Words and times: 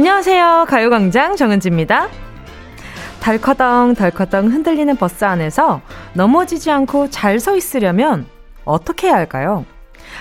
안녕하세요. 0.00 0.64
가요광장 0.66 1.36
정은지입니다. 1.36 2.08
덜커덩 3.20 3.94
덜커덩 3.94 4.46
흔들리는 4.46 4.96
버스 4.96 5.26
안에서 5.26 5.82
넘어지지 6.14 6.70
않고 6.70 7.10
잘 7.10 7.38
서 7.38 7.54
있으려면 7.54 8.24
어떻게 8.64 9.08
해야 9.08 9.16
할까요? 9.16 9.66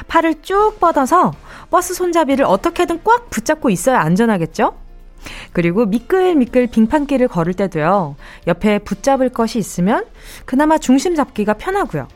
팔을 0.10 0.42
쭉 0.42 0.76
뻗어서 0.82 1.32
버스 1.72 1.94
손잡이를 1.94 2.44
어떻게든 2.44 3.06
꽉 3.06 3.30
붙잡고 3.30 3.70
있어야 3.70 4.02
안전하겠죠? 4.02 4.76
그리고 5.54 5.86
미끌미끌 5.86 6.68
빙판길을 6.68 7.30
걸을 7.30 7.54
때도요, 7.54 8.18
옆에 8.48 8.80
붙잡을 8.80 9.30
것이 9.30 9.60
있으면 9.60 10.04
그나마 10.44 10.78
중심 10.78 11.16
잡기가 11.16 11.54
편하고요. 11.54 12.10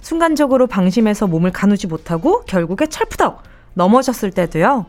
순간적으로 0.00 0.66
방심해서 0.66 1.28
몸을 1.28 1.52
가누지 1.52 1.86
못하고 1.86 2.40
결국에 2.46 2.88
철푸덕 2.88 3.44
넘어졌을 3.74 4.32
때도요, 4.32 4.86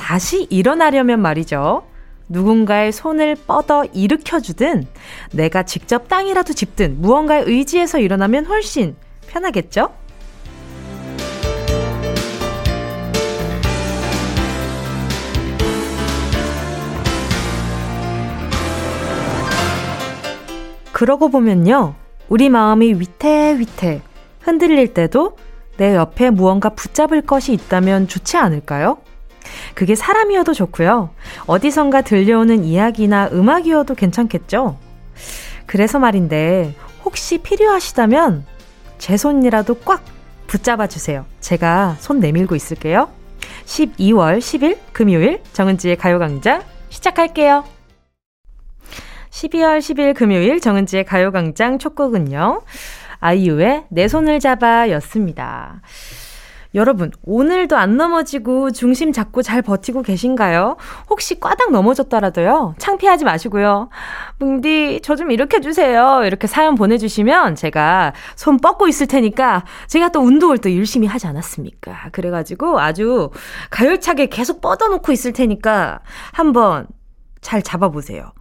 다시 0.00 0.46
일어나려면 0.48 1.20
말이죠. 1.20 1.84
누군가의 2.28 2.90
손을 2.90 3.36
뻗어 3.46 3.84
일으켜주든 3.84 4.86
내가 5.32 5.64
직접 5.64 6.08
땅이라도 6.08 6.54
짚든 6.54 7.02
무언가에 7.02 7.42
의지해서 7.46 7.98
일어나면 7.98 8.46
훨씬 8.46 8.96
편하겠죠? 9.26 9.92
그러고 20.92 21.28
보면요. 21.28 21.94
우리 22.28 22.48
마음이 22.48 22.94
위태위태 22.94 24.00
흔들릴 24.40 24.94
때도 24.94 25.36
내 25.76 25.94
옆에 25.94 26.30
무언가 26.30 26.70
붙잡을 26.70 27.22
것이 27.22 27.52
있다면 27.52 28.08
좋지 28.08 28.38
않을까요? 28.38 28.98
그게 29.74 29.94
사람이어도 29.94 30.52
좋고요. 30.54 31.10
어디선가 31.46 32.02
들려오는 32.02 32.64
이야기나 32.64 33.30
음악이어도 33.32 33.94
괜찮겠죠? 33.94 34.76
그래서 35.66 35.98
말인데, 35.98 36.74
혹시 37.04 37.38
필요하시다면 37.38 38.44
제 38.98 39.16
손이라도 39.16 39.76
꽉 39.84 40.04
붙잡아 40.46 40.86
주세요. 40.86 41.24
제가 41.40 41.96
손 42.00 42.20
내밀고 42.20 42.54
있을게요. 42.56 43.08
12월 43.64 44.38
10일 44.38 44.78
금요일 44.92 45.40
정은지의 45.52 45.96
가요광장 45.96 46.62
시작할게요. 46.88 47.64
12월 49.30 49.78
10일 49.78 50.14
금요일 50.14 50.60
정은지의 50.60 51.04
가요광장 51.04 51.78
첫 51.78 51.94
곡은요. 51.94 52.62
아이유의 53.20 53.84
내 53.90 54.08
손을 54.08 54.40
잡아 54.40 54.90
였습니다. 54.90 55.82
여러분, 56.74 57.10
오늘도 57.24 57.76
안 57.76 57.96
넘어지고 57.96 58.70
중심 58.70 59.10
잡고 59.12 59.42
잘 59.42 59.60
버티고 59.60 60.02
계신가요? 60.02 60.76
혹시 61.08 61.40
꽈당 61.40 61.72
넘어졌더라도요, 61.72 62.76
창피하지 62.78 63.24
마시고요. 63.24 63.88
뭉디, 64.38 65.00
저 65.02 65.16
좀 65.16 65.32
이렇게 65.32 65.56
해주세요. 65.56 66.22
이렇게 66.24 66.46
사연 66.46 66.76
보내주시면 66.76 67.56
제가 67.56 68.12
손 68.36 68.56
뻗고 68.58 68.86
있을 68.86 69.08
테니까 69.08 69.64
제가 69.88 70.10
또 70.10 70.20
운동을 70.20 70.58
또 70.58 70.74
열심히 70.74 71.08
하지 71.08 71.26
않았습니까? 71.26 72.10
그래가지고 72.12 72.78
아주 72.80 73.30
가열차게 73.70 74.26
계속 74.26 74.60
뻗어놓고 74.60 75.10
있을 75.12 75.32
테니까 75.32 75.98
한번 76.32 76.86
잘 77.40 77.62
잡아보세요. 77.62 78.32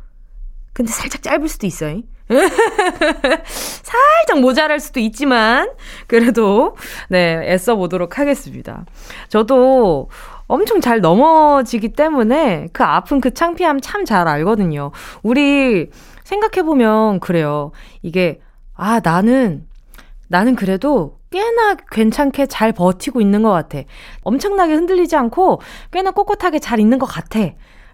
근데 0.73 0.91
살짝 0.91 1.23
짧을 1.23 1.49
수도 1.49 1.65
있어요. 1.65 2.01
살짝 3.83 4.39
모자랄 4.41 4.79
수도 4.79 4.99
있지만, 4.99 5.69
그래도, 6.07 6.75
네, 7.09 7.41
애써 7.51 7.75
보도록 7.75 8.19
하겠습니다. 8.19 8.85
저도 9.29 10.09
엄청 10.47 10.81
잘 10.81 11.01
넘어지기 11.01 11.89
때문에 11.89 12.67
그 12.73 12.83
아픈 12.83 13.21
그 13.21 13.33
창피함 13.33 13.81
참 13.81 14.05
잘 14.05 14.27
알거든요. 14.27 14.91
우리 15.23 15.89
생각해보면 16.23 17.19
그래요. 17.19 17.71
이게, 18.01 18.39
아, 18.75 19.01
나는, 19.03 19.67
나는 20.27 20.55
그래도 20.55 21.17
꽤나 21.31 21.75
괜찮게 21.91 22.47
잘 22.47 22.71
버티고 22.71 23.21
있는 23.21 23.43
것 23.43 23.51
같아. 23.51 23.79
엄청나게 24.21 24.73
흔들리지 24.73 25.15
않고 25.15 25.61
꽤나 25.91 26.11
꼿꼿하게 26.11 26.59
잘 26.59 26.79
있는 26.79 26.97
것 26.97 27.05
같아. 27.05 27.39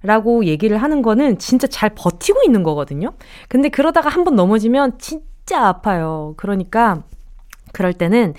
라고 0.06 0.46
얘기를 0.46 0.78
하는 0.78 1.02
거는 1.02 1.38
진짜 1.40 1.68
잘 1.68 1.90
버티고 1.96 2.42
있는 2.44 2.64
거거든요. 2.64 3.14
근데 3.50 3.70
그러다가 3.70 4.10
한 4.10 4.24
번 4.24 4.36
넘어지면 4.36 4.98
진짜 4.98 5.68
아파요. 5.68 6.34
그러니까 6.38 7.04
그럴 7.74 7.94
때는 7.94 8.34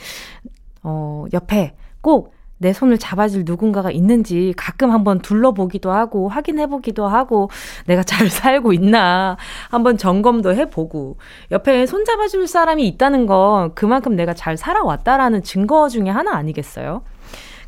어 0.83 1.27
옆에 1.33 1.75
꼭 2.01 2.37
내 2.59 2.73
손을 2.73 2.99
잡아줄 2.99 3.43
누군가가 3.45 3.91
있는지 3.91 4.55
가끔 4.57 4.91
한번 4.91 5.19
둘러보기도 5.19 5.93
하고 5.93 6.29
확인해보기도 6.29 7.07
하고 7.07 7.51
내가 7.87 8.03
잘 8.03 8.29
살고 8.31 8.73
있나 8.73 9.37
한번 9.71 9.99
점검도 9.99 10.55
해보고 10.55 11.19
옆에 11.51 11.87
손 11.87 12.05
잡아줄 12.05 12.47
사람이 12.47 12.87
있다는 12.89 13.27
건 13.27 13.75
그만큼 13.75 14.17
내가 14.17 14.33
잘 14.33 14.57
살아왔다라는 14.57 15.43
증거 15.43 15.89
중에 15.89 16.09
하나 16.09 16.35
아니겠어요? 16.37 17.03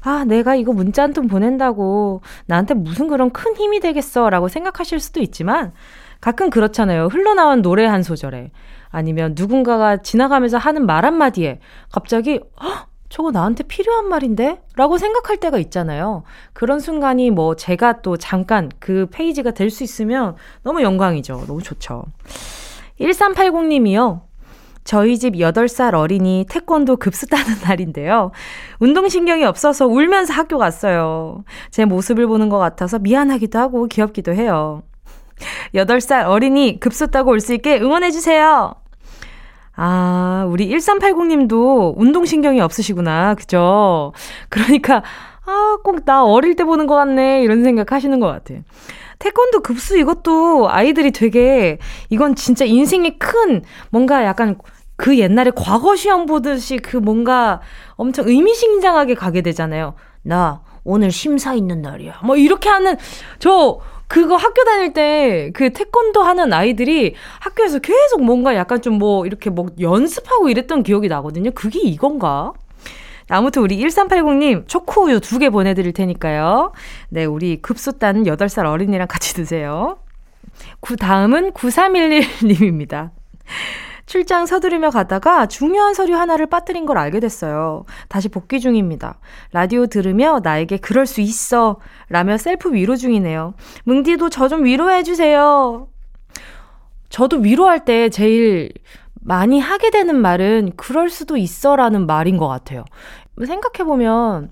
아, 0.03 0.25
내가 0.25 0.54
이거 0.54 0.72
문자 0.72 1.03
한 1.03 1.12
통 1.12 1.26
보낸다고 1.28 2.20
나한테 2.47 2.75
무슨 2.75 3.09
그런 3.09 3.31
큰 3.31 3.56
힘이 3.56 3.81
되겠어 3.81 4.31
라고 4.31 4.48
생각하실 4.48 5.00
수도 5.00 5.20
있지만 5.20 5.72
가끔 6.20 6.50
그렇잖아요. 6.50 7.06
흘러나온 7.06 7.62
노래 7.62 7.84
한 7.86 8.03
소절에 8.03 8.50
아니면 8.91 9.34
누군가가 9.37 9.98
지나가면서 9.98 10.58
하는 10.58 10.87
말 10.87 11.04
한마디에 11.04 11.60
갑자기 11.92 12.41
헉, 12.62 12.87
저거 13.08 13.31
나한테 13.31 13.64
필요한 13.64 14.06
말인데? 14.08 14.60
라고 14.76 14.98
생각할 14.98 15.38
때가 15.38 15.58
있잖아요. 15.58 16.25
그런 16.53 16.78
순간이 16.78 17.31
뭐 17.31 17.56
제가 17.56 18.03
또 18.03 18.16
잠깐 18.19 18.70
그 18.81 19.06
페이지가 19.10 19.53
될 19.53 19.70
수 19.70 19.82
있으면 19.82 20.37
너무 20.62 20.82
영광이죠. 20.82 21.44
너무 21.47 21.62
좋죠. 21.62 22.04
1380님이요. 23.00 24.20
저희 24.88 25.19
집 25.19 25.34
8살 25.34 25.93
어린이 25.93 26.47
태권도 26.49 26.97
급수 26.97 27.26
따는 27.26 27.44
날인데요. 27.62 28.31
운동신경이 28.81 29.44
없어서 29.44 29.87
울면서 29.87 30.32
학교 30.32 30.56
갔어요. 30.56 31.44
제 31.71 31.84
모습을 31.84 32.26
보는 32.26 32.49
것 32.49 32.56
같아서 32.56 32.99
미안하기도 32.99 33.59
하고 33.59 33.87
귀엽기도 33.87 34.32
해요. 34.32 34.82
8살 35.75 36.25
어린이 36.26 36.81
급수 36.81 37.09
따고 37.10 37.32
올 37.32 37.41
수 37.41 37.53
있게 37.53 37.78
응원해주세요. 37.78 38.72
아, 39.76 40.47
우리 40.49 40.71
1380님도 40.71 41.93
운동신경이 41.99 42.59
없으시구나. 42.62 43.34
그죠? 43.34 44.15
그러니까, 44.49 45.03
아, 45.44 45.76
꼭 45.84 46.03
나 46.06 46.25
어릴 46.25 46.56
때 46.56 46.65
보는 46.65 46.87
것 46.87 46.94
같네. 46.94 47.43
이런 47.43 47.62
생각 47.62 47.93
하시는 47.93 48.19
것 48.20 48.26
같아. 48.26 48.55
태권도 49.19 49.60
급수 49.60 49.99
이것도 49.99 50.70
아이들이 50.70 51.10
되게, 51.10 51.76
이건 52.09 52.34
진짜 52.37 52.65
인생의 52.65 53.19
큰, 53.19 53.62
뭔가 53.91 54.25
약간 54.25 54.56
그 54.98 55.16
옛날에 55.19 55.53
과거 55.54 55.94
시험 55.97 56.26
보듯이 56.26 56.76
그 56.78 56.97
뭔가 56.98 57.60
엄청 57.94 58.28
의미심장하게 58.28 59.14
가게 59.14 59.42
되잖아요. 59.42 59.94
나 60.22 60.60
오늘 60.84 61.12
심사 61.12 61.54
있는 61.54 61.81
날이야. 61.82 62.20
뭐 62.25 62.36
이렇게 62.36 62.69
하는 62.69 62.97
저 63.38 63.78
그거 64.08 64.37
학교 64.37 64.64
다닐 64.64 64.92
때 64.92 65.50
그 65.54 65.70
태권도 65.72 66.22
하는 66.22 66.53
아이들이 66.53 67.14
학교에서 67.41 67.78
계속 67.78 68.22
뭔가 68.25 68.54
약간 68.56 68.82
좀 68.82 68.98
뭐 68.98 69.25
이렇게 69.26 69.50
뭐 69.50 69.66
연습하고 69.81 70.48
이랬던 70.48 70.82
기억이 70.82 71.08
나거든요. 71.08 71.53
그게 71.53 71.78
이건가? 71.81 72.53
아무튼 73.31 73.62
우리 73.62 73.78
1380님 73.78 74.66
초코우유 74.66 75.20
두 75.20 75.38
개 75.38 75.48
보내드릴 75.50 75.92
테니까요. 75.92 76.72
네, 77.10 77.25
우리 77.25 77.60
급수 77.62 77.98
따는 77.98 78.25
8살 78.25 78.67
어린이랑 78.67 79.06
같이 79.06 79.34
드세요. 79.34 79.99
그 80.81 80.96
다음은 80.96 81.52
9311님입니다. 81.52 83.11
출장 84.08 84.46
서두르며 84.46 84.88
가다가 84.88 85.44
중요한 85.44 85.93
서류 85.93 86.16
하나를 86.16 86.46
빠뜨린 86.46 86.87
걸 86.87 86.96
알게 86.96 87.20
됐어요. 87.20 87.84
다시 88.08 88.31
복귀 88.31 88.58
중입니다. 88.58 89.20
라디오 89.52 89.87
들으며 89.87 90.40
나에게 90.43 90.78
그럴 90.78 91.05
수 91.05 91.20
있어. 91.20 91.78
라며 92.08 92.38
셀프 92.38 92.72
위로 92.72 92.96
중이네요. 92.96 93.52
뭉디도 93.84 94.31
저 94.31 94.49
좀 94.49 94.64
위로해주세요. 94.64 95.88
저도 97.10 97.37
위로할 97.40 97.84
때 97.84 98.08
제일 98.08 98.72
많이 99.20 99.60
하게 99.60 99.90
되는 99.90 100.16
말은 100.19 100.72
그럴 100.76 101.11
수도 101.11 101.37
있어 101.37 101.76
라는 101.76 102.06
말인 102.06 102.38
것 102.38 102.49
같아요. 102.49 102.87
생각해보면 103.46 104.49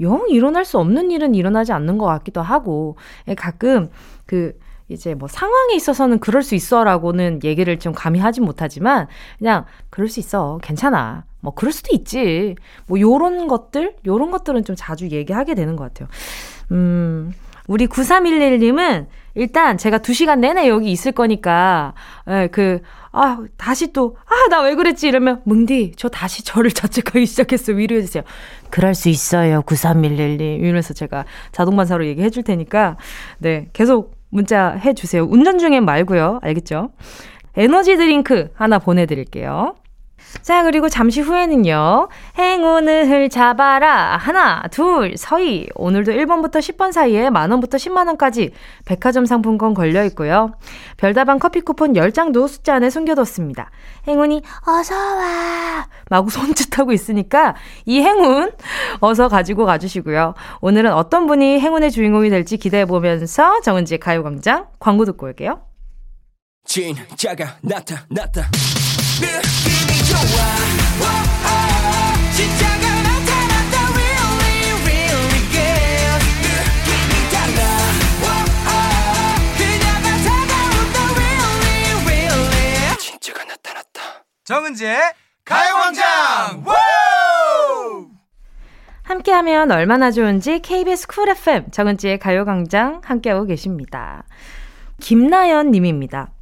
영 0.00 0.24
일어날 0.30 0.64
수 0.64 0.78
없는 0.78 1.10
일은 1.10 1.34
일어나지 1.34 1.72
않는 1.74 1.98
것 1.98 2.06
같기도 2.06 2.40
하고 2.40 2.96
가끔 3.36 3.90
그 4.24 4.58
이제 4.94 5.14
뭐 5.14 5.28
상황에 5.28 5.74
있어서는 5.74 6.18
그럴 6.20 6.42
수 6.42 6.54
있어라고는 6.54 7.40
얘기를 7.44 7.78
좀 7.78 7.92
감히 7.92 8.18
하지 8.20 8.40
못하지만 8.40 9.06
그냥 9.38 9.66
그럴 9.90 10.08
수 10.08 10.20
있어. 10.20 10.58
괜찮아. 10.62 11.24
뭐 11.40 11.52
그럴 11.54 11.72
수도 11.72 11.90
있지. 11.94 12.54
뭐 12.86 12.98
요런 12.98 13.48
것들, 13.48 13.96
요런 14.06 14.30
것들은 14.30 14.64
좀 14.64 14.74
자주 14.78 15.10
얘기하게 15.10 15.54
되는 15.54 15.76
것 15.76 15.84
같아요. 15.84 16.08
음. 16.72 17.32
우리 17.66 17.86
9311님은 17.86 19.06
일단 19.34 19.78
제가 19.78 19.98
2시간 19.98 20.38
내내 20.40 20.68
여기 20.68 20.92
있을 20.92 21.12
거니까, 21.12 21.94
예, 22.28 22.48
그, 22.52 22.80
아, 23.10 23.38
다시 23.56 23.92
또, 23.92 24.16
아, 24.26 24.48
나 24.50 24.62
왜 24.62 24.74
그랬지? 24.74 25.08
이러면, 25.08 25.40
뭉디, 25.44 25.94
저 25.96 26.08
다시 26.08 26.44
저를 26.44 26.70
자책하기 26.72 27.24
시작했어. 27.26 27.72
위로해주세요. 27.72 28.22
그럴 28.70 28.94
수 28.94 29.08
있어요. 29.08 29.62
9311님. 29.62 30.60
이러면서 30.60 30.92
제가 30.94 31.24
자동반사로 31.52 32.06
얘기해 32.06 32.28
줄 32.30 32.42
테니까, 32.42 32.96
네, 33.38 33.68
계속 33.72 34.14
문자 34.34 34.70
해주세요. 34.70 35.22
운전 35.24 35.58
중엔 35.58 35.84
말고요. 35.84 36.40
알겠죠? 36.42 36.90
에너지 37.56 37.96
드링크 37.96 38.50
하나 38.54 38.80
보내드릴게요. 38.80 39.76
자, 40.42 40.62
그리고 40.62 40.88
잠시 40.88 41.20
후에는요. 41.20 42.08
행운을 42.38 43.28
잡아라. 43.30 44.16
하나, 44.16 44.62
둘, 44.70 45.16
서희. 45.16 45.68
오늘도 45.74 46.12
1번부터 46.12 46.58
10번 46.58 46.92
사이에 46.92 47.30
만원부터 47.30 47.78
10만원까지 47.78 48.52
백화점 48.84 49.26
상품권 49.26 49.74
걸려 49.74 50.04
있고요. 50.06 50.52
별다방 50.96 51.38
커피 51.38 51.60
쿠폰 51.60 51.94
10장도 51.94 52.48
숫자 52.48 52.74
안에 52.74 52.90
숨겨뒀습니다. 52.90 53.70
행운이 54.06 54.42
어서와. 54.66 55.86
마구 56.10 56.30
손짓하고 56.30 56.92
있으니까 56.92 57.54
이 57.86 58.00
행운 58.00 58.52
어서 59.00 59.28
가지고 59.28 59.64
가주시고요. 59.64 60.34
오늘은 60.60 60.92
어떤 60.92 61.26
분이 61.26 61.60
행운의 61.60 61.90
주인공이 61.90 62.30
될지 62.30 62.56
기대해보면서 62.58 63.60
정은지의 63.62 63.98
가요광장 63.98 64.66
광고 64.78 65.04
듣고 65.04 65.26
올게요. 65.26 65.62
진짜가 66.66 67.56
나타났다. 67.62 68.50
정은지의 84.44 84.98
가요광장. 85.44 86.64
함께하면 89.02 89.70
얼마나 89.70 90.10
좋은지 90.10 90.60
KBS 90.60 91.06
쿨 91.06 91.30
FM 91.30 91.70
정은지의 91.70 92.18
가요광장 92.18 93.00
함께하고 93.04 93.46
계십니다. 93.46 94.24
김나연 95.00 95.70
님입니다. 95.70 96.33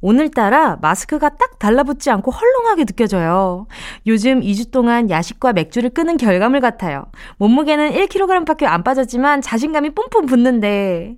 오늘따라 0.00 0.76
마스크가 0.80 1.30
딱 1.30 1.58
달라붙지 1.58 2.10
않고 2.10 2.30
헐렁하게 2.30 2.84
느껴져요. 2.84 3.66
요즘 4.06 4.40
2주 4.40 4.70
동안 4.70 5.10
야식과 5.10 5.52
맥주를 5.52 5.90
끄는 5.90 6.16
결과물 6.16 6.60
같아요. 6.60 7.06
몸무게는 7.38 7.92
1kg밖에 7.92 8.64
안 8.64 8.82
빠졌지만 8.82 9.40
자신감이 9.40 9.90
뿜뿜 9.90 10.26
붙는데. 10.26 11.16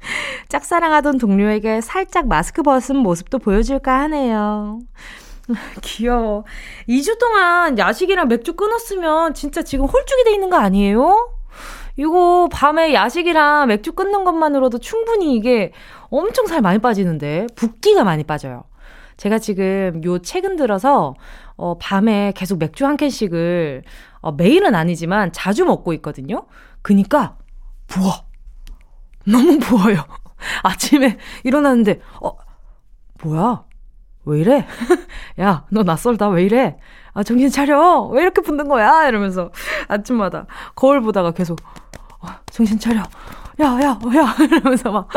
짝사랑하던 0.48 1.18
동료에게 1.18 1.80
살짝 1.80 2.28
마스크 2.28 2.62
벗은 2.62 2.96
모습도 2.96 3.38
보여줄까 3.38 4.00
하네요. 4.02 4.80
귀여워. 5.82 6.44
2주 6.88 7.18
동안 7.18 7.78
야식이랑 7.78 8.28
맥주 8.28 8.54
끊었으면 8.54 9.34
진짜 9.34 9.62
지금 9.62 9.86
홀쭉이 9.86 10.24
돼 10.24 10.32
있는 10.32 10.50
거 10.50 10.56
아니에요? 10.56 11.30
이거 11.96 12.48
밤에 12.50 12.92
야식이랑 12.92 13.68
맥주 13.68 13.92
끊는 13.92 14.24
것만으로도 14.24 14.78
충분히 14.78 15.36
이게 15.36 15.72
엄청 16.18 16.46
살 16.46 16.60
많이 16.60 16.78
빠지는데 16.78 17.48
붓기가 17.56 18.04
많이 18.04 18.22
빠져요. 18.22 18.64
제가 19.16 19.38
지금 19.38 20.00
요 20.04 20.20
최근 20.20 20.54
들어서 20.56 21.14
어 21.56 21.76
밤에 21.78 22.32
계속 22.36 22.58
맥주 22.58 22.86
한 22.86 22.96
캔씩을 22.96 23.82
어 24.20 24.32
매일은 24.32 24.74
아니지만 24.76 25.32
자주 25.32 25.64
먹고 25.64 25.92
있거든요. 25.94 26.46
그니까 26.82 27.36
부어. 27.88 28.12
너무 29.26 29.58
부어요. 29.58 30.04
아침에 30.62 31.18
일어났는데 31.42 32.00
어 32.22 32.36
뭐야? 33.22 33.64
왜 34.26 34.40
이래? 34.40 34.66
야, 35.40 35.66
너 35.70 35.82
낯설다. 35.82 36.28
왜 36.28 36.44
이래? 36.44 36.78
아, 37.12 37.22
정신 37.22 37.50
차려. 37.50 38.08
왜 38.12 38.22
이렇게 38.22 38.40
붓는 38.40 38.68
거야? 38.68 39.06
이러면서 39.06 39.50
아침마다 39.86 40.46
거울 40.74 41.02
보다가 41.02 41.32
계속 41.32 41.60
어, 42.20 42.28
정신 42.46 42.78
차려. 42.78 43.02
야, 43.60 43.66
야, 43.80 43.98
야, 44.16 44.34
이러면서 44.44 44.90
막, 44.90 45.08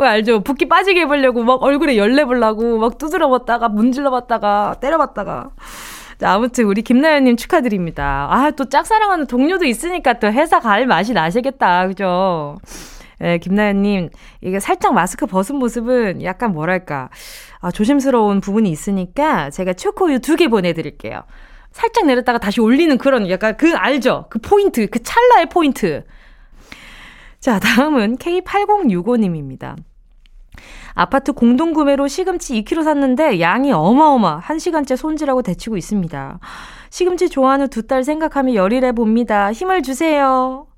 왜 0.00 0.08
알죠? 0.08 0.40
붓기 0.42 0.66
빠지게 0.68 1.02
해보려고 1.02 1.44
막 1.44 1.62
얼굴에 1.62 1.96
열 1.96 2.12
내 2.16 2.24
보려고 2.24 2.78
막 2.78 2.98
두드려 2.98 3.28
봤다가 3.30 3.68
문질러 3.68 4.10
봤다가 4.10 4.76
때려 4.80 4.98
봤다가. 4.98 5.50
자, 6.18 6.32
아무튼 6.32 6.64
우리 6.64 6.82
김나연님 6.82 7.36
축하드립니다. 7.36 8.26
아, 8.30 8.50
또 8.50 8.68
짝사랑하는 8.68 9.26
동료도 9.26 9.64
있으니까 9.64 10.14
또 10.14 10.26
회사 10.32 10.58
갈 10.60 10.86
맛이 10.86 11.12
나시겠다. 11.12 11.86
그죠? 11.88 12.56
예, 13.22 13.38
김나연님, 13.38 14.10
이게 14.40 14.58
살짝 14.58 14.94
마스크 14.94 15.26
벗은 15.26 15.56
모습은 15.56 16.22
약간 16.24 16.52
뭐랄까, 16.52 17.08
아, 17.60 17.70
조심스러운 17.70 18.40
부분이 18.40 18.68
있으니까 18.70 19.50
제가 19.50 19.74
초코우유 19.74 20.18
두 20.20 20.34
개 20.36 20.48
보내드릴게요. 20.48 21.22
살짝 21.70 22.06
내렸다가 22.06 22.38
다시 22.38 22.60
올리는 22.60 22.98
그런 22.98 23.28
약간 23.30 23.56
그 23.56 23.72
알죠? 23.76 24.26
그 24.30 24.38
포인트, 24.40 24.88
그 24.88 25.00
찰나의 25.02 25.46
포인트. 25.46 26.04
자, 27.42 27.58
다음은 27.58 28.18
K8065님입니다. 28.18 29.74
아파트 30.94 31.32
공동구매로 31.32 32.06
시금치 32.06 32.62
2kg 32.62 32.84
샀는데 32.84 33.40
양이 33.40 33.72
어마어마 33.72 34.40
1시간째 34.42 34.96
손질하고 34.96 35.42
데치고 35.42 35.76
있습니다. 35.76 36.38
시금치 36.90 37.30
좋아하는 37.30 37.68
두 37.68 37.82
딸 37.88 38.04
생각하며 38.04 38.54
열일해 38.54 38.92
봅니다. 38.92 39.52
힘을 39.52 39.82
주세요. 39.82 40.68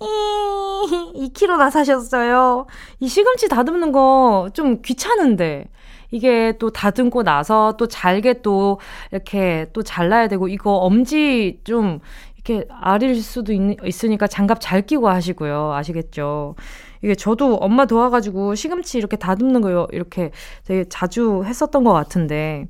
이 0.00 1.30
2kg나 1.34 1.70
사셨어요. 1.72 2.66
이 3.00 3.08
시금치 3.08 3.48
다듬는 3.48 3.90
거 3.90 4.48
좀 4.54 4.82
귀찮은데. 4.82 5.66
이게 6.12 6.52
또 6.60 6.70
다듬고 6.70 7.24
나서 7.24 7.74
또 7.78 7.88
잘게 7.88 8.42
또 8.42 8.78
이렇게 9.10 9.66
또 9.72 9.82
잘라야 9.82 10.28
되고 10.28 10.46
이거 10.46 10.76
엄지 10.76 11.58
좀 11.64 11.98
이렇게 12.46 12.64
아릴 12.70 13.20
수도 13.20 13.52
있, 13.52 13.76
있으니까 13.84 14.28
장갑 14.28 14.58
잘 14.60 14.82
끼고 14.82 15.08
하시고요. 15.08 15.72
아시겠죠? 15.72 16.54
이게 17.02 17.14
저도 17.16 17.56
엄마 17.56 17.86
도와가지고 17.86 18.54
시금치 18.54 18.98
이렇게 18.98 19.16
다듬는 19.16 19.60
거요. 19.60 19.88
이렇게 19.90 20.30
되게 20.64 20.84
자주 20.88 21.42
했었던 21.44 21.82
것 21.82 21.92
같은데. 21.92 22.68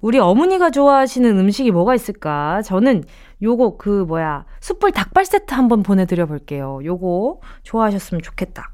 우리 0.00 0.20
어머니가 0.20 0.70
좋아하시는 0.70 1.38
음식이 1.38 1.72
뭐가 1.72 1.96
있을까? 1.96 2.62
저는 2.62 3.02
요거 3.42 3.78
그 3.78 4.04
뭐야 4.06 4.44
숯불 4.60 4.92
닭발 4.92 5.24
세트 5.24 5.52
한번 5.52 5.82
보내드려 5.82 6.26
볼게요. 6.26 6.78
요거 6.84 7.40
좋아하셨으면 7.64 8.22
좋겠다. 8.22 8.70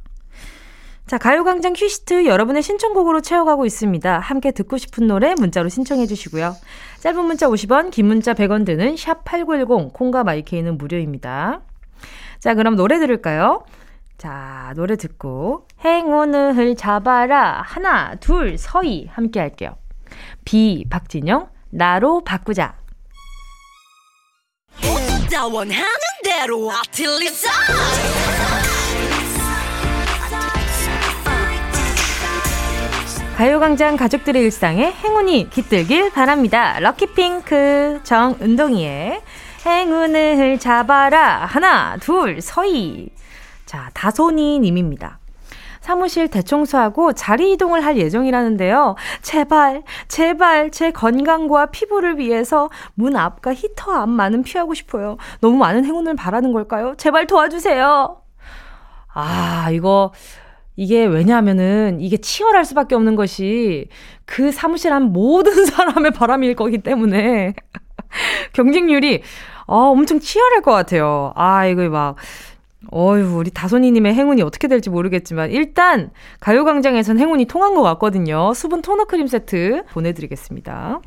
자, 1.06 1.18
가요광장 1.18 1.74
퀴시트 1.74 2.24
여러분의 2.24 2.62
신청곡으로 2.62 3.20
채워가고 3.20 3.66
있습니다. 3.66 4.18
함께 4.20 4.50
듣고 4.52 4.78
싶은 4.78 5.06
노래 5.06 5.34
문자로 5.34 5.68
신청해 5.68 6.06
주시고요. 6.06 6.54
짧은 7.04 7.22
문자 7.26 7.48
50원, 7.48 7.90
긴 7.90 8.06
문자 8.06 8.32
100원 8.32 8.64
드는 8.64 8.96
샵 8.96 9.24
8910, 9.24 9.92
콩과 9.92 10.24
마이케이는 10.24 10.78
무료입니다. 10.78 11.60
자, 12.40 12.54
그럼 12.54 12.76
노래 12.76 12.98
들을까요? 12.98 13.66
자, 14.16 14.72
노래 14.74 14.96
듣고 14.96 15.68
행운을 15.84 16.74
잡아라. 16.76 17.60
하나, 17.62 18.14
둘, 18.14 18.56
서희 18.56 19.06
함께 19.12 19.38
할게요. 19.38 19.76
비, 20.46 20.86
박진영, 20.88 21.50
나로 21.68 22.24
바꾸자. 22.24 22.74
가요광장 33.36 33.96
가족들의 33.96 34.40
일상에 34.42 34.92
행운이 34.92 35.50
깃들길 35.50 36.12
바랍니다. 36.12 36.78
럭키핑크 36.78 38.00
정은동이의 38.04 39.22
행운을 39.66 40.58
잡아라. 40.60 41.44
하나, 41.44 41.96
둘, 41.96 42.40
서희. 42.40 43.08
자, 43.66 43.90
다손이 43.92 44.60
님입니다. 44.60 45.18
사무실 45.80 46.28
대청소하고 46.28 47.12
자리 47.14 47.52
이동을 47.52 47.84
할 47.84 47.96
예정이라는데요. 47.96 48.94
제발, 49.20 49.82
제발 50.06 50.70
제 50.70 50.92
건강과 50.92 51.66
피부를 51.66 52.18
위해서 52.18 52.70
문 52.94 53.16
앞과 53.16 53.52
히터 53.52 53.92
앞만은 53.92 54.44
피하고 54.44 54.74
싶어요. 54.74 55.16
너무 55.40 55.58
많은 55.58 55.84
행운을 55.84 56.14
바라는 56.14 56.52
걸까요? 56.52 56.94
제발 56.98 57.26
도와주세요. 57.26 58.16
아, 59.12 59.68
이거 59.72 60.12
이게 60.76 61.04
왜냐하면은 61.04 62.00
이게 62.00 62.16
치열할 62.16 62.64
수밖에 62.64 62.94
없는 62.94 63.16
것이 63.16 63.88
그 64.24 64.50
사무실 64.50 64.92
안 64.92 65.12
모든 65.12 65.64
사람의 65.66 66.12
바람일 66.12 66.54
거기 66.56 66.78
때문에 66.78 67.54
경쟁률이 68.52 69.22
어, 69.66 69.76
엄청 69.90 70.20
치열할 70.20 70.62
것 70.62 70.72
같아요. 70.72 71.32
아, 71.36 71.66
이거 71.66 71.88
막, 71.88 72.16
어휴, 72.90 73.38
우리 73.38 73.50
다솜이님의 73.50 74.14
행운이 74.14 74.42
어떻게 74.42 74.68
될지 74.68 74.90
모르겠지만, 74.90 75.50
일단, 75.50 76.10
가요광장에선 76.40 77.18
행운이 77.18 77.46
통한 77.46 77.74
것 77.74 77.82
같거든요. 77.82 78.52
수분 78.52 78.82
토너 78.82 79.04
크림 79.04 79.26
세트 79.26 79.84
보내드리겠습니다. 79.92 81.00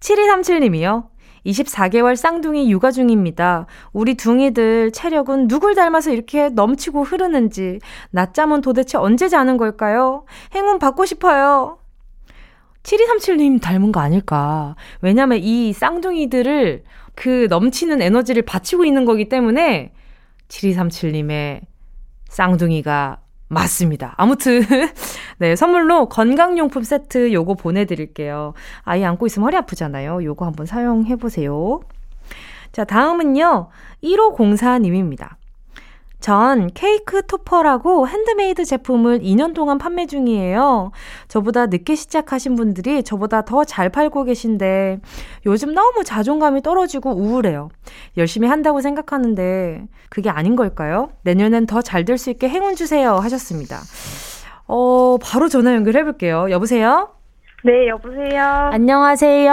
7237님이요. 0.00 1.08
24개월 1.46 2.16
쌍둥이 2.16 2.70
육아 2.70 2.90
중입니다. 2.90 3.66
우리 3.92 4.14
둥이들 4.14 4.92
체력은 4.92 5.48
누굴 5.48 5.74
닮아서 5.74 6.10
이렇게 6.10 6.48
넘치고 6.48 7.04
흐르는지, 7.04 7.78
낮잠은 8.10 8.60
도대체 8.60 8.98
언제 8.98 9.28
자는 9.28 9.56
걸까요? 9.56 10.24
행운 10.54 10.78
받고 10.78 11.06
싶어요. 11.06 11.78
7237님 12.82 13.60
닮은 13.60 13.92
거 13.92 14.00
아닐까. 14.00 14.76
왜냐면 15.00 15.38
이 15.38 15.72
쌍둥이들을 15.72 16.84
그 17.14 17.46
넘치는 17.50 18.02
에너지를 18.02 18.42
바치고 18.42 18.84
있는 18.84 19.04
거기 19.04 19.28
때문에 19.28 19.92
7237님의 20.48 21.62
쌍둥이가 22.28 23.20
맞습니다. 23.48 24.14
아무튼, 24.16 24.62
네, 25.38 25.54
선물로 25.54 26.08
건강용품 26.08 26.82
세트 26.82 27.32
요거 27.32 27.54
보내드릴게요. 27.54 28.54
아이 28.82 29.04
안고 29.04 29.26
있으면 29.26 29.46
허리 29.46 29.56
아프잖아요. 29.56 30.24
요거 30.24 30.44
한번 30.44 30.66
사용해 30.66 31.16
보세요. 31.16 31.80
자, 32.72 32.84
다음은요, 32.84 33.68
1504님입니다. 34.02 35.36
전 36.20 36.70
케이크 36.74 37.24
topper라고 37.26 38.08
handmade 38.08 38.64
제품을 38.64 39.20
2년 39.20 39.54
동안 39.54 39.78
판매 39.78 40.06
중이에요. 40.06 40.90
저보다 41.28 41.66
늦게 41.66 41.94
시작하신 41.94 42.56
분들이 42.56 43.02
저보다 43.02 43.42
더 43.42 43.64
잘 43.64 43.90
팔고 43.90 44.24
계신데 44.24 45.00
요즘 45.46 45.74
너무 45.74 46.02
자존감이 46.04 46.62
떨어지고 46.62 47.12
우울해요. 47.14 47.68
열심히 48.16 48.48
한다고 48.48 48.80
생각하는데 48.80 49.86
그게 50.08 50.30
아닌 50.30 50.56
걸까요? 50.56 51.10
내년엔 51.22 51.66
더 51.66 51.80
잘 51.82 52.04
될 52.04 52.18
수 52.18 52.30
있게 52.30 52.48
행운 52.48 52.74
주세요 52.76 53.16
하셨습니다. 53.16 53.80
어, 54.66 55.18
바로 55.22 55.48
전화 55.48 55.74
연결해 55.74 56.02
볼게요. 56.04 56.46
여보세요? 56.50 57.10
네, 57.66 57.88
여보세요. 57.88 58.70
안녕하세요. 58.72 59.52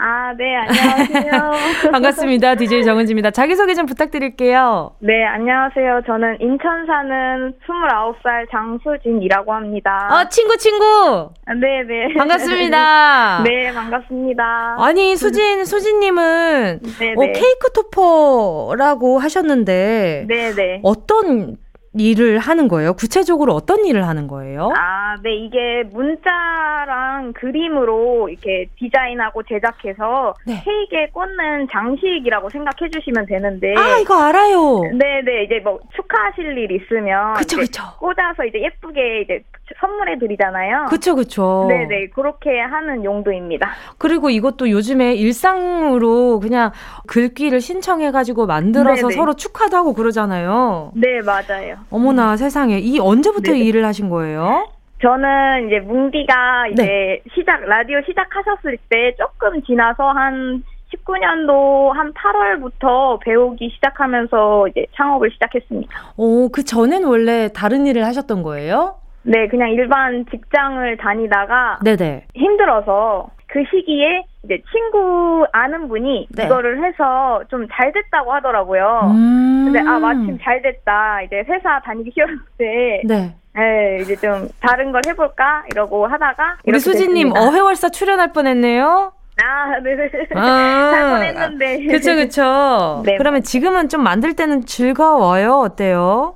아, 0.00 0.32
네, 0.38 0.54
안녕하세요. 0.54 1.90
반갑습니다. 1.90 2.54
DJ 2.54 2.84
정은지입니다. 2.84 3.32
자기소개 3.32 3.74
좀 3.74 3.84
부탁드릴게요. 3.84 4.92
네, 5.00 5.24
안녕하세요. 5.24 6.02
저는 6.06 6.36
인천 6.40 6.86
사는 6.86 7.52
29살 7.66 8.48
장수진이라고 8.52 9.52
합니다. 9.52 10.08
어, 10.08 10.28
친구, 10.28 10.56
친구! 10.56 11.30
네, 11.48 11.82
네. 11.82 12.14
반갑습니다. 12.16 13.42
네, 13.42 13.72
반갑습니다. 13.72 14.76
아니, 14.78 15.16
수진, 15.16 15.64
수진님은 15.64 16.78
네, 17.00 17.14
어, 17.16 17.20
네. 17.20 17.32
케이크 17.32 17.72
토퍼라고 17.74 19.18
하셨는데, 19.18 20.26
네, 20.28 20.54
네. 20.54 20.80
어떤 20.84 21.56
일을 22.00 22.38
하는 22.38 22.68
거예요? 22.68 22.94
구체적으로 22.94 23.54
어떤 23.54 23.84
일을 23.84 24.06
하는 24.06 24.28
거예요? 24.28 24.72
아, 24.76 25.16
네, 25.22 25.34
이게 25.34 25.82
문자랑 25.92 27.32
그림으로 27.34 28.28
이렇게 28.28 28.66
디자인하고 28.76 29.42
제작해서 29.42 30.34
네. 30.46 30.62
케이크에 30.64 31.08
꽂는 31.12 31.68
장식이라고 31.70 32.50
생각해 32.50 32.90
주시면 32.90 33.26
되는데. 33.26 33.74
아, 33.76 33.98
이거 33.98 34.22
알아요. 34.22 34.82
네, 34.94 35.22
네, 35.24 35.44
이제 35.44 35.60
뭐 35.62 35.80
축하하실 35.94 36.56
일 36.56 36.70
있으면. 36.72 37.34
그쵸, 37.34 37.56
그쵸. 37.58 37.82
꽂아서 37.98 38.44
이제 38.44 38.60
예쁘게 38.62 39.20
이제 39.22 39.42
선물해 39.80 40.18
드리잖아요. 40.18 40.86
그쵸, 40.88 41.14
그쵸. 41.14 41.66
네, 41.68 41.86
네, 41.86 42.08
그렇게 42.08 42.60
하는 42.60 43.04
용도입니다. 43.04 43.70
그리고 43.98 44.30
이것도 44.30 44.70
요즘에 44.70 45.14
일상으로 45.14 46.40
그냥 46.40 46.72
글귀를 47.06 47.60
신청해가지고 47.60 48.46
만들어서 48.46 48.94
네네. 48.94 49.08
네. 49.08 49.14
서로 49.14 49.34
축하도 49.34 49.76
하고 49.76 49.92
그러잖아요. 49.94 50.92
네, 50.94 51.20
맞아요. 51.22 51.76
어머나 51.90 52.36
세상에 52.36 52.78
이 52.78 52.98
언제부터 52.98 53.52
이 53.52 53.66
일을 53.66 53.84
하신 53.84 54.08
거예요? 54.08 54.68
저는 55.00 55.68
이제 55.68 55.78
뭉디가 55.80 56.68
이제 56.72 56.82
네. 56.82 57.22
시작 57.34 57.60
라디오 57.60 58.00
시작하셨을 58.02 58.78
때 58.88 59.14
조금 59.16 59.62
지나서 59.62 60.10
한 60.10 60.64
19년도 60.92 61.90
한 61.92 62.12
8월부터 62.14 63.20
배우기 63.20 63.70
시작하면서 63.74 64.68
이제 64.68 64.86
창업을 64.96 65.30
시작했습니다. 65.32 65.94
오, 66.16 66.48
그 66.48 66.64
전엔 66.64 67.04
원래 67.04 67.48
다른 67.54 67.86
일을 67.86 68.04
하셨던 68.06 68.42
거예요? 68.42 68.96
네, 69.28 69.46
그냥 69.48 69.70
일반 69.70 70.24
직장을 70.30 70.96
다니다가 70.96 71.80
네네. 71.84 72.26
힘들어서 72.34 73.28
그 73.46 73.62
시기에 73.70 74.24
이제 74.44 74.62
친구 74.72 75.46
아는 75.52 75.88
분이 75.88 76.28
네. 76.30 76.44
이거를 76.44 76.84
해서 76.84 77.42
좀 77.50 77.66
잘 77.72 77.92
됐다고 77.92 78.32
하더라고요. 78.32 79.00
음~ 79.14 79.64
근데 79.72 79.80
아 79.88 79.98
마침 79.98 80.38
잘 80.42 80.62
됐다. 80.62 81.22
이제 81.22 81.44
회사 81.48 81.80
다니기 81.80 82.10
싫었는데 82.12 83.02
네. 83.04 83.34
네, 83.54 83.98
이제 84.02 84.16
좀 84.16 84.48
다른 84.60 84.92
걸 84.92 85.02
해볼까 85.06 85.64
이러고 85.72 86.06
하다가 86.06 86.56
우리 86.66 86.78
수진님 86.78 87.32
어회월사 87.36 87.88
출연할 87.90 88.32
뻔했네요. 88.32 89.12
아, 89.42 89.78
네, 89.80 89.94
네. 89.94 90.10
아, 90.34 90.90
잘 90.92 91.10
뻔했는데. 91.10 91.86
그쵸, 91.86 92.14
그쵸. 92.16 93.02
네. 93.06 93.16
그러면 93.18 93.42
지금은 93.42 93.88
좀 93.88 94.02
만들 94.02 94.34
때는 94.34 94.64
즐거워요? 94.66 95.54
어때요? 95.60 96.34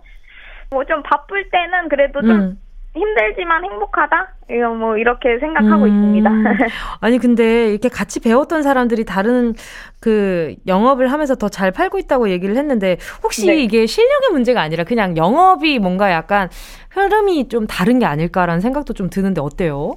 뭐 0.71 0.85
좀 0.85 1.03
바쁠 1.03 1.51
때는 1.51 1.89
그래도 1.91 2.21
좀 2.23 2.31
음. 2.31 2.59
힘들지만 2.95 3.65
행복하다? 3.65 4.29
이거 4.51 4.69
뭐 4.75 4.97
이렇게 4.99 5.39
생각하고 5.39 5.85
음. 5.85 5.89
있습니다. 5.89 6.31
아니 7.01 7.19
근데 7.19 7.71
이렇게 7.71 7.89
같이 7.89 8.21
배웠던 8.21 8.63
사람들이 8.63 9.05
다른 9.05 9.55
그 10.01 10.55
영업을 10.67 11.11
하면서 11.11 11.35
더 11.37 11.49
잘 11.49 11.71
팔고 11.71 11.99
있다고 11.99 12.31
얘기를 12.31 12.57
했는데 12.57 12.97
혹시 13.23 13.47
네. 13.47 13.57
이게 13.63 13.87
실력의 13.87 14.31
문제가 14.33 14.61
아니라 14.63 14.85
그냥 14.85 15.17
영업이 15.17 15.79
뭔가 15.79 16.11
약간 16.11 16.49
흐름이 16.91 17.49
좀 17.49 17.67
다른 17.67 17.99
게 17.99 18.07
아닐까라는 18.07 18.61
생각도 18.61 18.93
좀 18.95 19.09
드는데 19.11 19.41
어때요? 19.41 19.97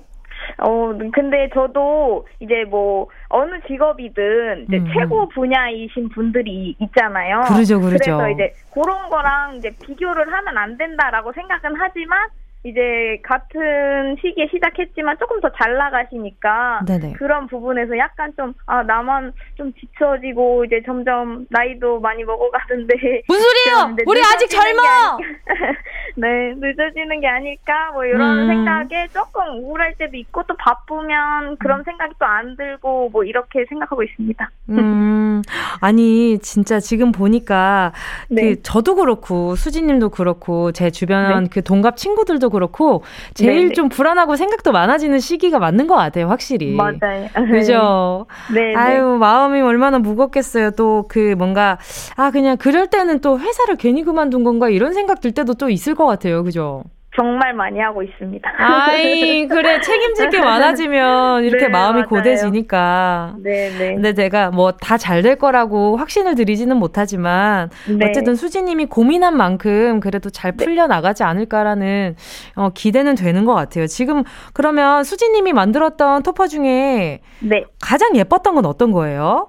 어, 0.60 0.94
근데 1.14 1.50
저도 1.54 2.28
이제 2.40 2.64
뭐 2.70 3.08
어느 3.30 3.52
직업이든 3.68 4.66
이제 4.68 4.78
음. 4.78 4.88
최고 4.94 5.28
분야이신 5.30 6.10
분들이 6.10 6.76
있잖아요. 6.80 7.42
그러죠, 7.48 7.80
그러죠. 7.80 7.98
그래서 8.18 8.30
이제 8.30 8.54
그런 8.74 9.10
거랑 9.10 9.56
이제 9.56 9.70
비교를 9.86 10.32
하면 10.32 10.58
안 10.58 10.78
된다라고 10.78 11.34
생각은 11.34 11.74
하지만 11.78 12.20
이제 12.66 13.20
같은 13.24 14.18
시기에 14.20 14.48
시작했지만 14.52 15.18
조금 15.20 15.40
더 15.40 15.50
잘 15.56 15.78
나가시니까 15.78 16.82
네네. 16.88 17.14
그런 17.14 17.48
부분에서 17.48 17.98
약간 17.98 18.34
좀 18.36 18.54
아 18.68 18.82
나만 18.84 19.32
좀 19.56 19.72
지쳐지고 19.74 20.66
이제 20.66 20.82
점점 20.86 21.46
나이도 21.50 22.00
많이 22.00 22.24
먹어가는데 22.24 22.96
무슨 23.28 23.44
소리예요? 23.44 23.96
우리 24.08 24.20
아직 24.22 24.50
젊어. 24.50 24.82
네 26.18 26.54
늦어지는 26.58 27.20
게 27.22 27.28
아닐까 27.28 27.92
뭐 27.94 28.06
이런 28.06 28.40
음. 28.40 28.48
생각에 28.48 29.08
조금 29.14 29.60
우울할 29.64 29.94
때도 29.98 30.16
있고 30.18 30.44
또 30.48 30.56
바쁘면 30.58 31.58
그런 31.58 31.80
음. 31.80 31.84
생각이 31.84 32.14
또 32.20 32.26
안 32.26 32.56
들고 32.58 33.10
뭐 33.10 33.24
이렇게 33.24 33.66
생각하고 33.70 34.02
있습니다. 34.04 34.50
음 34.70 35.42
아니 35.80 36.40
진짜 36.40 36.80
지금 36.80 37.12
보니까 37.12 37.92
네. 38.30 38.42
그 38.56 38.62
저도 38.64 38.96
그렇고 38.96 39.56
수진님도 39.56 40.10
그렇고 40.10 40.72
제 40.72 40.90
주변 40.90 41.44
네. 41.44 41.50
그 41.52 41.62
동갑 41.64 41.98
친구들도 41.98 42.50
그렇고 42.56 43.04
제일 43.36 43.62
네네. 43.62 43.74
좀 43.74 43.90
불안하고 43.90 44.36
생각도 44.36 44.72
많아지는 44.72 45.20
시기가 45.20 45.60
맞는 45.60 45.88
것 45.88 45.96
같아요, 45.96 46.28
확실히. 46.28 46.72
맞아요. 46.76 47.28
그죠? 47.52 48.26
네. 48.54 48.74
아유, 48.76 49.18
마음이 49.20 49.62
얼마나 49.62 50.00
무겁겠어요. 50.00 50.72
또 50.72 51.06
그 51.08 51.36
뭔가, 51.38 51.78
아, 52.16 52.32
그냥 52.32 52.58
그럴 52.58 52.88
때는 52.88 53.20
또 53.22 53.40
회사를 53.40 53.76
괜히 53.76 54.04
그만둔 54.04 54.44
건가 54.44 54.70
이런 54.70 54.94
생각 54.94 55.22
들 55.22 55.32
때도 55.32 55.54
또 55.54 55.70
있을 55.70 55.96
것 55.96 56.06
같아요. 56.06 56.44
그죠? 56.44 56.84
정말 57.16 57.54
많이 57.54 57.80
하고 57.80 58.04
있습니다. 58.04 58.54
아이, 58.58 59.48
그래. 59.48 59.80
책임질 59.80 60.30
게 60.30 60.40
많아지면 60.42 61.44
이렇게 61.46 61.66
네, 61.66 61.70
마음이 61.72 62.00
맞아요. 62.02 62.08
고돼지니까. 62.10 63.36
네네. 63.44 63.78
네. 63.78 63.94
근데 63.96 64.14
제가 64.14 64.52
뭐 64.52 64.72
다 64.74 64.98
잘 64.98 65.22
될 65.22 65.38
거라고 65.38 65.98
확신을 65.98 66.36
드리지는 66.36 66.78
못하지만 66.78 67.70
네. 67.88 68.10
어쨌든 68.10 68.36
수지님이 68.36 68.86
고민한 68.88 69.38
만큼 69.38 70.00
그래도 70.02 70.30
잘 70.30 70.52
네. 70.58 70.66
풀려나가지 70.66 71.24
않을까라는 71.24 72.16
어, 72.56 72.70
기대는 72.74 73.16
되는 73.16 73.46
것 73.46 73.54
같아요. 73.54 73.88
지금 73.88 74.24
그러면 74.54 75.04
수지님이 75.04 75.54
만들었던 75.54 76.24
토퍼 76.24 76.48
중에 76.48 77.22
네. 77.40 77.64
가장 77.82 78.16
예뻤던 78.16 78.56
건 78.56 78.66
어떤 78.66 78.92
거예요? 78.92 79.48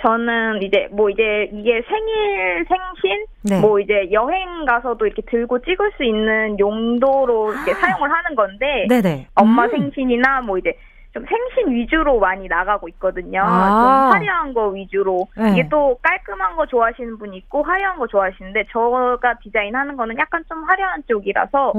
저는 0.00 0.62
이제 0.62 0.88
뭐 0.90 1.08
이제 1.08 1.48
이게 1.52 1.82
생일 1.88 2.66
생신 2.68 3.24
네. 3.42 3.60
뭐 3.60 3.80
이제 3.80 4.08
여행 4.12 4.64
가서도 4.66 5.06
이렇게 5.06 5.22
들고 5.22 5.60
찍을 5.60 5.92
수 5.96 6.04
있는 6.04 6.58
용도로 6.58 7.54
이렇게 7.54 7.72
아. 7.72 7.74
사용을 7.74 8.10
하는 8.10 8.36
건데 8.36 8.86
네네. 8.88 9.28
엄마 9.34 9.64
음. 9.64 9.70
생신이나 9.70 10.42
뭐 10.42 10.58
이제 10.58 10.74
좀 11.16 11.24
생신 11.24 11.72
위주로 11.74 12.18
많이 12.18 12.46
나가고 12.46 12.88
있거든요. 12.90 13.40
아. 13.42 14.10
좀 14.10 14.18
화려한 14.20 14.52
거 14.52 14.68
위주로. 14.68 15.26
네. 15.34 15.52
이게 15.52 15.68
또 15.70 15.98
깔끔한 16.02 16.56
거 16.56 16.66
좋아하시는 16.66 17.16
분이 17.16 17.38
있고 17.38 17.62
화려한 17.62 17.98
거 17.98 18.06
좋아하시는데 18.06 18.66
저가 18.70 19.38
디자인하는 19.42 19.96
거는 19.96 20.18
약간 20.18 20.44
좀 20.46 20.62
화려한 20.64 21.04
쪽이라서 21.08 21.72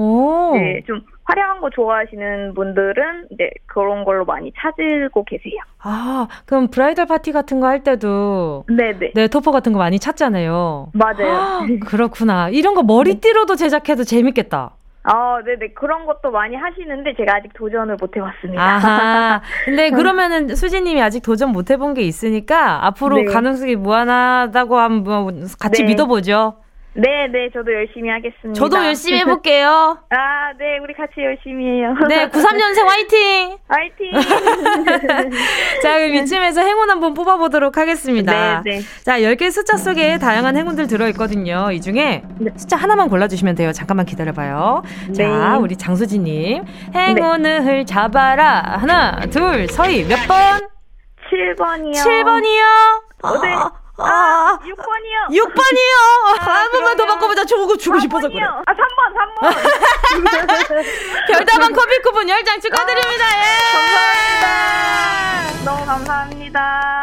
네, 0.56 0.82
좀 0.88 1.02
화려한 1.26 1.62
거 1.62 1.70
좋아하시는 1.70 2.56
분들은 2.56 3.28
이제 3.30 3.52
그런 3.68 4.04
걸로 4.06 4.26
많이 4.26 4.52
찾고 4.58 5.24
계세요. 5.26 5.60
아, 5.84 6.28
그럼 6.48 6.70
브라이덜 6.70 7.06
파티 7.06 7.32
같은 7.32 7.60
거 7.60 7.68
할 7.68 7.84
때도 7.84 8.64
네네. 8.70 9.12
네, 9.14 9.28
토퍼 9.28 9.52
같은 9.52 9.74
거 9.74 9.78
많이 9.80 10.00
찾잖아요. 10.00 10.88
맞아요. 10.94 11.34
아, 11.38 11.68
그렇구나. 11.86 12.48
이런 12.50 12.74
거 12.76 12.82
머리띠로도 12.82 13.56
제작해도 13.56 14.04
재밌겠다. 14.06 14.72
어, 15.10 15.42
네네. 15.44 15.74
그런 15.74 16.06
것도 16.06 16.32
많이 16.32 16.56
하시는데 16.56 17.16
제가 17.16 17.38
아직 17.38 17.54
도전을 17.54 17.96
못 18.00 18.16
해봤습니다. 18.16 18.62
아하. 18.62 19.42
근데 19.64 19.90
그러면은 19.90 20.54
수지님이 20.54 21.02
아직 21.02 21.22
도전 21.22 21.52
못 21.52 21.72
해본 21.72 21.94
게 21.94 22.02
있으니까 22.02 22.86
앞으로 22.86 23.18
네. 23.18 23.26
가능성이 23.26 23.76
무한하다고 23.78 24.78
한번 24.78 25.48
같이 25.60 25.84
네. 25.84 25.90
믿어보죠. 25.90 26.56
네, 27.00 27.28
네, 27.32 27.48
저도 27.54 27.72
열심히 27.72 28.10
하겠습니다. 28.10 28.54
저도 28.54 28.84
열심히 28.84 29.20
해볼게요. 29.20 30.00
아, 30.10 30.52
네, 30.58 30.80
우리 30.82 30.96
같이 30.96 31.14
열심히 31.18 31.66
해요. 31.66 31.94
네, 32.10 32.28
93년생 32.28 32.86
화이팅! 32.88 33.58
화이팅! 33.70 34.12
자, 35.84 36.00
그럼 36.00 36.16
이쯤에서 36.16 36.62
행운 36.62 36.90
한번 36.90 37.14
뽑아보도록 37.14 37.78
하겠습니다. 37.78 38.62
네, 38.62 38.78
네. 38.78 38.82
자, 39.04 39.20
10개 39.20 39.52
숫자 39.52 39.78
속에 39.78 40.18
다양한 40.18 40.58
행운들 40.58 40.88
들어있거든요. 40.88 41.72
이 41.72 41.82
중에 41.82 42.24
네. 42.40 42.52
숫자 42.58 42.76
하나만 42.76 43.10
골라주시면 43.10 43.54
돼요. 43.54 43.72
잠깐만 43.74 44.08
기다려봐요. 44.08 44.82
네. 45.10 45.14
자, 45.14 45.58
우리 45.60 45.76
장수진님. 45.76 46.64
행운을 46.96 47.64
네. 47.64 47.86
잡아라. 47.86 48.78
하나, 48.80 49.20
둘, 49.30 49.68
서희. 49.68 50.04
몇 50.08 50.16
번? 50.28 50.68
7번이요. 51.30 51.94
7번이요? 51.94 52.64
어, 53.22 53.42
네. 53.42 53.54
아, 54.00 54.60
6번이요. 54.62 55.30
6번이요. 55.32 56.40
아, 56.40 56.52
한 56.52 56.72
번만 56.72 56.96
더 56.98 57.06
바꿔보자. 57.08 57.46
저거 57.46 57.76
주고 57.76 58.00
싶어서 58.00 58.30
그래. 58.30 58.44
아, 58.44 58.62
3번, 58.74 59.14
3번. 59.42 59.56
별다방 61.28 61.74
커피 61.74 62.00
쿠폰 62.04 62.28
10장 62.28 62.62
축하드립니다. 62.62 63.26
아, 63.26 63.30
예. 63.42 63.48
감사합니다. 63.74 65.57
너무 65.68 65.86
감사합니다. 65.86 66.60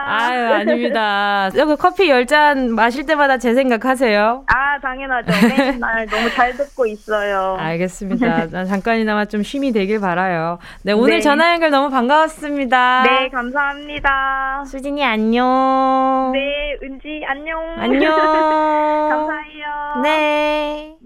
아유, 0.07 0.55
아닙니다. 0.55 1.51
여기 1.55 1.77
커피 1.77 2.09
10잔 2.09 2.71
마실 2.71 3.05
때마다 3.05 3.37
제 3.37 3.53
생각하세요? 3.53 4.47
아, 4.47 4.81
당연하죠. 4.81 5.31
맨날 5.49 6.07
너무 6.09 6.31
잘 6.31 6.57
듣고 6.57 6.87
있어요. 6.87 7.59
알겠습니다. 7.61 8.49
잠깐이나마 8.65 9.27
좀 9.27 9.43
쉼이 9.43 9.71
되길 9.71 10.01
바라요. 10.01 10.59
네, 10.83 10.93
오늘 10.93 11.17
네. 11.17 11.21
전화 11.21 11.53
연결 11.53 11.69
너무 11.69 11.91
반가웠습니다. 11.91 13.03
네, 13.03 13.29
감사합니다. 13.29 14.65
수진이 14.67 15.05
안녕. 15.05 16.33
네, 16.33 16.79
은지 16.83 17.23
안녕. 17.27 17.61
안녕. 17.77 18.17
감사해요. 18.17 20.03
네. 20.05 20.97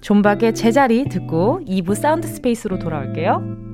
존박의 0.00 0.56
제자리 0.56 1.04
듣고 1.04 1.60
2부 1.64 1.94
Sound 1.94 2.26
Space로 2.26 2.80
돌아올게요. 2.80 3.67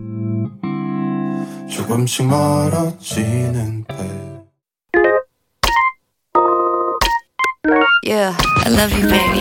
조금씩 1.74 2.26
멀어지는 2.28 3.84
배. 3.88 3.94
Yeah, 8.06 8.36
I 8.64 8.70
love 8.70 8.92
you, 8.92 9.08
baby. 9.08 9.40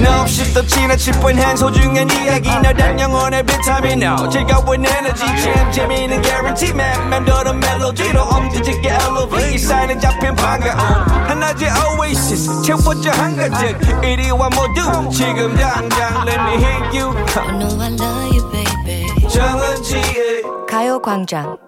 No, 0.00 0.22
없이 0.22 0.52
또 0.52 0.66
지나칠 0.66 1.12
뻔한 1.20 1.56
소중한 1.56 2.10
이야기. 2.10 2.48
너란 2.48 2.98
영혼의 2.98 3.44
비타민 3.46 4.02
O 4.02 4.28
즐거운 4.28 4.84
에너지. 4.84 5.24
참 5.24 5.70
재미있는 5.70 6.20
guarantee. 6.22 6.74
man 6.74 7.08
맴도는 7.10 7.60
멜로디로 7.60 8.22
엄지짓게 8.22 8.88
elevate 8.88 9.58
사인은 9.58 10.00
잡힌 10.00 10.34
반가움 10.34 10.78
하나의 11.28 11.70
oasis. 12.00 12.62
채워져 12.62 13.10
한가득 13.12 14.02
이리와 14.02 14.48
모두. 14.48 15.10
지금 15.10 15.54
당장. 15.56 16.26
Let 16.26 16.40
me 16.40 16.54
hit 16.56 16.98
you. 16.98 17.14
I 17.36 17.56
know 17.56 17.80
I 17.80 17.90
love 17.92 18.34
you, 18.34 18.50
baby. 18.50 18.99
가요광장. 20.68 21.58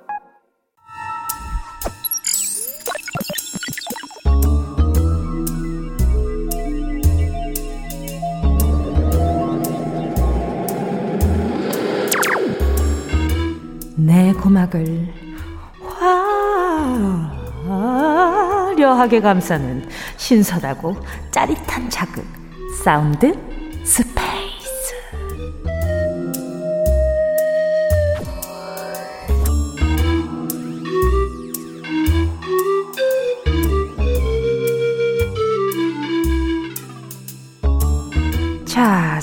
내 13.97 14.33
고막을 14.33 15.13
화려하게 18.75 19.21
감싸는 19.21 19.89
신선하고 20.17 20.97
짜릿한 21.31 21.89
자극 21.91 22.25
사운드 22.83 23.33
스페 23.85 24.22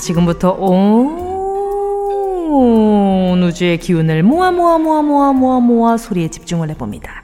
지금부터 0.00 0.52
온 0.52 1.40
우주의 3.42 3.78
기운을 3.78 4.22
모아 4.22 4.50
모아 4.50 4.78
모아 4.78 5.02
모아 5.02 5.32
모아 5.32 5.60
모아 5.60 5.96
소리에 5.96 6.28
집중을 6.28 6.70
해봅니다. 6.70 7.22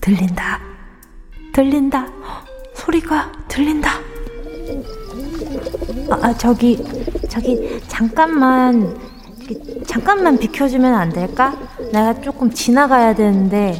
들린다. 0.00 0.60
들린다. 1.52 2.06
소리가 2.74 3.32
들린다. 3.48 3.92
아, 6.10 6.18
아 6.22 6.36
저기 6.36 6.82
저기 7.28 7.80
잠깐만 7.88 8.96
잠깐만 9.86 10.38
비켜주면 10.38 10.94
안 10.94 11.10
될까? 11.10 11.56
내가 11.92 12.20
조금 12.20 12.50
지나가야 12.50 13.14
되는데 13.14 13.78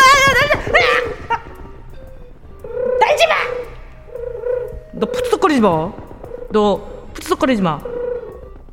날지 3.01 3.27
마! 3.27 3.35
너 4.93 5.07
푸트덕거리지 5.07 5.61
마. 5.61 5.93
너 6.51 6.81
푸트덕거리지 7.15 7.63
마. 7.63 7.81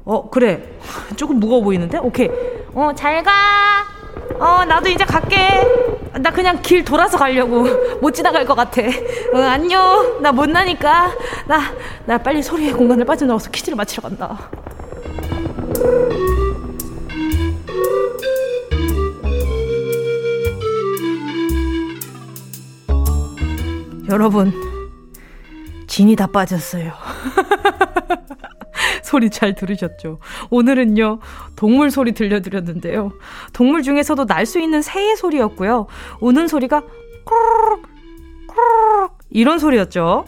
어, 0.06 0.30
그래. 0.30 0.78
조금 1.16 1.40
무거워 1.40 1.62
보이는데? 1.64 1.98
오케이. 2.00 2.30
어, 2.74 2.92
잘 2.96 3.24
가. 3.24 3.32
어, 4.40 4.66
나도 4.66 4.90
이제 4.90 5.04
갈게. 5.04 5.38
나 6.20 6.32
그냥 6.32 6.62
길 6.62 6.84
돌아서 6.84 7.18
가려고. 7.18 7.64
못 8.02 8.12
지나갈 8.12 8.46
것 8.46 8.56
같아. 8.56 8.82
어, 9.34 9.38
안녕. 9.38 10.22
나 10.22 10.32
못 10.32 10.50
나니까. 10.50 11.12
나, 11.48 11.62
나 12.06 12.18
빨리 12.18 12.42
소리의 12.42 12.74
공간을 12.74 13.06
빠져나와서 13.06 13.50
퀴즈를 13.52 13.76
맞히러 13.76 14.04
간다. 14.04 14.50
여러분, 24.10 24.52
진이 25.88 26.16
다 26.16 26.28
빠졌어요. 26.28 26.92
소리 29.04 29.30
잘 29.30 29.56
들으셨죠? 29.56 30.20
오늘은요, 30.50 31.20
동물 31.56 31.92
소리 31.92 32.14
들려드렸는데요. 32.14 33.12
동물 33.54 33.84
중에서도 33.84 34.26
날 34.26 34.46
수 34.46 34.60
있는 34.60 34.82
새의 34.82 35.16
소리였고요. 35.16 35.88
우는 36.22 36.48
소리가 36.48 36.82
꾸르륵, 37.26 39.18
이런 39.30 39.60
소리였죠. 39.60 40.26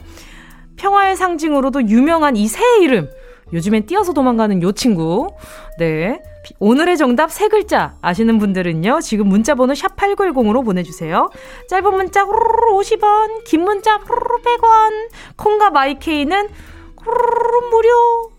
평화의 0.78 1.15
상징으로도 1.15 1.88
유명한 1.88 2.36
이 2.36 2.48
새의 2.48 2.84
이름. 2.84 3.10
요즘엔 3.54 3.86
뛰어서 3.86 4.13
도망가는 4.13 4.62
요 4.62 4.72
친구. 4.72 5.30
네. 5.78 6.22
오늘의 6.60 6.98
정답 6.98 7.32
세 7.32 7.48
글자 7.48 7.96
아시는 8.02 8.40
분들은요. 8.40 9.02
지금 9.02 9.28
문자 9.28 9.56
번호 9.56 9.74
샵 9.76 9.96
8910으로 9.96 10.66
보내주세요. 10.66 11.30
짧은 11.70 11.96
문자 11.96 12.26
50원, 12.26 13.44
긴 13.46 13.64
문자 13.64 14.00
100원, 14.00 15.10
콩과 15.38 15.70
마이케이는 15.72 16.50
무료. 17.72 18.32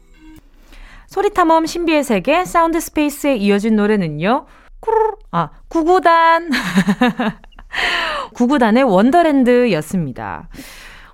소리탐험 1.07 1.67
신비의 1.67 2.05
세계 2.05 2.45
Sound 2.45 2.81
Space에 2.81 3.37
이어진 3.37 3.77
노래는요. 3.77 4.47
아, 5.31 5.51
구구단. 5.69 6.51
구구단의 8.35 8.83
Wonderland였습니다. 8.85 10.49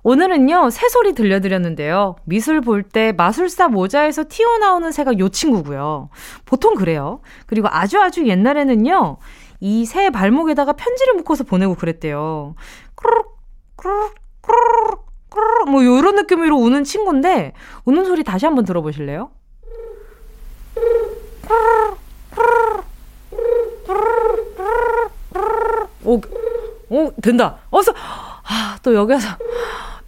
오늘은요, 0.08 0.70
새소리 0.70 1.12
들려드렸는데요. 1.12 2.16
마술 2.24 2.62
볼 2.62 2.82
때 2.82 3.12
마술사 3.12 3.68
모자에서 3.68 4.24
튀어나오는 4.26 4.90
새가 4.90 5.18
요 5.18 5.28
친구고요. 5.28 6.08
보통 6.46 6.74
그래요. 6.76 7.20
그리고 7.46 7.68
아주 7.70 8.00
아주 8.00 8.26
옛날에는요, 8.26 9.18
이 9.60 9.84
새 9.84 10.08
발목에다가 10.08 10.72
편지를 10.72 11.12
묶어서 11.16 11.44
보내고 11.44 11.74
그랬대요. 11.74 12.54
꾸르륵, 12.94 13.36
꾸르륵, 13.76 14.14
꾸르륵, 14.40 15.06
꾸르륵, 15.28 15.70
뭐, 15.70 15.84
요런 15.84 16.14
느낌으로 16.14 16.56
우는 16.56 16.84
친구인데, 16.84 17.52
우는 17.84 18.06
소리 18.06 18.24
다시 18.24 18.46
한번 18.46 18.64
들어보실래요? 18.64 19.30
오, 26.04 26.20
오, 26.88 27.12
된다. 27.22 27.58
어서, 27.70 27.92
아, 27.94 28.78
또 28.82 28.94
여기서 28.94 29.28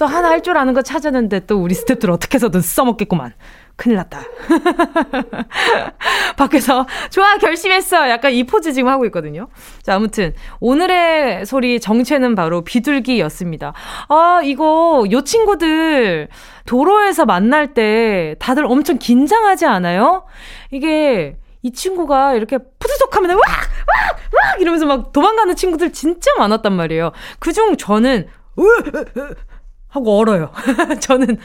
또 0.01 0.07
하나 0.07 0.31
할 0.31 0.41
줄 0.41 0.57
아는 0.57 0.73
거 0.73 0.81
찾았는데 0.81 1.41
또 1.41 1.59
우리 1.63 1.75
스탭들 1.75 2.09
어떻게 2.09 2.37
해서든 2.37 2.63
써먹겠구만. 2.63 3.35
큰일 3.77 3.99
났다. 3.99 4.23
밖에서 6.39 6.87
좋아 7.11 7.37
결심했어. 7.37 8.09
약간 8.09 8.33
이 8.33 8.45
포즈 8.45 8.73
지금 8.73 8.89
하고 8.89 9.05
있거든요. 9.07 9.49
자 9.83 9.95
아무튼 9.97 10.33
오늘의 10.61 11.45
소리 11.45 11.81
정체는 11.81 12.35
바로 12.35 12.63
비둘기였습니다. 12.65 13.75
아 14.09 14.41
이거 14.43 15.05
요 15.11 15.21
친구들 15.21 16.29
도로에서 16.65 17.27
만날 17.27 17.75
때 17.75 18.37
다들 18.39 18.65
엄청 18.65 18.97
긴장하지 18.97 19.67
않아요? 19.67 20.25
이게 20.71 21.37
이 21.61 21.73
친구가 21.73 22.37
이렇게 22.37 22.57
푸드덕 22.79 23.15
하면 23.17 23.33
와! 23.33 23.37
와! 23.37 24.17
와! 24.33 24.55
이러면서 24.61 24.87
막 24.87 25.13
도망가는 25.13 25.55
친구들 25.57 25.93
진짜 25.93 26.31
많았단 26.39 26.73
말이에요. 26.73 27.13
그중 27.39 27.77
저는 27.77 28.29
으, 28.59 28.63
으, 28.63 29.05
으, 29.19 29.35
하고 29.91 30.19
얼어요. 30.19 30.51
저는 31.01 31.39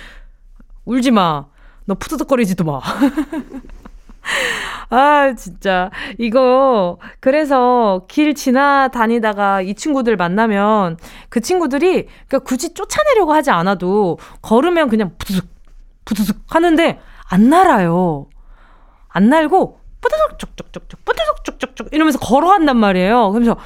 울지 0.86 1.12
마. 1.12 1.45
너 1.86 1.95
푸드덕거리지도 1.95 2.63
마. 2.63 2.79
아, 4.89 5.34
진짜. 5.36 5.91
이거, 6.17 6.97
그래서 7.19 8.05
길 8.08 8.34
지나다니다가 8.34 9.62
이 9.62 9.75
친구들 9.75 10.15
만나면 10.15 10.97
그 11.29 11.41
친구들이, 11.41 12.08
그러니까 12.27 12.39
굳이 12.39 12.73
쫓아내려고 12.73 13.34
하지 13.34 13.51
않아도 13.51 14.17
걸으면 14.41 14.89
그냥 14.89 15.12
푸드득, 15.17 15.47
푸드득 16.05 16.38
하는데 16.47 16.99
안 17.29 17.49
날아요. 17.49 18.27
안 19.10 19.29
날고 19.29 19.79
뿌드득 20.01 20.39
쭉쭉쭉쭉, 20.39 21.05
뿌드득 21.05 21.43
쭉쭉쭉 21.43 21.89
이러면서 21.91 22.19
걸어간단 22.19 22.77
말이에요. 22.77 23.31
그러면서 23.31 23.58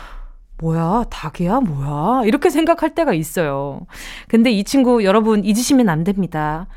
뭐야, 0.62 1.06
닭이야? 1.10 1.62
뭐야? 1.62 2.26
이렇게 2.26 2.50
생각할 2.50 2.94
때가 2.94 3.14
있어요. 3.14 3.82
근데 4.28 4.52
이 4.52 4.64
친구 4.64 5.04
여러분 5.06 5.44
잊으시면 5.46 5.88
안 5.90 6.04
됩니다. 6.04 6.68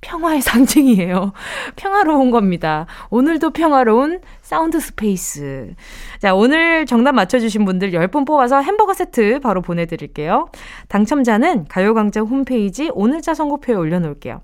평화의 0.00 0.40
상징이에요. 0.42 1.32
평화로운 1.76 2.30
겁니다. 2.30 2.86
오늘도 3.10 3.50
평화로운 3.50 4.20
Sound 4.42 4.78
Space. 4.78 5.74
자, 6.20 6.34
오늘 6.34 6.86
정답 6.86 7.12
맞춰주신 7.12 7.64
분들 7.64 7.92
10분 7.92 8.26
뽑아서 8.26 8.60
햄버거 8.60 8.94
세트 8.94 9.40
바로 9.40 9.60
보내드릴게요. 9.60 10.48
당첨자는 10.88 11.66
가요광장 11.68 12.26
홈페이지 12.26 12.90
오늘자 12.92 13.34
선곡표에 13.34 13.74
올려놓을게요. 13.74 14.40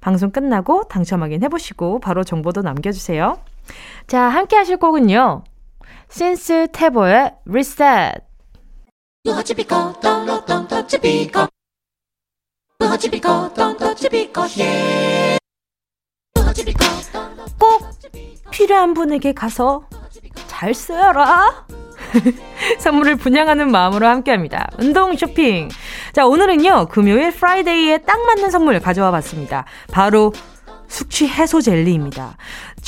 방송 0.00 0.30
끝나고 0.30 0.84
당첨 0.84 1.22
확인해보시고 1.22 2.00
바로 2.00 2.24
정보도 2.24 2.62
남겨주세요. 2.62 3.38
자, 4.06 4.22
함께 4.22 4.56
하실 4.56 4.78
곡은요. 4.78 5.44
신스 6.08 6.68
테보의 6.72 7.34
리셋. 7.44 8.27
꼭 17.58 17.82
필요한 18.50 18.94
분에게 18.94 19.32
가서 19.32 19.86
잘 20.46 20.72
쓰여라. 20.74 21.66
선물을 22.80 23.16
분양하는 23.16 23.70
마음으로 23.70 24.06
함께 24.06 24.30
합니다. 24.30 24.68
운동 24.78 25.16
쇼핑. 25.16 25.68
자, 26.12 26.26
오늘은요, 26.26 26.88
금요일 26.88 27.32
Friday에 27.32 27.98
딱 27.98 28.20
맞는 28.24 28.50
선물 28.50 28.80
가져와 28.80 29.10
봤습니다. 29.10 29.64
바로 29.92 30.32
숙취 30.88 31.28
해소 31.28 31.60
젤리입니다. 31.60 32.36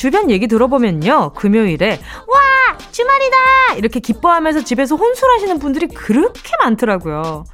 주변 0.00 0.30
얘기 0.30 0.46
들어보면요. 0.46 1.34
금요일에 1.34 2.00
와! 2.26 2.78
주말이다! 2.90 3.36
이렇게 3.76 4.00
기뻐하면서 4.00 4.64
집에서 4.64 4.96
혼술하시는 4.96 5.58
분들이 5.58 5.88
그렇게 5.88 6.56
많더라고요. 6.62 7.44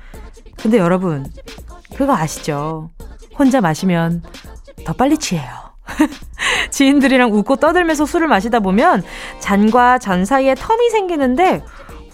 근데 0.57 0.79
여러분, 0.79 1.27
그거 1.97 2.15
아시죠? 2.15 2.91
혼자 3.37 3.61
마시면 3.61 4.23
더 4.85 4.93
빨리 4.93 5.19
취해요. 5.19 5.51
지인들이랑 6.71 7.33
웃고 7.33 7.57
떠들면서 7.57 8.07
술을 8.07 8.29
마시다 8.29 8.61
보면 8.61 9.03
잔과 9.41 9.99
잔 9.99 10.25
사이에 10.25 10.55
텀이 10.55 10.93
생기는데 10.93 11.65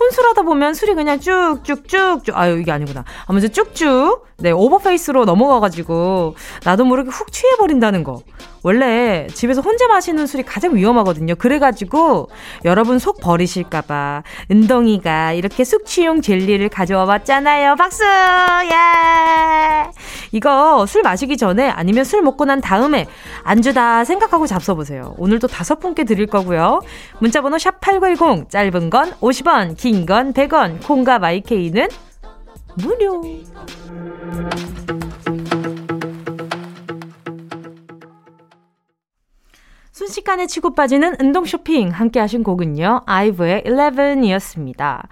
혼술하다 0.00 0.42
보면 0.42 0.72
술이 0.72 0.94
그냥 0.94 1.20
쭉쭉쭉쭉 1.20 2.38
아유 2.38 2.58
이게 2.58 2.72
아니구나 2.72 3.04
아무튼 3.26 3.52
쭉쭉 3.52 4.26
네 4.38 4.50
오버페이스로 4.50 5.26
넘어가가지고 5.26 6.34
나도 6.64 6.84
모르게 6.86 7.10
훅 7.10 7.30
취해버린다는 7.30 8.02
거 8.02 8.22
원래 8.62 9.26
집에서 9.34 9.60
혼자 9.60 9.88
마시는 9.88 10.26
술이 10.26 10.42
가장 10.42 10.74
위험하거든요. 10.74 11.34
그래가지고 11.36 12.28
여러분 12.64 12.98
속 12.98 13.20
버리실까봐 13.20 14.22
은덩이가 14.50 15.32
이렇게 15.32 15.64
숙취용 15.64 16.20
젤리를 16.20 16.68
가져와 16.68 17.06
봤잖아요. 17.06 17.76
박수! 17.76 18.04
예! 18.04 19.90
이거 20.32 20.84
술 20.86 21.02
마시기 21.02 21.36
전에 21.36 21.68
아니면 21.68 22.04
술 22.04 22.22
먹고 22.22 22.44
난 22.44 22.60
다음에 22.60 23.06
안주다 23.44 24.04
생각하고 24.04 24.46
잡숴보세요. 24.46 25.14
오늘도 25.16 25.46
다섯 25.48 25.78
분께 25.78 26.04
드릴 26.04 26.26
거고요. 26.26 26.80
문자번호 27.18 27.56
샵8910 27.56 28.50
짧은 28.50 28.90
건 28.90 29.12
50원 29.20 29.76
긴 29.76 29.92
긴건 29.92 30.32
100원, 30.32 30.82
콩과 30.86 31.18
마이케이는 31.18 31.88
무료. 32.76 33.22
순식간에 39.92 40.46
치고 40.46 40.74
빠지는 40.74 41.16
운동 41.20 41.44
쇼핑 41.44 41.90
함께 41.90 42.18
하신 42.18 42.42
곡은요. 42.42 43.02
아이브의 43.06 43.62
11이었습니다. 43.64 45.02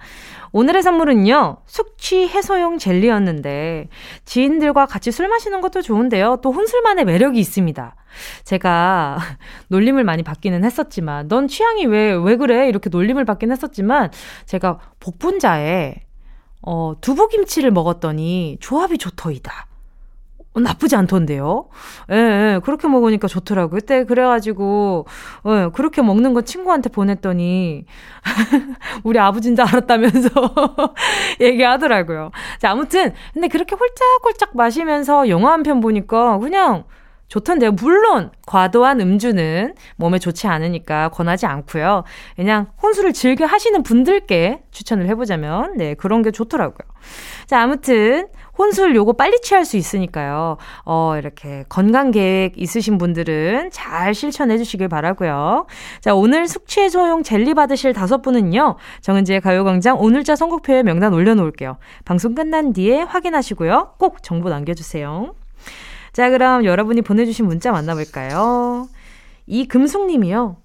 오늘의 0.53 0.81
선물은요. 0.81 1.57
숙취 1.65 2.27
해소용 2.27 2.77
젤리였는데 2.79 3.89
지인들과 4.25 4.87
같이 4.87 5.11
술 5.11 5.27
마시는 5.27 5.61
것도 5.61 5.81
좋은데요. 5.83 6.39
또 6.41 6.51
혼술만의 6.51 7.05
매력이 7.05 7.39
있습니다. 7.39 7.95
제가 8.43 9.19
놀림을 9.69 10.03
많이 10.03 10.23
받기는 10.23 10.63
했었지만 10.65 11.27
넌 11.27 11.47
취향이 11.47 11.85
왜 11.85 12.13
왜 12.15 12.35
그래? 12.35 12.67
이렇게 12.67 12.89
놀림을 12.89 13.23
받긴 13.23 13.51
했었지만 13.51 14.11
제가 14.45 14.79
복분자에 14.99 15.95
어, 16.63 16.93
두부김치를 17.01 17.71
먹었더니 17.71 18.57
조합이 18.59 18.97
좋더이다. 18.97 19.67
어, 20.53 20.59
나쁘지 20.59 20.97
않던데요? 20.97 21.69
예, 22.11 22.15
예, 22.15 22.59
그렇게 22.63 22.87
먹으니까 22.89 23.27
좋더라고요. 23.29 23.79
그때 23.79 24.03
그래가지고, 24.03 25.05
예, 25.47 25.69
그렇게 25.73 26.01
먹는 26.01 26.33
거 26.33 26.41
친구한테 26.41 26.89
보냈더니, 26.89 27.85
우리 29.03 29.17
아버지인 29.17 29.55
줄 29.55 29.65
알았다면서 29.65 30.29
얘기하더라고요. 31.39 32.31
자, 32.59 32.71
아무튼, 32.71 33.13
근데 33.33 33.47
그렇게 33.47 33.75
홀짝홀짝 33.75 34.51
마시면서 34.55 35.29
영화 35.29 35.53
한 35.53 35.63
편 35.63 35.79
보니까 35.79 36.37
그냥 36.39 36.83
좋던데요. 37.27 37.71
물론 37.73 38.31
과도한 38.45 38.99
음주는 38.99 39.73
몸에 39.95 40.19
좋지 40.19 40.47
않으니까 40.47 41.07
권하지 41.09 41.45
않고요. 41.45 42.03
그냥 42.35 42.67
혼술을 42.83 43.13
즐겨 43.13 43.45
하시는 43.45 43.81
분들께 43.83 44.63
추천을 44.71 45.07
해보자면 45.07 45.77
네 45.77 45.93
그런 45.93 46.23
게 46.23 46.31
좋더라고요. 46.31 46.89
자 47.45 47.61
아무튼 47.61 48.27
혼술 48.57 48.95
요거 48.95 49.13
빨리 49.13 49.39
취할 49.41 49.65
수 49.65 49.77
있으니까요. 49.77 50.57
어 50.85 51.15
이렇게 51.17 51.65
건강 51.69 52.11
계획 52.11 52.57
있으신 52.57 52.97
분들은 52.97 53.71
잘 53.71 54.13
실천해 54.13 54.57
주시길 54.57 54.87
바라고요. 54.87 55.65
자 55.99 56.13
오늘 56.13 56.47
숙취 56.47 56.81
해소용 56.81 57.23
젤리 57.23 57.53
받으실 57.53 57.93
다섯 57.93 58.21
분은요. 58.21 58.75
정은지의 59.01 59.41
가요광장 59.41 59.99
오늘자 59.99 60.35
선곡표에 60.35 60.83
명단 60.83 61.13
올려놓을게요. 61.13 61.77
방송 62.05 62.35
끝난 62.35 62.73
뒤에 62.73 63.01
확인하시고요. 63.01 63.95
꼭 63.97 64.23
정보 64.23 64.49
남겨주세요. 64.49 65.33
자, 66.13 66.29
그럼 66.29 66.65
여러분이 66.65 67.01
보내주신 67.03 67.45
문자 67.45 67.71
만나볼까요? 67.71 68.87
이 69.47 69.65
금숙님이요. 69.65 70.57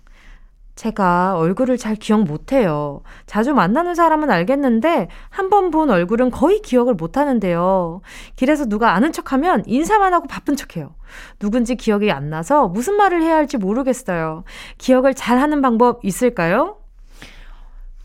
제가 0.76 1.36
얼굴을 1.38 1.78
잘 1.78 1.96
기억 1.96 2.22
못해요. 2.24 3.02
자주 3.26 3.54
만나는 3.54 3.94
사람은 3.94 4.30
알겠는데 4.30 5.08
한 5.30 5.50
번 5.50 5.70
본 5.70 5.90
얼굴은 5.90 6.30
거의 6.30 6.60
기억을 6.62 6.94
못하는데요. 6.94 8.02
길에서 8.36 8.66
누가 8.66 8.92
아는 8.92 9.10
척하면 9.12 9.62
인사만 9.66 10.12
하고 10.14 10.26
바쁜 10.28 10.54
척해요. 10.54 10.94
누군지 11.38 11.74
기억이 11.76 12.10
안 12.12 12.30
나서 12.30 12.68
무슨 12.68 12.96
말을 12.96 13.22
해야 13.22 13.36
할지 13.36 13.56
모르겠어요. 13.56 14.44
기억을 14.78 15.14
잘 15.14 15.38
하는 15.38 15.62
방법 15.62 16.04
있을까요? 16.04 16.76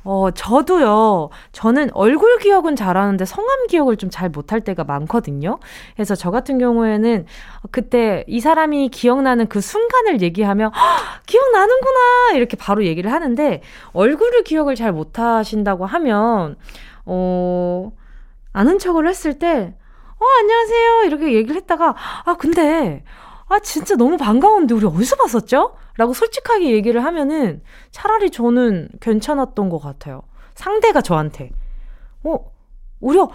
어, 0.04 0.32
저도요, 0.32 1.30
저는 1.52 1.92
얼굴 1.94 2.40
기억은 2.40 2.76
잘하는데 2.76 3.24
성함 3.26 3.68
기억을 3.68 3.98
좀 3.98 4.10
잘 4.12 4.30
못할 4.30 4.62
때가 4.62 4.84
많거든요. 4.84 5.60
그래서 5.96 6.16
저 6.16 6.32
같은 6.32 6.58
경우에는 6.58 7.26
그때 7.72 8.26
이 8.28 8.40
사람이 8.42 8.90
기억나는 8.90 9.48
그 9.48 9.62
순간을 9.62 10.22
얘기하면, 10.22 10.72
기억나는구나! 11.28 12.32
이렇게 12.34 12.58
바로 12.58 12.84
얘기를 12.86 13.12
하는데, 13.12 13.62
얼굴을 13.94 14.44
기억을 14.44 14.76
잘 14.76 14.92
못하신다고 14.92 15.86
하면, 15.86 16.58
어, 17.06 17.92
아는 18.54 18.80
척을 18.80 19.08
했을 19.08 19.40
때, 19.40 19.74
어, 20.20 20.26
안녕하세요! 20.42 21.04
이렇게 21.06 21.34
얘기를 21.34 21.56
했다가, 21.56 21.96
아, 22.26 22.36
근데, 22.38 23.04
아, 23.52 23.60
진짜 23.60 23.96
너무 23.96 24.16
반가운데 24.16 24.74
우리 24.74 24.86
어디서 24.86 25.18
봤었죠? 25.18 25.76
라고 25.98 26.14
솔직하게 26.14 26.72
얘기를 26.72 27.04
하면은 27.04 27.62
차라리 27.92 28.32
저는 28.32 28.88
괜찮았던 29.02 29.68
것 29.68 29.78
같아요. 29.80 30.22
상대가 30.56 31.02
저한테. 31.02 31.52
어, 32.24 32.38
우리, 33.02 33.20
아, 33.20 33.28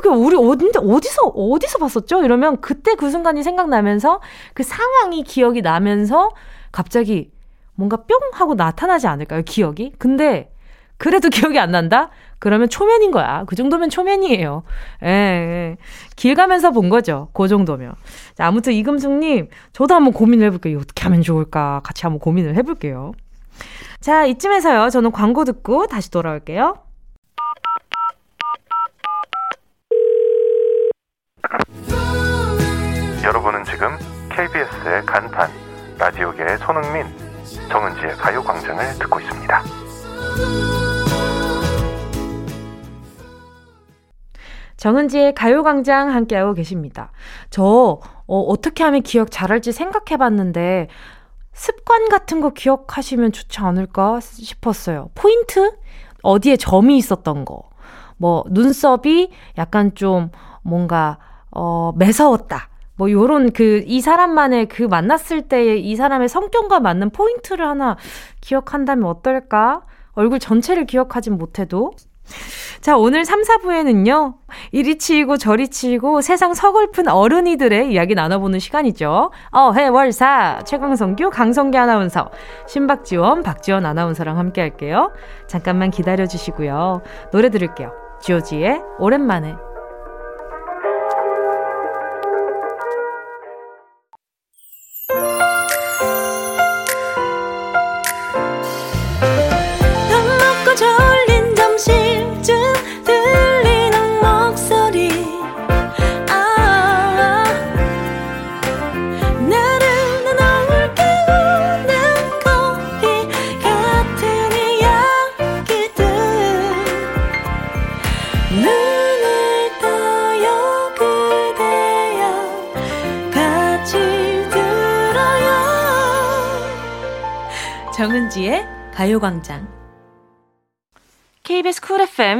그, 0.00 0.10
우리 0.10 0.36
어딘데, 0.36 0.78
어디서, 0.78 1.22
어디서 1.22 1.78
봤었죠? 1.78 2.22
이러면 2.22 2.60
그때 2.60 2.94
그 2.94 3.10
순간이 3.10 3.42
생각나면서 3.42 4.20
그 4.52 4.62
상황이 4.62 5.24
기억이 5.24 5.60
나면서 5.60 6.30
갑자기 6.70 7.32
뭔가 7.74 7.96
뿅 7.96 8.16
하고 8.32 8.54
나타나지 8.54 9.08
않을까요? 9.08 9.42
기억이? 9.42 9.92
근데 9.98 10.53
그래도 10.98 11.28
기억이 11.28 11.58
안 11.58 11.70
난다? 11.70 12.10
그러면 12.38 12.68
초면인 12.68 13.10
거야. 13.10 13.44
그 13.46 13.56
정도면 13.56 13.90
초면이에요. 13.90 14.64
예, 15.02 15.08
예. 15.08 15.76
길 16.16 16.34
가면서 16.34 16.70
본 16.72 16.88
거죠. 16.88 17.28
그 17.32 17.48
정도면. 17.48 17.94
자, 18.34 18.46
아무튼 18.46 18.72
이금숙님, 18.74 19.48
저도 19.72 19.94
한번 19.94 20.12
고민을 20.12 20.46
해볼게요. 20.46 20.78
어떻게 20.78 21.04
하면 21.04 21.22
좋을까? 21.22 21.80
같이 21.84 22.02
한번 22.02 22.20
고민을 22.20 22.54
해볼게요. 22.56 23.12
자, 24.00 24.26
이쯤에서요. 24.26 24.90
저는 24.90 25.10
광고 25.12 25.44
듣고 25.44 25.86
다시 25.86 26.10
돌아올게요. 26.10 26.78
여러분은 33.24 33.64
지금 33.64 33.96
KBS의 34.28 35.06
간판, 35.06 35.48
라디오계의 35.98 36.58
손흥민, 36.58 37.06
정은지의 37.70 38.16
가요광장을 38.16 38.98
듣고 38.98 39.20
있습니다. 39.20 39.64
정은지의 44.88 45.34
가요광장 45.34 46.10
함께하고 46.10 46.52
계십니다. 46.52 47.10
저, 47.48 48.00
어, 48.26 48.40
어떻게 48.40 48.84
하면 48.84 49.00
기억 49.00 49.30
잘할지 49.30 49.72
생각해 49.72 50.18
봤는데, 50.18 50.88
습관 51.54 52.10
같은 52.10 52.42
거 52.42 52.50
기억하시면 52.50 53.32
좋지 53.32 53.60
않을까 53.60 54.20
싶었어요. 54.20 55.08
포인트? 55.14 55.72
어디에 56.22 56.58
점이 56.58 56.98
있었던 56.98 57.46
거. 57.46 57.62
뭐, 58.18 58.44
눈썹이 58.50 59.30
약간 59.56 59.94
좀 59.94 60.30
뭔가, 60.60 61.16
어, 61.50 61.92
매서웠다. 61.96 62.68
뭐, 62.96 63.10
요런 63.10 63.52
그, 63.52 63.82
이 63.86 64.02
사람만의 64.02 64.66
그 64.68 64.82
만났을 64.82 65.48
때 65.48 65.78
이 65.78 65.96
사람의 65.96 66.28
성격과 66.28 66.80
맞는 66.80 67.08
포인트를 67.08 67.66
하나 67.66 67.96
기억한다면 68.42 69.08
어떨까? 69.08 69.80
얼굴 70.12 70.38
전체를 70.40 70.84
기억하진 70.84 71.38
못해도. 71.38 71.92
자, 72.80 72.96
오늘 72.96 73.24
3, 73.24 73.42
4부에는요, 73.42 74.34
이리 74.72 74.98
치이고 74.98 75.38
저리 75.38 75.68
치이고 75.68 76.20
세상 76.20 76.52
서글픈 76.52 77.08
어른이들의 77.08 77.90
이야기 77.90 78.14
나눠보는 78.14 78.58
시간이죠. 78.58 79.30
어, 79.52 79.72
해월사, 79.72 80.64
최강성규, 80.66 81.30
강성기 81.30 81.78
아나운서, 81.78 82.30
신박지원, 82.68 83.42
박지원 83.42 83.86
아나운서랑 83.86 84.38
함께 84.38 84.60
할게요. 84.60 85.12
잠깐만 85.46 85.90
기다려주시고요. 85.90 87.02
노래 87.32 87.48
들을게요. 87.48 87.92
지오지의 88.20 88.82
오랜만에. 88.98 89.73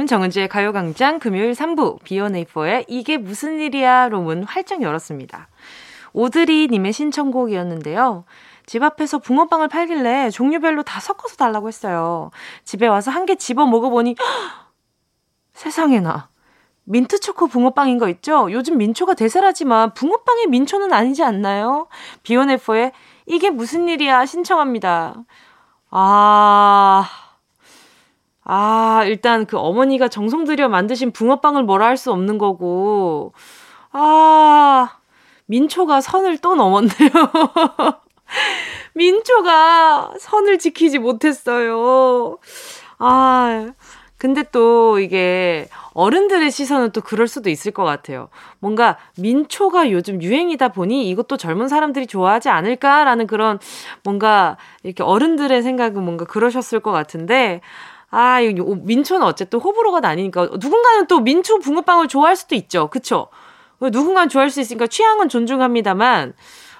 정은지의 0.07 0.47
가요광장 0.49 1.19
금요일 1.19 1.51
3부 1.53 2.03
비오네이퍼의 2.03 2.85
이게 2.87 3.17
무슨 3.17 3.59
일이야 3.59 4.09
로 4.09 4.21
문 4.21 4.43
활짝 4.43 4.81
열었습니다. 4.81 5.47
오드리님의 6.13 6.93
신청곡이었는데요. 6.93 8.25
집 8.65 8.81
앞에서 8.83 9.19
붕어빵을 9.19 9.67
팔길래 9.67 10.29
종류별로 10.31 10.83
다 10.83 10.99
섞어서 10.99 11.35
달라고 11.35 11.67
했어요. 11.67 12.31
집에 12.63 12.87
와서 12.87 13.11
한 13.11 13.25
개 13.25 13.35
집어 13.35 13.65
먹어보니 13.65 14.15
세상에나 15.53 16.29
민트 16.85 17.19
초코 17.19 17.47
붕어빵인 17.47 17.97
거 17.97 18.09
있죠? 18.09 18.51
요즘 18.51 18.77
민초가 18.77 19.13
대세라지만 19.15 19.93
붕어빵의 19.93 20.47
민초는 20.47 20.93
아니지 20.93 21.23
않나요? 21.23 21.87
비오네퍼의 22.23 22.91
이게 23.25 23.49
무슨 23.49 23.89
일이야 23.89 24.25
신청합니다. 24.25 25.15
아, 25.89 27.09
아, 28.45 29.03
일단 29.05 29.45
그 29.45 29.57
어머니가 29.57 30.07
정성 30.07 30.45
들여 30.45 30.69
만드신 30.69 31.11
붕어빵을 31.13 31.63
뭐라 31.63 31.87
할 31.87 31.97
수 31.97 32.11
없는 32.11 32.37
거고, 32.37 33.33
아, 33.91 34.97
민초가 35.47 36.01
선을 36.01 36.37
또 36.39 36.55
넘었네요. 36.55 36.89
민초가 38.93 40.13
선을 40.19 40.59
지키지 40.59 40.99
못했어요. 40.99 42.37
아, 42.99 43.71
근데 44.17 44.43
또 44.51 44.99
이게 44.99 45.67
어른들의 45.93 46.49
시선은 46.51 46.91
또 46.91 47.01
그럴 47.01 47.27
수도 47.27 47.49
있을 47.49 47.71
것 47.71 47.83
같아요. 47.83 48.29
뭔가 48.59 48.97
민초가 49.19 49.91
요즘 49.91 50.21
유행이다 50.21 50.69
보니 50.69 51.09
이것도 51.09 51.37
젊은 51.37 51.67
사람들이 51.67 52.07
좋아하지 52.07 52.49
않을까라는 52.49 53.27
그런 53.27 53.59
뭔가 54.03 54.57
이렇게 54.83 55.03
어른들의 55.03 55.61
생각은 55.63 56.03
뭔가 56.03 56.25
그러셨을 56.25 56.79
것 56.81 56.91
같은데 56.91 57.61
아, 58.17 58.39
민초는 58.39 59.27
어쨌든 59.27 59.59
호불호가 59.59 59.99
나뉘니까 59.99 60.43
누군가는 60.53 61.05
또 61.07 61.19
민초 61.19 61.59
붕어빵을 61.59 62.07
좋아할 62.07 62.37
수도 62.37 62.55
있죠. 62.55 62.87
그쵸? 62.87 63.27
누군가는 63.81 64.29
좋아할 64.29 64.49
수 64.49 64.61
있으니까 64.61 64.87
취향은 64.87 65.27
존중합니다만 65.27 66.33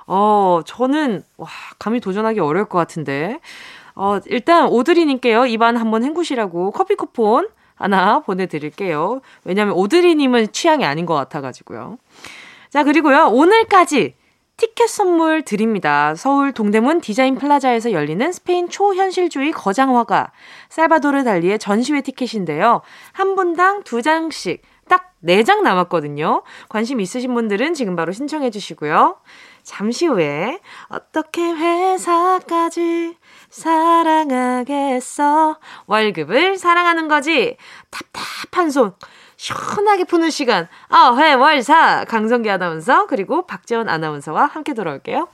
어, 0.08 0.62
저는 0.66 1.24
와, 1.36 1.50
감히 1.78 2.00
도전하기 2.00 2.40
어려울 2.40 2.70
것 2.70 2.78
같은데. 2.78 3.40
어, 3.96 4.20
일단 4.28 4.68
오드리님께요. 4.68 5.46
입안 5.48 5.76
한번 5.76 6.06
헹구시라고 6.06 6.72
커피 6.72 6.96
쿠폰 6.96 7.50
하나 7.76 8.20
보내드릴게요. 8.20 9.20
왜냐면 9.44 9.74
오드리님은 9.74 10.54
취향이 10.54 10.86
아닌 10.86 11.06
것 11.06 11.16
같아가지고요. 11.16 11.98
자, 12.70 12.84
그리고요. 12.86 13.28
오늘까지 13.28 14.16
티켓 14.58 14.88
선물 14.90 15.42
드립니다. 15.42 16.16
서울 16.16 16.54
동대문 16.54 17.02
디자인 17.02 17.36
플라자에서 17.36 17.92
열리는 17.92 18.32
스페인 18.32 18.70
초현실주의 18.70 19.52
거장화가 19.52 20.32
살바도르 20.70 21.24
달리의 21.24 21.60
전시회 21.60 22.02
티켓인데요. 22.02 22.82
한 23.12 23.36
분당 23.36 23.84
두 23.84 24.02
장씩 24.02 24.62
딱 24.88 25.16
네 25.26 25.44
장 25.44 25.64
남았거든요. 25.64 26.44
관심 26.70 27.02
있으신 27.02 27.34
분들은 27.34 27.74
지금 27.74 27.96
바로 27.96 28.12
신청해 28.12 28.52
주시고요. 28.52 29.18
잠시 29.64 30.06
후에 30.06 30.60
어떻게 30.88 31.42
회사까지 31.42 33.18
사랑하겠어. 33.50 34.78
월급을 35.88 36.60
사랑하는 36.60 37.08
거지. 37.08 37.58
답답한 37.90 38.70
손. 38.70 38.94
시원하게 39.38 40.06
푸는 40.06 40.30
시간. 40.30 40.68
아, 40.90 41.16
회, 41.18 41.34
월, 41.34 41.62
사. 41.64 42.06
강성기 42.06 42.50
아나운서, 42.50 43.08
그리고 43.08 43.46
박재원 43.46 43.90
아나운서와 43.90 44.46
함께 44.46 44.74
돌아올게요. 44.74 45.28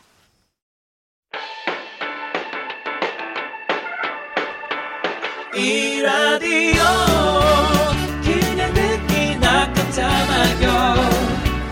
이 5.53 6.01
라디오 6.01 6.81
그냥 8.23 8.73
듣기나 8.73 9.71
깜짝마요 9.73 10.95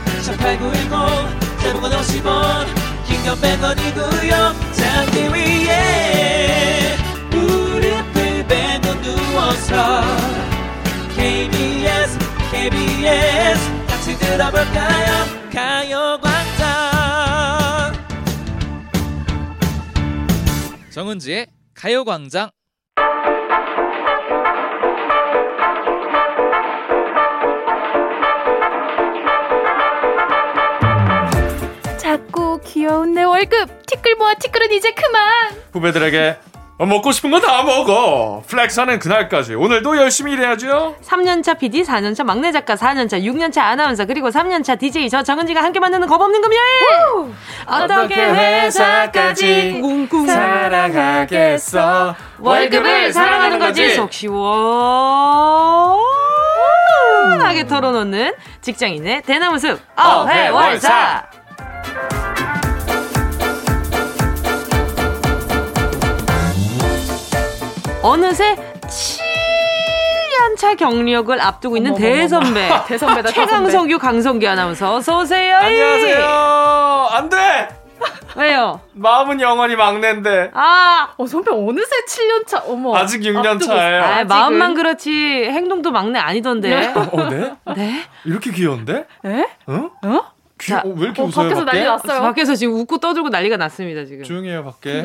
18910 0.05 1.59
대목원 1.63 1.91
50원 1.91 2.65
긴건 3.07 3.37
100원이고요 3.37 4.73
잠기 4.73 5.29
위에 5.33 6.97
무릎을 7.31 8.45
베고 8.47 9.01
누워서 9.01 10.01
KBS 11.15 11.68
KBS 12.51 13.85
같이 13.87 14.17
들어볼까요? 14.17 15.25
가요광장. 15.53 16.67
정은지의 20.89 21.47
가요광장. 21.75 22.49
작고 31.97 32.61
귀여운 32.61 33.13
내 33.13 33.23
월급 33.23 33.85
티끌 33.85 34.15
모아 34.15 34.33
티끌은 34.35 34.71
이제 34.71 34.91
그만. 34.91 35.51
후배들에게 35.73 36.37
어, 36.53 36.58
먹고 36.85 37.11
싶은 37.11 37.29
거 37.31 37.39
다 37.41 37.61
먹어. 37.63 38.41
flex하는 38.47 38.99
그날까지 38.99 39.55
오늘도 39.55 39.97
열심히 39.97 40.31
일해야죠. 40.33 40.95
3년차 41.05 41.57
PD, 41.59 41.83
4년차 41.83 42.23
막내 42.23 42.51
작가, 42.53 42.75
4년차, 42.75 43.21
6년차 43.23 43.59
아나운서 43.59 44.05
그리고 44.05 44.29
3년차 44.29 44.79
DJ 44.79 45.09
저 45.09 45.21
정은지가 45.23 45.61
함께 45.61 45.79
만드는 45.79 46.07
겁없는 46.07 46.41
금요일. 46.41 46.61
어떻게 47.65 48.15
회사까지 48.15 49.79
뭉쿵 49.81 50.27
사랑하겠어. 50.27 52.15
월급을 52.39 53.11
사랑하는 53.13 53.59
거지. 53.59 53.93
속 53.95 54.11
시원하게 54.13 54.39
털어놓는 57.67 58.33
직장인의 58.61 59.23
대나무 59.23 59.59
숲 59.59 59.79
어회월사. 59.97 61.28
어느새 68.01 68.55
7년차 68.81 70.77
경력을 70.77 71.39
앞두고 71.39 71.77
있는 71.77 71.91
어머머머. 71.91 72.13
대선배. 72.15 72.69
대선배다. 72.87 73.31
최강성규, 73.31 73.99
강성규 73.99 74.47
아나운서 74.47 74.95
어서 74.95 75.19
오세요. 75.19 75.57
안녕하세요. 75.57 77.07
안 77.11 77.29
돼. 77.29 77.67
왜요? 78.37 78.79
마음은 78.93 79.41
영원히 79.41 79.75
막내인데. 79.75 80.51
아, 80.53 81.09
어, 81.17 81.25
선배 81.27 81.51
어느새 81.51 81.89
7년 82.07 82.47
차, 82.47 82.59
어머. 82.65 82.95
아직 82.95 83.19
6년 83.21 83.61
차예요. 83.61 84.01
아, 84.03 84.23
마음만 84.23 84.75
그렇지 84.75 85.11
행동도 85.11 85.91
막내 85.91 86.19
아니던데. 86.19 86.93
어, 86.95 87.29
네? 87.29 87.51
네? 87.75 88.03
이렇게 88.23 88.51
귀여운데? 88.51 89.05
에? 89.25 89.45
응? 89.67 89.89
어? 90.03 90.21
귀, 90.59 90.71
자, 90.71 90.81
어, 90.85 90.89
왜 90.89 91.05
이렇게 91.05 91.21
어, 91.21 91.25
웃어요? 91.25 91.49
밖에서 91.49 91.65
밖에? 91.65 91.77
난리 91.77 91.89
났어요. 91.89 92.21
밖에서 92.21 92.55
지금 92.55 92.73
웃고 92.75 92.97
떠들고 92.97 93.29
난리가 93.29 93.57
났습니다 93.57 94.05
지금. 94.05 94.23
조용히 94.23 94.49
해요 94.49 94.63
밖에. 94.63 95.03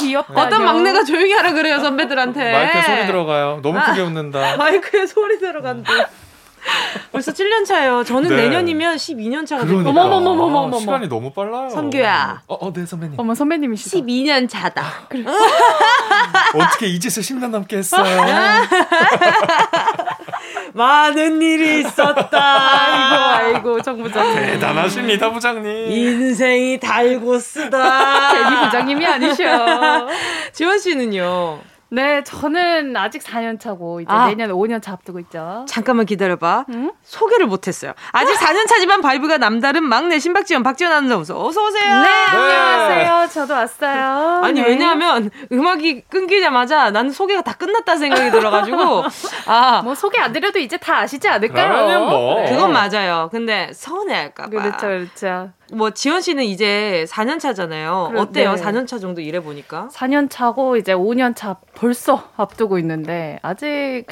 귀엽다. 0.00 0.42
어떤 0.42 0.64
막내가 0.64 1.04
조용히 1.04 1.32
하라 1.32 1.52
그래요 1.52 1.78
선배들한테. 1.80 2.52
마이크에 2.52 2.82
소리 2.82 3.06
들어가요. 3.06 3.60
너무 3.62 3.80
크게 3.80 4.00
아, 4.00 4.04
웃는다. 4.04 4.56
마이크에 4.56 5.06
소리 5.06 5.38
들어간다. 5.38 5.92
벌써 7.10 7.32
7년 7.32 7.66
차예요. 7.66 8.04
저는 8.04 8.30
네. 8.30 8.36
내년이면 8.44 8.96
12년 8.96 9.44
차가 9.46 9.64
될거예요 9.64 9.88
어머머머머머머. 9.88 10.78
시간이 10.78 11.08
너무 11.08 11.32
빨라요. 11.32 11.70
선규야. 11.70 12.42
어, 12.46 12.54
어, 12.54 12.72
네 12.72 12.86
선배님. 12.86 13.14
어머 13.18 13.34
선배님이시다. 13.34 13.98
12년 13.98 14.48
차다. 14.48 14.84
그래. 15.08 15.24
어떻게 16.54 16.86
이 16.86 17.00
짓을 17.00 17.22
10년 17.22 17.48
넘게 17.48 17.78
했어요? 17.78 18.04
많은 20.74 21.40
일이 21.42 21.80
있었다. 21.80 22.38
아이고 22.40 23.56
아이고 23.56 23.82
정 23.82 24.02
부장님. 24.02 24.34
대단하십니다 24.36 25.30
부장님. 25.30 25.90
인생이 25.92 26.78
달고 26.80 27.38
쓰다. 27.38 28.32
괜히 28.32 28.64
부장님이 28.64 29.06
아니셔. 29.06 30.08
지원 30.52 30.78
씨는요? 30.78 31.60
네, 31.94 32.24
저는 32.24 32.96
아직 32.96 33.22
4년 33.22 33.60
차고 33.60 34.00
이제 34.00 34.10
아. 34.10 34.26
내년 34.26 34.48
5년 34.50 34.80
차 34.80 34.92
앞두고 34.92 35.18
있죠. 35.20 35.66
잠깐만 35.68 36.06
기다려봐. 36.06 36.64
응? 36.70 36.90
소개를 37.02 37.44
못했어요. 37.46 37.92
아직 38.12 38.32
4년 38.34 38.66
차지만 38.66 39.02
vibe가 39.02 39.36
남다른 39.36 39.84
막내 39.84 40.18
신박지원 40.18 40.62
박지원 40.62 40.90
아나운서 40.90 41.38
어서 41.38 41.66
오세요. 41.66 42.00
네, 42.00 42.08
안녕하세요. 42.30 43.28
저도 43.28 43.52
왔어요. 43.52 44.40
아니 44.42 44.62
네. 44.62 44.68
왜냐하면 44.68 45.30
음악이 45.52 46.04
끊기자마자 46.08 46.90
나는 46.90 47.10
소개가 47.10 47.42
다 47.42 47.52
끝났다 47.52 47.96
생각이 47.96 48.30
들어가지고 48.30 49.04
아 49.46 49.82
뭐 49.84 49.94
소개 49.94 50.18
안 50.18 50.32
드려도 50.32 50.58
이제 50.60 50.78
다 50.78 51.00
아시지 51.00 51.28
않을까요? 51.28 52.06
뭐. 52.06 52.40
네. 52.40 52.48
그건 52.52 52.72
맞아요. 52.72 53.28
근데 53.30 53.70
서운해할까봐. 53.74 54.48
그렇죠, 54.48 54.78
그렇죠. 54.86 55.50
뭐 55.72 55.90
지원 55.90 56.20
씨는 56.20 56.44
이제 56.44 57.04
4년 57.08 57.40
차잖아요. 57.40 58.08
그래, 58.10 58.20
어때요? 58.20 58.54
네. 58.54 58.62
4년 58.62 58.86
차 58.86 58.98
정도 58.98 59.20
일해 59.20 59.40
보니까? 59.40 59.88
4년 59.92 60.28
차고 60.30 60.76
이제 60.76 60.92
5년 60.94 61.34
차 61.34 61.56
벌써 61.74 62.28
앞두고 62.36 62.78
있는데 62.78 63.38
아직 63.42 64.04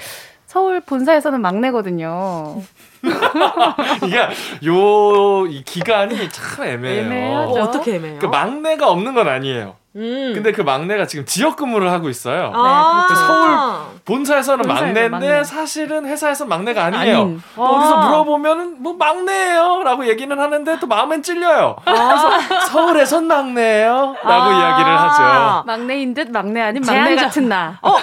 서울 0.47 0.81
본사에서는 0.81 1.41
막내거든요. 1.41 2.61
이게 4.05 4.19
요 4.67 5.47
이 5.49 5.63
기간이 5.65 6.29
참 6.31 6.65
애매해요. 6.67 7.03
애매하죠. 7.05 7.53
어, 7.63 7.71
떻게 7.71 7.95
애매해요? 7.97 8.19
그 8.21 8.27
막내가 8.27 8.91
없는 8.91 9.15
건 9.15 9.29
아니에요. 9.29 9.77
음. 9.97 10.33
근데 10.35 10.53
그 10.53 10.63
막내가 10.63 11.07
지금 11.07 11.25
지역 11.25 11.57
근무를 11.57 11.91
하고 11.91 12.09
있어요. 12.09 12.53
아~ 12.55 13.07
네, 13.09 13.15
서울 13.15 14.01
본사에서는 14.05 14.67
막내인데 14.67 15.09
막내. 15.09 15.43
사실은 15.43 16.07
회사에서 16.07 16.47
막내가 16.47 16.85
아니에요. 16.85 17.17
아닌. 17.17 17.43
어디서 17.57 17.97
물어보면 17.97 18.77
뭐 18.83 18.95
막내예요라고 18.95 20.07
얘기는 20.07 20.39
하는데 20.39 20.79
또 20.79 20.87
마음엔 20.87 21.23
찔려요. 21.23 21.77
아~ 21.85 21.93
그래서 21.93 22.67
서울에선 22.69 23.27
막내예요라고 23.27 24.21
아~ 24.23 24.61
이야기를 24.61 24.99
하죠. 24.99 25.65
막내인 25.67 26.15
듯 26.15 26.31
막내 26.31 26.61
아닌 26.61 26.83
막내 26.87 27.17
같은 27.17 27.49
나. 27.49 27.79
어, 27.83 27.97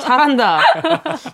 잘한다. 0.00 0.60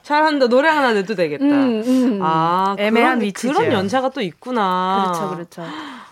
잘한다. 0.02 0.46
노래 0.48 0.70
하나 0.70 0.92
내도 0.92 1.14
되겠다. 1.14 1.44
음, 1.44 1.82
음. 1.84 2.20
아, 2.22 2.74
애매한 2.78 3.20
위치 3.20 3.48
그런 3.48 3.72
연차가 3.72 4.08
또 4.08 4.22
있구나. 4.22 5.12
그렇죠, 5.12 5.34
그렇죠. 5.34 5.64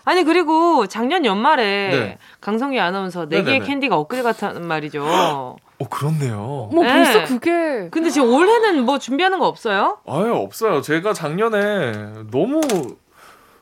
아니 0.04 0.22
그리고 0.24 0.86
작년 0.86 1.24
연말에 1.24 1.88
네. 1.90 2.18
강성희 2.40 2.78
아나운서 2.78 3.28
네 3.28 3.42
개의 3.42 3.60
캔디가 3.60 3.96
엊그제 3.96 4.22
같다는 4.22 4.66
말이죠. 4.66 5.04
어 5.78 5.88
그렇네요. 5.90 6.68
뭐 6.72 6.84
네. 6.84 6.92
벌써 6.92 7.24
그게. 7.24 7.88
근데 7.90 8.10
지금 8.10 8.32
올해는 8.32 8.84
뭐 8.84 8.98
준비하는 8.98 9.38
거 9.38 9.46
없어요? 9.46 9.98
아유 10.06 10.34
없어요. 10.34 10.82
제가 10.82 11.12
작년에 11.14 11.92
너무 12.30 12.60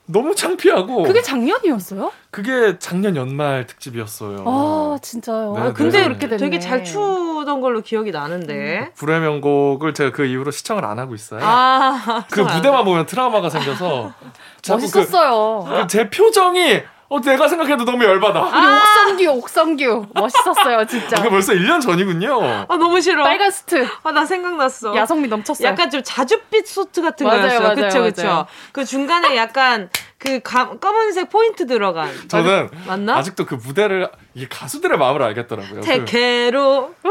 너무 0.07 0.35
창피하고. 0.35 1.05
그게 1.05 1.23
작년이었어요? 1.23 2.13
그게 2.31 2.79
작년 2.79 3.15
연말 3.17 3.67
특집이었어요. 3.67 4.45
아 4.47 4.99
진짜요. 5.01 5.55
네, 5.55 5.61
아, 5.63 5.73
근데 5.73 6.03
그렇게 6.05 6.29
되게 6.29 6.59
잘 6.59 6.83
추던 6.85 7.61
걸로 7.61 7.81
기억이 7.81 8.11
나는데. 8.11 8.81
음. 8.81 8.91
불의 8.95 9.21
명곡을 9.21 9.95
제가 9.95 10.11
그 10.11 10.25
이후로 10.25 10.51
시청을 10.51 10.85
안 10.85 10.99
하고 10.99 11.15
있어요. 11.15 11.41
아, 11.43 12.25
그 12.31 12.41
무대만 12.41 12.85
보면 12.85 13.07
트라우마가 13.07 13.49
생겨서. 13.49 14.13
멋있었어요. 14.69 15.67
그, 15.69 15.87
제 15.89 16.09
표정이 16.09 16.83
어, 17.13 17.21
내가 17.21 17.47
생각해도 17.47 17.85
너무 17.85 18.03
열받아. 18.05 18.41
우리 18.41 18.57
아~ 18.57 18.81
옥성규, 18.81 19.31
옥성규. 19.33 20.07
멋있었어요, 20.15 20.87
진짜. 20.87 21.17
그게 21.17 21.29
벌써 21.29 21.53
1년 21.53 21.79
전이군요. 21.83 22.43
아, 22.43 22.77
너무 22.79 23.03
싫어. 23.03 23.23
빨간 23.23 23.51
수트. 23.51 23.87
아, 24.03 24.13
나 24.13 24.25
생각났어. 24.25 24.97
야성미 24.97 25.29
넘쳤어요. 25.29 25.69
약간 25.69 25.91
좀 25.91 26.01
자줏빛 26.01 26.65
수트 26.65 27.03
같은 27.03 27.27
맞아요, 27.27 27.41
거였어요. 27.43 27.61
맞아요, 27.61 27.75
그쵸, 27.75 27.99
맞아요. 27.99 28.13
그쵸. 28.13 28.47
그 28.73 28.87
중간에 28.87 29.37
약간 29.37 29.91
그 30.17 30.41
가, 30.41 30.71
검은색 30.79 31.29
포인트 31.29 31.67
들어간. 31.67 32.09
저는 32.29 32.71
맞나? 32.87 33.17
아직도 33.17 33.45
그 33.45 33.57
무대를 33.57 34.09
이게 34.33 34.47
가수들의 34.49 34.97
마음을 34.97 35.23
알겠더라고요. 35.23 35.83
태케로 35.83 36.95
그, 37.03 37.09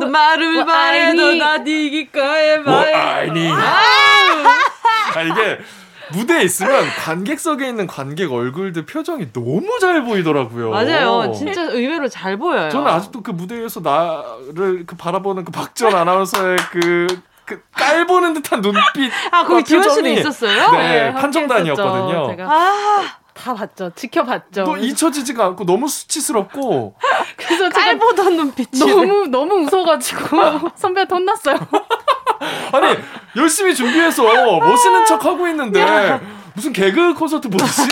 너 0.00 0.06
말을 0.08 0.64
말해도 0.64 1.34
나 1.34 1.58
니기 1.58 2.10
거에 2.10 2.58
말. 2.58 2.92
아니. 2.92 3.48
아 3.52 5.22
이게 5.22 5.60
무대에 6.12 6.42
있으면 6.42 6.86
관객석에 7.04 7.68
있는 7.68 7.86
관객 7.86 8.32
얼굴들 8.32 8.86
표정이 8.86 9.32
너무 9.32 9.78
잘 9.80 10.04
보이더라고요. 10.04 10.70
맞아요. 10.70 11.32
진짜 11.32 11.62
의외로 11.62 12.08
잘 12.08 12.36
보여요. 12.36 12.70
저는 12.70 12.86
아직도 12.86 13.22
그 13.22 13.30
무대에서 13.30 13.80
나를 13.80 14.84
그 14.86 14.96
바라보는 14.96 15.44
그 15.44 15.52
박지원 15.52 15.94
아나운서의 15.94 16.56
그, 16.70 17.06
그 17.44 17.62
깔보는 17.72 18.34
듯한 18.34 18.60
눈빛. 18.60 19.12
아, 19.30 19.44
거기 19.44 19.64
지원 19.64 19.88
씨도 19.88 20.08
있었어요? 20.08 20.70
네, 20.72 20.78
네 20.78 21.12
판정단이었거든요. 21.14 22.36
아. 22.48 23.22
다 23.34 23.54
봤죠. 23.54 23.90
지켜봤죠. 23.94 24.64
또 24.64 24.76
잊혀지지가 24.76 25.44
않고 25.46 25.64
너무 25.64 25.88
수치스럽고. 25.88 26.94
그래서 27.36 27.68
깔보던 27.70 28.36
눈빛이 28.36 28.78
너무 28.78 29.26
너무 29.26 29.54
웃어가지고 29.64 30.70
선배한테 30.76 31.14
혼났어요. 31.14 31.56
아니 32.72 32.96
열심히 33.36 33.74
준비해서 33.74 34.22
멋있는 34.60 35.04
척 35.06 35.24
하고 35.24 35.46
있는데 35.48 35.80
무슨 36.54 36.72
개그 36.72 37.14
콘서트 37.14 37.48
보듯이 37.48 37.88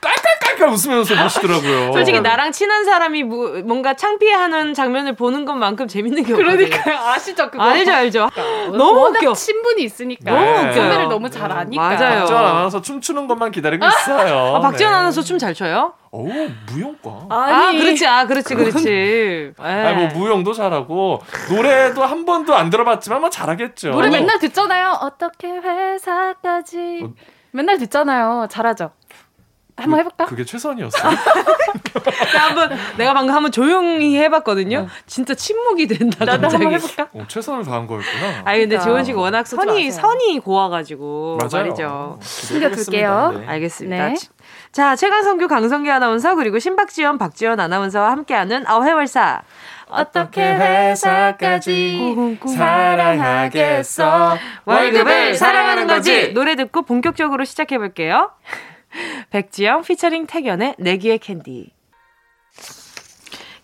깔깔 0.00 0.37
깔깔 0.58 0.68
웃으면서 0.68 1.14
보시더라고요. 1.22 1.92
솔직히 1.92 2.20
나랑 2.20 2.52
친한 2.52 2.84
사람이 2.84 3.22
뭐, 3.22 3.48
뭔가 3.64 3.94
창피해하는 3.94 4.74
장면을 4.74 5.14
보는 5.14 5.44
것만큼 5.44 5.86
재밌는 5.88 6.24
게 6.24 6.32
없거든요. 6.32 6.56
그러니까요. 6.56 6.96
아시죠? 6.98 7.50
그거. 7.50 7.62
알죠, 7.62 7.92
알죠. 7.92 8.28
그러니까. 8.32 8.76
너무 8.76 9.08
웃겨. 9.08 9.32
친분이 9.32 9.82
있으니까. 9.82 10.30
너무 10.30 10.44
웃겨. 10.44 10.72
선배를 10.74 11.08
너무 11.08 11.30
잘 11.30 11.50
아니까. 11.50 11.82
맞아요. 11.82 12.18
박지원 12.20 12.44
아나운서 12.44 12.82
춤추는 12.82 13.28
것만 13.28 13.50
기다리고 13.52 13.86
있어요. 13.86 14.56
아, 14.56 14.60
박지원 14.60 14.92
네. 14.92 14.98
아나운서 14.98 15.22
춤 15.22 15.38
잘 15.38 15.54
춰요? 15.54 15.92
오, 16.10 16.26
무용과. 16.26 17.26
아니. 17.30 17.78
아, 17.78 17.80
그렇지. 17.80 18.06
아, 18.06 18.26
그렇지, 18.26 18.54
그렇지. 18.56 19.52
아니, 19.58 19.96
뭐, 19.96 20.08
무용도 20.08 20.52
잘하고, 20.52 21.20
노래도 21.48 22.04
한 22.04 22.24
번도 22.24 22.56
안 22.56 22.70
들어봤지만, 22.70 23.20
뭐, 23.20 23.30
잘하겠죠. 23.30 23.90
노래 23.90 24.08
맨날 24.10 24.40
듣잖아요. 24.40 24.98
어떻게 25.02 25.48
회사까지. 25.48 27.02
어. 27.04 27.10
맨날 27.52 27.78
듣잖아요. 27.78 28.48
잘하죠. 28.50 28.90
한번 29.82 30.00
해볼까? 30.00 30.26
그게 30.26 30.44
최선이었어. 30.44 30.98
한번 32.38 32.70
내가 32.96 33.14
방금 33.14 33.34
한번 33.34 33.52
조용히 33.52 34.16
해봤거든요. 34.18 34.78
어. 34.80 34.88
진짜 35.06 35.34
침묵이 35.34 35.86
된다. 35.86 36.24
나도 36.24 36.42
갑자기. 36.42 36.64
한번 36.64 36.80
해볼까? 36.80 37.08
어, 37.12 37.24
최선을 37.28 37.64
다한 37.64 37.86
거였구나. 37.86 38.42
아니 38.44 38.60
근데 38.60 38.78
지원 38.78 39.04
씨가 39.04 39.20
워낙 39.20 39.46
선이 39.46 39.90
선이 39.90 40.40
고와가지고 40.40 41.38
맞아요. 41.40 41.64
말이죠. 41.64 42.18
숨겨둘게요. 42.22 43.34
네. 43.40 43.46
알겠습니다. 43.46 44.08
네. 44.08 44.14
자 44.72 44.96
최강성규 44.96 45.48
강성규 45.48 45.90
아나운서 45.90 46.34
그리고 46.34 46.58
신박지원 46.58 47.18
박지원 47.18 47.60
아나운서와 47.60 48.10
함께하는 48.10 48.68
어회월사. 48.68 49.42
어떻게 49.90 50.42
회사까지 50.42 52.36
사랑하겠어 52.54 54.36
월급을 54.66 55.34
사랑하는 55.34 55.86
거지 55.86 56.34
노래 56.34 56.56
듣고 56.56 56.82
본격적으로 56.82 57.44
시작해 57.44 57.78
볼게요. 57.78 58.30
백지영 59.30 59.82
피처링 59.82 60.26
태견의 60.26 60.76
내기의 60.78 61.18
캔디. 61.18 61.72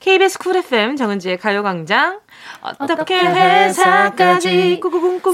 KBS 0.01 0.39
Cool 0.39 0.57
FM 0.57 0.97
정은지의 0.97 1.39
가요광장 1.39 2.21
어떻게 2.61 3.19
회사까지 3.19 4.81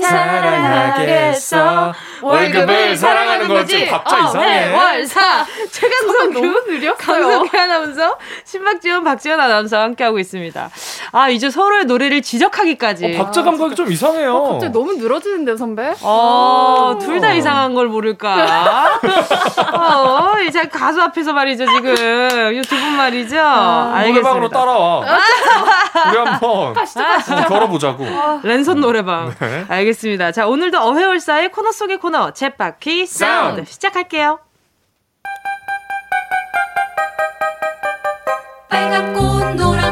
사랑하겠어? 0.03 1.95
월급을 2.23 2.97
사랑하는 2.97 3.49
거지. 3.49 3.87
박자 3.87 4.17
어, 4.17 4.29
이상해. 4.29 4.75
월사. 4.75 5.47
최강성 5.71 6.33
너무 6.33 6.61
느려 6.67 6.95
강석희 6.97 7.57
아나운서? 7.57 8.17
신박지원 8.45 9.05
박지원 9.05 9.41
아나운서와 9.41 9.85
함께하고 9.85 10.19
있습니다. 10.19 10.71
아 11.13 11.29
이제 11.29 11.51
서로의 11.51 11.85
노래를 11.87 12.21
지적하기까지. 12.23 13.15
어, 13.15 13.19
박자 13.25 13.43
감각이 13.43 13.73
아, 13.73 13.75
좀 13.75 13.91
이상해요. 13.93 14.35
어, 14.37 14.53
갑자기 14.53 14.73
너무 14.73 14.95
늘어지는데요 14.95 15.57
선배? 15.57 15.95
어, 16.03 16.99
둘 17.01 17.21
다 17.21 17.33
이상한 17.35 17.75
걸 17.75 17.89
모를까? 17.89 18.99
어, 19.75 20.41
이제 20.41 20.63
가수 20.69 21.01
앞에서 21.03 21.33
말이죠 21.35 21.67
지금. 21.67 21.95
이 22.55 22.61
두 22.63 22.77
분 22.81 22.97
말이죠. 22.97 23.39
아, 23.41 23.93
알겠습니다. 23.95 24.21
노래방으로 24.31 24.49
따라와. 24.49 25.01
우리 26.11 26.19
한번 26.19 26.75
어, 27.01 27.45
걸어보자고. 27.49 28.05
아. 28.07 28.41
랜선 28.43 28.81
노래방. 28.81 29.35
네. 29.39 29.65
알겠습니다. 29.69 30.33
자, 30.33 30.47
오늘도 30.47 30.79
어회월사의 30.79 31.51
코너 31.51 31.73
속의 31.73 31.99
코너, 31.99 32.33
챗바퀴 32.33 33.07
사운드 33.07 33.65
시작할게요. 33.65 34.39
빨간 38.69 39.13
꽃, 39.15 39.55
노란 39.57 39.90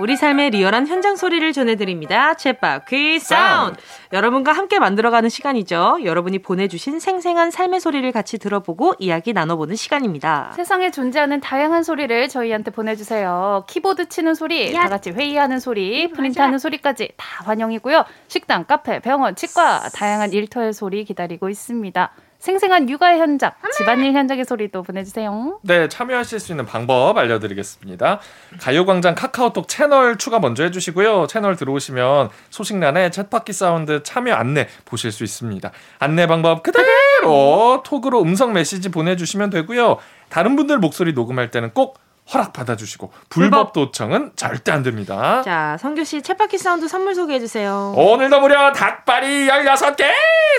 우리 0.00 0.16
삶의 0.16 0.50
리얼한 0.50 0.88
현장 0.88 1.14
소리를 1.14 1.52
전해드립니다. 1.52 2.32
챗바 2.34 2.84
퀴 2.86 3.20
사운드. 3.20 3.80
여러분과 4.12 4.50
함께 4.52 4.80
만들어가는 4.80 5.28
시간이죠. 5.28 5.98
여러분이 6.02 6.40
보내주신 6.40 6.98
생생한 6.98 7.52
삶의 7.52 7.78
소리를 7.78 8.10
같이 8.10 8.38
들어보고 8.38 8.94
이야기 8.98 9.32
나눠보는 9.32 9.76
시간입니다. 9.76 10.52
세상에 10.56 10.90
존재하는 10.90 11.40
다양한 11.40 11.84
소리를 11.84 12.28
저희한테 12.28 12.72
보내주세요. 12.72 13.64
키보드 13.68 14.08
치는 14.08 14.34
소리, 14.34 14.74
야. 14.74 14.82
다 14.82 14.88
같이 14.88 15.10
회의하는 15.10 15.60
소리, 15.60 16.10
프린트하는 16.10 16.58
소리까지 16.58 17.10
다 17.16 17.44
환영이고요. 17.44 18.04
식당, 18.26 18.64
카페, 18.64 18.98
병원, 18.98 19.36
치과 19.36 19.88
다양한 19.94 20.32
일터의 20.32 20.72
소리 20.72 21.04
기다리고 21.04 21.48
있습니다. 21.48 22.10
생생한 22.44 22.90
육아의 22.90 23.20
현장, 23.20 23.52
집안일 23.72 24.12
현장의 24.12 24.44
소리도 24.44 24.82
보내주세요. 24.82 25.60
네, 25.62 25.88
참여하실 25.88 26.38
수 26.38 26.52
있는 26.52 26.66
방법 26.66 27.16
알려드리겠습니다. 27.16 28.20
가요광장 28.60 29.14
카카오톡 29.14 29.66
채널 29.66 30.18
추가 30.18 30.38
먼저 30.40 30.62
해주시고요. 30.64 31.26
채널 31.26 31.56
들어오시면 31.56 32.28
소식란에 32.50 33.08
챗바퀴 33.08 33.54
사운드 33.54 34.02
참여 34.02 34.34
안내 34.34 34.68
보실 34.84 35.10
수 35.10 35.24
있습니다. 35.24 35.70
안내 35.98 36.26
방법 36.26 36.62
그대로 36.62 37.82
톡으로 37.82 38.20
음성 38.20 38.52
메시지 38.52 38.90
보내주시면 38.90 39.48
되고요. 39.48 39.96
다른 40.28 40.54
분들 40.54 40.76
목소리 40.76 41.14
녹음할 41.14 41.50
때는 41.50 41.70
꼭 41.70 41.98
허락 42.32 42.52
받아주시고 42.54 43.10
불법 43.28 43.72
도청은 43.74 44.32
절대 44.36 44.72
안 44.72 44.82
됩니다. 44.82 45.42
자, 45.42 45.76
성규 45.78 46.04
씨 46.04 46.20
챗바퀴 46.20 46.56
사운드 46.58 46.88
선물 46.88 47.14
소개해 47.14 47.38
주세요. 47.38 47.92
오늘도 47.96 48.40
무려 48.40 48.72
닭발이 48.72 49.46
16개, 49.48 50.04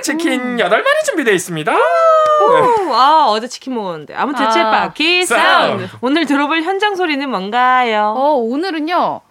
치킨 0.04 0.40
음. 0.42 0.58
8마리 0.58 1.06
준비되어 1.06 1.34
있습니다. 1.34 1.72
네. 1.74 1.80
아, 2.94 3.26
어제 3.30 3.48
치킨 3.48 3.74
먹었는데. 3.74 4.14
아무튼 4.14 4.46
아, 4.46 4.50
챗바퀴 4.94 5.26
사운드. 5.26 5.88
오늘 6.02 6.26
들어볼 6.26 6.62
현장 6.62 6.96
소리는 6.96 7.28
뭔가요? 7.30 8.14
어, 8.16 8.34
오늘은요. 8.34 9.22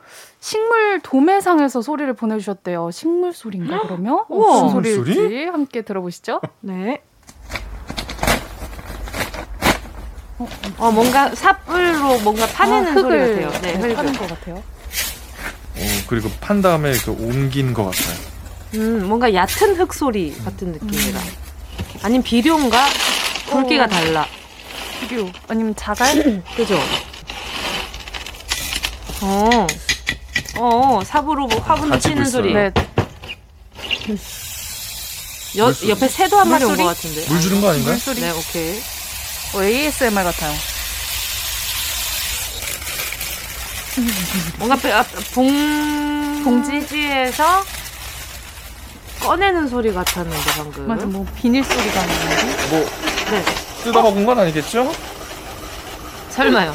식물 0.40 1.00
도매상에서 1.00 1.80
소리를 1.80 2.12
보내주셨대요. 2.14 2.90
식물 2.90 3.32
소리인가 3.32 3.80
그러면? 3.82 4.24
무슨 4.28 4.68
소리일지 4.70 5.14
소리? 5.14 5.46
함께 5.46 5.82
들어보시죠. 5.82 6.40
네. 6.60 7.00
어, 10.38 10.48
어, 10.78 10.90
뭔가 10.90 11.32
삽으로 11.34 12.18
뭔가 12.20 12.46
파내는 12.46 12.90
어, 12.98 13.00
소리 13.00 13.18
같아요. 13.18 13.60
네, 13.62 13.72
네 13.78 13.94
파는 13.94 14.12
것 14.14 14.28
같아요. 14.28 14.56
어, 14.56 15.80
그리고 16.08 16.30
판 16.40 16.60
다음에 16.60 16.92
그 16.92 17.12
옮긴 17.12 17.72
것 17.72 17.84
같아요. 17.84 18.16
음, 18.74 19.06
뭔가 19.06 19.32
얕은 19.32 19.76
흙 19.76 19.94
소리 19.94 20.36
같은 20.44 20.72
느낌이라. 20.72 21.20
음. 21.20 21.44
아니면 22.02 22.22
비료인가? 22.22 22.86
굵기가 23.50 23.84
어. 23.84 23.88
달라. 23.88 24.26
비료. 25.00 25.30
아니면 25.48 25.74
자갈? 25.76 26.42
그죠? 26.56 26.78
어. 29.22 29.66
어, 30.58 31.00
삽으로 31.04 31.46
뭐 31.46 31.60
화분을 31.60 32.00
치는 32.00 32.24
소리. 32.24 32.52
네. 32.52 32.72
여, 35.56 35.72
옆에 35.88 36.08
새도 36.08 36.36
한 36.38 36.50
마리 36.50 36.64
온것 36.64 36.84
같은데. 36.84 37.26
물 37.28 37.40
주는 37.40 37.60
거 37.60 37.70
아닌가요? 37.70 37.92
물소리. 37.92 38.20
네, 38.20 38.30
오케이. 38.30 38.80
어, 39.54 39.62
ASMR 39.62 40.24
같아요. 40.24 40.52
뭔가 44.58 44.74
아, 44.98 45.04
봉 45.34 46.42
봉지지에서 46.42 47.44
꺼내는 49.22 49.68
소리 49.68 49.92
같았는데 49.92 50.36
방금. 50.56 50.88
맞아, 50.88 51.06
뭐 51.06 51.24
비닐 51.36 51.62
소리가 51.64 52.00
나는데. 52.04 52.68
뭐 52.70 52.80
네. 53.30 53.44
뜯어먹은 53.84 54.26
건 54.26 54.38
아니겠죠? 54.40 54.92
설마요. 56.30 56.74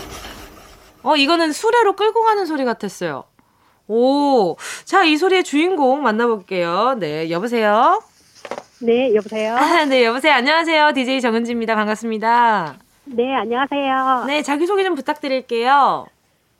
어 1.03 1.15
이거는 1.15 1.51
수레로 1.51 1.95
끌고 1.95 2.23
가는 2.23 2.45
소리 2.45 2.63
같았어요. 2.65 3.25
오, 3.88 4.55
자 4.86 5.03
이 5.03 5.17
소리의 5.17 5.43
주인공 5.43 6.03
만나볼게요. 6.03 6.95
네, 6.99 7.30
여보세요. 7.32 8.01
네, 8.81 9.13
여보세요? 9.13 9.55
아, 9.55 9.85
네, 9.89 10.05
여보세요. 10.05 10.33
안녕하세요. 10.33 10.93
DJ 10.93 11.21
정은지입니다. 11.21 11.75
반갑습니다. 11.75 12.75
네, 13.05 13.35
안녕하세요. 13.35 14.25
네, 14.27 14.41
자기소개 14.41 14.83
좀 14.83 14.95
부탁드릴게요. 14.95 16.07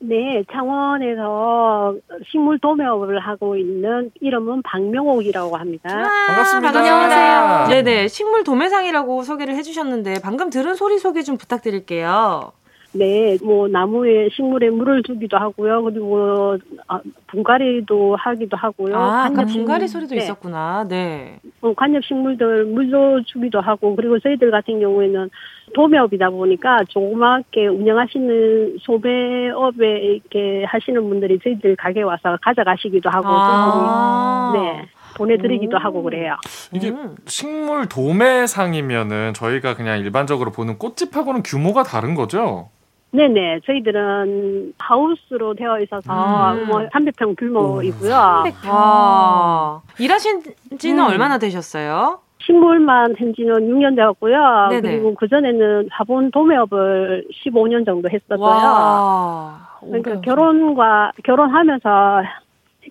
네, 0.02 0.42
창원에서 0.50 1.94
식물 2.30 2.58
도매업을 2.58 3.20
하고 3.20 3.56
있는 3.56 4.10
이름은 4.20 4.62
박명옥이라고 4.62 5.56
합니다. 5.56 5.94
와, 5.94 6.08
반갑습니다. 6.28 6.78
안녕하세요. 6.78 7.68
네네, 7.68 8.08
식물 8.08 8.42
도매상이라고 8.44 9.22
소개를 9.22 9.54
해주셨는데 9.56 10.16
방금 10.22 10.48
들은 10.48 10.74
소리 10.74 10.98
소개 10.98 11.22
좀 11.22 11.36
부탁드릴게요. 11.36 12.52
네, 12.92 13.38
뭐 13.44 13.68
나무에 13.68 14.28
식물에 14.30 14.70
물을 14.70 15.02
주기도 15.04 15.38
하고요. 15.38 15.82
그리고 15.84 16.58
아, 16.88 17.00
분갈이도 17.28 18.16
하기도 18.16 18.56
하고요. 18.56 18.96
아, 18.96 19.24
아까 19.26 19.44
분갈이 19.44 19.86
소리도 19.86 20.14
네. 20.14 20.22
있었구나. 20.22 20.86
네. 20.88 21.38
어, 21.60 21.72
관엽 21.74 22.04
식물들 22.04 22.64
물도 22.64 23.22
주기도 23.26 23.60
하고 23.60 23.94
그리고 23.94 24.18
저희들 24.18 24.50
같은 24.50 24.80
경우에는 24.80 25.30
도매업이다 25.72 26.30
보니까 26.30 26.78
조그맣게 26.88 27.68
운영하시는 27.68 28.78
소배업에 28.80 30.00
이렇게 30.00 30.64
하시는 30.64 31.08
분들이 31.08 31.38
저희들 31.38 31.76
가게 31.76 32.02
와서 32.02 32.36
가져가시기도 32.42 33.08
하고 33.08 33.28
아~ 33.28 34.52
네. 34.54 34.88
보내드리기도 35.16 35.76
오. 35.76 35.78
하고 35.78 36.02
그래요. 36.02 36.34
이게 36.72 36.90
음. 36.90 37.14
식물 37.26 37.88
도매상이면은 37.88 39.34
저희가 39.34 39.76
그냥 39.76 40.00
일반적으로 40.00 40.50
보는 40.50 40.78
꽃집하고는 40.78 41.44
규모가 41.44 41.84
다른 41.84 42.16
거죠? 42.16 42.70
네네. 43.12 43.60
저희들은 43.66 44.74
하우스로 44.78 45.54
되어 45.54 45.80
있어서 45.80 46.12
아. 46.12 46.54
뭐 46.66 46.80
300평 46.88 47.36
규모이고요. 47.38 48.10
300평. 48.10 48.52
아. 48.66 49.80
일하신 49.98 50.42
지는 50.78 51.02
음. 51.04 51.08
얼마나 51.08 51.38
되셨어요? 51.38 52.20
식물만 52.42 53.16
한 53.18 53.34
지는 53.34 53.54
6년 53.68 53.96
되었고요. 53.96 54.68
네네. 54.70 54.80
그리고 54.80 55.14
그 55.14 55.28
전에는 55.28 55.88
화분 55.90 56.30
도매업을 56.30 57.26
15년 57.44 57.84
정도 57.84 58.08
했었어요. 58.08 58.40
와. 58.40 59.68
그러니까 59.80 60.20
결혼과 60.20 61.12
결혼하면서 61.24 62.22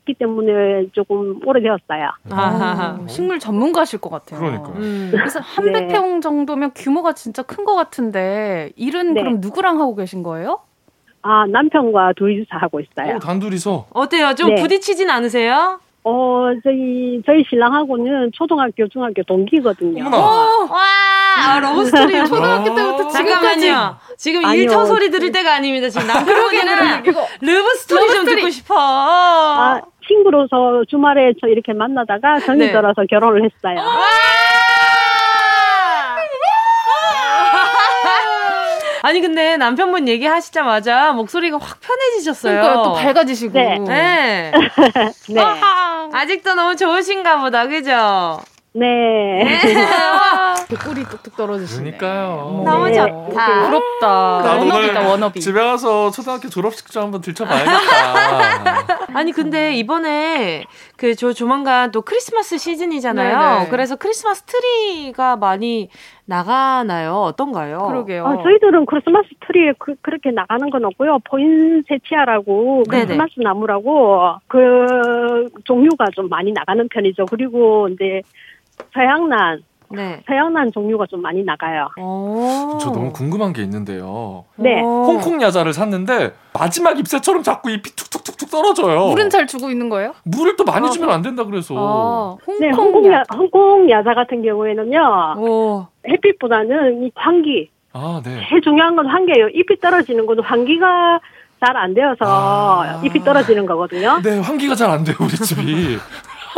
했기 0.10 0.14
때문에 0.16 0.88
조금 0.94 1.40
오래되었어요. 1.46 2.10
아, 2.32 3.00
식물 3.08 3.40
전문가실 3.40 4.00
것 4.00 4.10
같아요. 4.10 4.40
그러니까요. 4.40 4.74
음. 4.78 5.10
그래서 5.12 5.40
한 5.40 5.66
100평 5.66 6.16
네. 6.16 6.20
정도면 6.22 6.72
규모가 6.76 7.14
진짜 7.14 7.44
큰 7.44 7.60
것 7.60 7.76
같은데 7.76 8.72
일은 8.78 9.14
네. 9.14 9.22
그럼 9.22 9.42
누구랑 9.42 9.80
하고 9.82 9.94
계신 9.96 10.24
거예요? 10.24 10.62
아 11.22 11.46
남편과 11.48 12.14
둘이서 12.16 12.48
하고 12.52 12.80
있어요. 12.80 13.18
어, 13.18 13.20
단둘이서? 13.20 13.88
어때요? 13.94 14.34
좀 14.34 14.56
네. 14.56 14.62
부딪히진 14.62 15.10
않으세요? 15.10 15.80
어, 16.06 16.46
저희, 16.64 17.22
저희 17.26 17.44
신랑하고는 17.50 18.32
초등학교, 18.34 18.88
중학교 18.88 19.22
동기거든요. 19.24 20.08
어머나. 20.08 20.18
와, 20.72 20.80
아, 21.46 21.60
러브스토리 21.60 22.26
초등학교 22.26 22.74
때부터 22.74 23.10
지금까지요. 23.10 23.98
지금 24.18 24.42
일터 24.54 24.86
소리 24.86 25.12
들을 25.12 25.32
때가 25.34 25.54
아닙니다. 25.56 25.90
지금 25.90 26.08
남편분이랑 26.08 27.04
러브스토리 27.42 28.08
좀 28.14 28.26
듣고 28.26 28.50
싶어. 28.50 28.76
아, 28.80 29.82
친구로서 30.10 30.84
주말에 30.90 31.34
저 31.40 31.48
이렇게 31.48 31.72
만나다가 31.74 32.40
정이 32.40 32.60
네. 32.60 32.72
들어서 32.72 33.06
결혼을 33.10 33.46
했어요. 33.46 33.80
아니 39.02 39.22
근데 39.22 39.56
남편분 39.56 40.10
얘기하시자마자 40.10 41.14
목소리가 41.14 41.58
확 41.58 41.80
편해지셨어요. 41.80 42.62
그러니까 42.62 42.84
또 42.84 42.94
밝아지시고. 42.94 43.54
네. 43.54 43.80
네. 43.80 44.52
네. 45.34 45.42
아직도 46.14 46.56
너무 46.56 46.76
좋으신가 46.76 47.40
보다, 47.40 47.66
그죠? 47.68 48.40
네. 48.74 49.48
꿀이 50.76 51.04
뚝뚝 51.06 51.36
떨어지시네. 51.36 51.98
그러니까요. 51.98 52.64
너무 52.66 52.86
네. 52.90 52.96
좋다. 52.96 53.70
부럽다. 53.70 54.56
원업이다, 54.58 55.08
원업이. 55.10 55.40
집에 55.40 55.60
가서 55.64 56.12
초등학교 56.12 56.48
졸업식 56.50 56.92
좀 56.92 57.04
한번 57.04 57.22
들춰봐야겠다. 57.22 59.08
아니, 59.14 59.32
근데 59.32 59.74
이번에 59.76 60.64
그 60.98 61.10
저 61.20 61.34
조만간 61.34 61.92
또 61.92 62.02
크리스마스 62.02 62.58
시즌이잖아요. 62.58 63.40
네네. 63.60 63.70
그래서 63.72 63.98
크리스마스 63.98 64.44
트리가 64.44 65.36
많이 65.36 65.90
나가나요? 66.26 67.16
어떤가요? 67.24 67.88
그러게요. 67.88 68.26
아, 68.26 68.42
저희들은 68.42 68.86
크리스마스 68.86 69.28
트리에 69.46 69.74
그, 69.80 69.96
렇게 70.04 70.32
나가는 70.32 70.70
건 70.70 70.86
없고요. 70.86 71.20
포인세치아라고 71.26 72.84
크리스마스 72.90 73.32
나무라고 73.38 74.36
그 74.48 75.48
종류가 75.66 76.06
좀 76.14 76.30
많이 76.30 76.54
나가는 76.54 76.88
편이죠. 76.88 77.26
그리고 77.26 77.90
이제 77.90 78.22
서양난 78.94 79.62
네. 79.92 80.22
서양난 80.28 80.72
종류가 80.72 81.06
좀 81.08 81.22
많이 81.22 81.44
나가요. 81.44 81.90
저 82.80 82.92
너무 82.92 83.12
궁금한 83.12 83.54
게 83.54 83.64
있는데요. 83.64 84.46
네. 84.56 84.82
홍콩 84.82 85.42
야자를 85.42 85.74
샀는데 85.74 86.34
마지막 86.54 86.98
잎새처럼 87.00 87.44
자꾸 87.44 87.70
잎이 87.72 87.82
툭툭툭툭 87.96 88.50
떨어져요. 88.52 89.08
물은 89.08 89.30
잘 89.30 89.48
주고 89.48 89.70
있는 89.70 89.90
거예요? 89.90 90.14
물을 90.24 90.56
또 90.56 90.64
많이 90.64 90.88
어. 90.88 90.90
주면 90.92 91.10
안 91.10 91.22
된다 91.22 91.44
그래서. 91.44 91.76
아, 91.78 92.38
홍콩 92.46 92.60
네, 92.60 92.70
홍콩, 92.72 93.12
야, 93.12 93.24
홍콩 93.36 93.90
야자 93.90 94.14
같은 94.14 94.44
경우에는요. 94.44 95.36
오. 95.38 95.88
햇빛보다는 96.08 97.04
이 97.04 97.12
환기. 97.16 97.70
아, 97.94 98.22
네. 98.24 98.46
제일 98.50 98.62
중요한 98.62 98.96
건 98.96 99.08
환기예요. 99.08 99.48
잎이 99.50 99.80
떨어지는 99.82 100.26
것도 100.26 100.44
환기가 100.44 101.20
잘 101.66 101.76
안 101.76 101.94
되어서 101.94 102.18
아. 102.22 103.02
잎이 103.04 103.20
떨어지는 103.24 103.66
거거든요. 103.66 104.22
네, 104.24 104.40
환기가 104.40 104.76
잘 104.76 104.90
안 104.92 105.04
돼요, 105.04 105.16
우리 105.20 105.30
집이. 105.36 105.98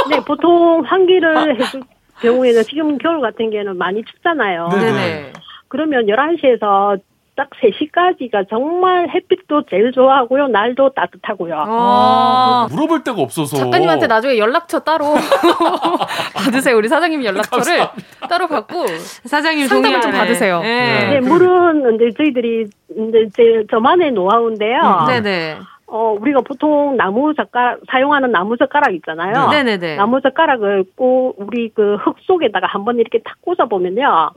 네, 0.10 0.20
보통 0.26 0.84
환기를 0.86 1.60
해줄 1.60 1.82
경우에는 2.22 2.64
지금 2.64 2.98
겨울 2.98 3.22
같은 3.22 3.50
경우에는 3.50 3.78
많이 3.78 4.04
춥잖아요. 4.04 4.70
네네. 4.70 5.34
그러면 5.68 6.06
11시에서 6.06 7.00
딱 7.36 7.50
3시까지가 7.62 8.50
정말 8.50 9.10
햇빛도 9.10 9.64
제일 9.70 9.92
좋아하고요. 9.94 10.48
날도 10.50 10.92
따뜻하고요. 10.94 11.56
아~ 11.66 12.68
물어볼 12.70 13.04
데가 13.04 13.22
없어서. 13.22 13.56
작가님한테 13.56 14.08
나중에 14.08 14.38
연락처 14.38 14.80
따로 14.80 15.16
받으세요. 16.36 16.76
우리 16.78 16.90
사장님 16.90 17.24
연락처를 17.24 17.88
따로 18.30 18.48
받고 18.48 18.86
사장님 19.26 19.66
상담을 19.68 20.02
좀 20.02 20.12
받으세요. 20.12 20.60
네. 20.62 21.10
네. 21.10 21.20
물은 21.22 21.96
이제 21.96 22.12
저희들이 22.18 22.68
이제 22.90 23.30
제, 23.36 23.64
저만의 23.72 24.12
노하우인데요. 24.12 24.80
음, 24.80 25.08
네네. 25.08 25.58
어, 25.94 26.16
우리가 26.22 26.40
보통 26.42 26.96
나무 26.96 27.34
젓가락, 27.36 27.80
사용하는 27.92 28.32
나무 28.32 28.56
젓가락 28.56 28.94
있잖아요. 28.96 29.50
네네네. 29.50 29.98
나무 29.98 30.22
젓가락을 30.22 30.86
꼭 30.96 31.36
우리 31.38 31.70
그 31.70 31.98
흙 32.02 32.16
속에다가 32.26 32.66
한번 32.68 32.98
이렇게 32.98 33.20
탁 33.20 33.36
꽂아보면요. 33.42 34.32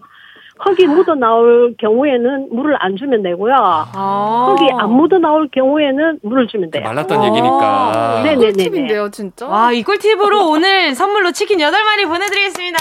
흙이 0.57 0.87
묻어 0.87 1.15
나올 1.17 1.75
경우에는 1.79 2.49
물을 2.53 2.77
안 2.79 2.97
주면 2.97 3.23
되고요. 3.25 3.55
아~ 3.57 4.55
흙이 4.57 4.71
안 4.79 4.91
묻어 4.93 5.19
나올 5.19 5.49
경우에는 5.49 6.21
물을 6.23 6.47
주면 6.47 6.71
돼요. 6.71 6.85
말랐던 6.85 7.25
얘기니까. 7.25 8.23
네네네. 8.25 8.53
꿀팁인데요, 8.53 9.11
진짜. 9.11 9.49
와, 9.49 9.73
이 9.73 9.83
꿀팁으로 9.83 10.49
오늘 10.49 10.95
선물로 10.95 11.33
치킨 11.33 11.59
8마리 11.59 12.07
보내드리겠습니다. 12.07 12.79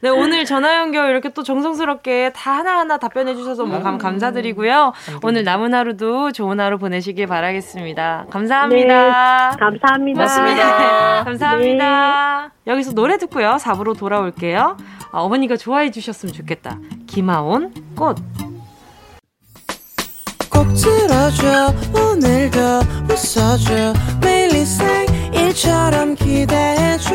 네, 0.00 0.08
오늘 0.08 0.44
전화 0.44 0.78
연결 0.78 1.10
이렇게 1.10 1.28
또 1.30 1.42
정성스럽게 1.42 2.32
다 2.34 2.52
하나하나 2.58 2.98
답변해 2.98 3.34
주셔서 3.34 3.64
뭐 3.64 3.80
감, 3.82 3.98
감사드리고요. 3.98 4.92
오늘 5.22 5.44
남은 5.44 5.74
하루도 5.74 6.32
좋은 6.32 6.60
하루 6.60 6.78
보내시길 6.78 7.26
바라겠습니다. 7.26 8.26
감사합니다. 8.30 9.50
네, 9.50 9.56
감사합니다. 9.58 10.20
고맙습니다. 10.20 11.24
감사합니다. 11.24 12.50
네. 12.64 12.72
여기서 12.72 12.92
노래 12.92 13.18
듣고요. 13.18 13.56
4부로 13.60 13.98
돌아올게요. 13.98 14.76
아, 15.12 15.18
어머니가 15.20 15.56
좋아해 15.56 15.90
주셨으면 15.90 16.32
좋겠다. 16.32 16.78
김하온 17.06 17.72
꽃. 17.96 18.16
꼭 20.50 20.66
들어줘 20.74 21.72
오늘도 21.94 22.58
웃어줘 23.08 23.94
매일 24.20 24.48
일처럼 25.32 26.14
기대해줘 26.14 27.14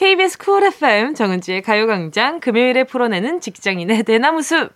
KBS 0.00 0.38
쿨 0.38 0.64
FM 0.64 1.12
정은지의 1.14 1.60
가요광장 1.60 2.40
금요일에 2.40 2.84
풀어내는 2.84 3.42
직장인의 3.42 4.04
대나무 4.04 4.40
숲. 4.40 4.70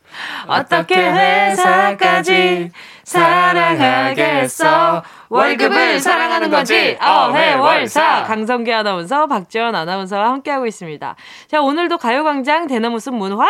어떻게 0.46 0.96
회사까지 0.96 2.70
사랑하겠어? 3.04 5.02
월급을 5.30 6.00
사랑하는 6.00 6.50
거지? 6.50 6.98
어회월사. 7.00 8.24
강성기 8.24 8.70
아나운서 8.70 9.26
박지원 9.26 9.74
아나운서와 9.74 10.28
함께하고 10.28 10.66
있습니다. 10.66 11.16
자 11.48 11.60
오늘도 11.62 11.96
가요광장 11.96 12.66
대나무 12.66 13.00
숲 13.00 13.14
문 13.14 13.32
활 13.32 13.48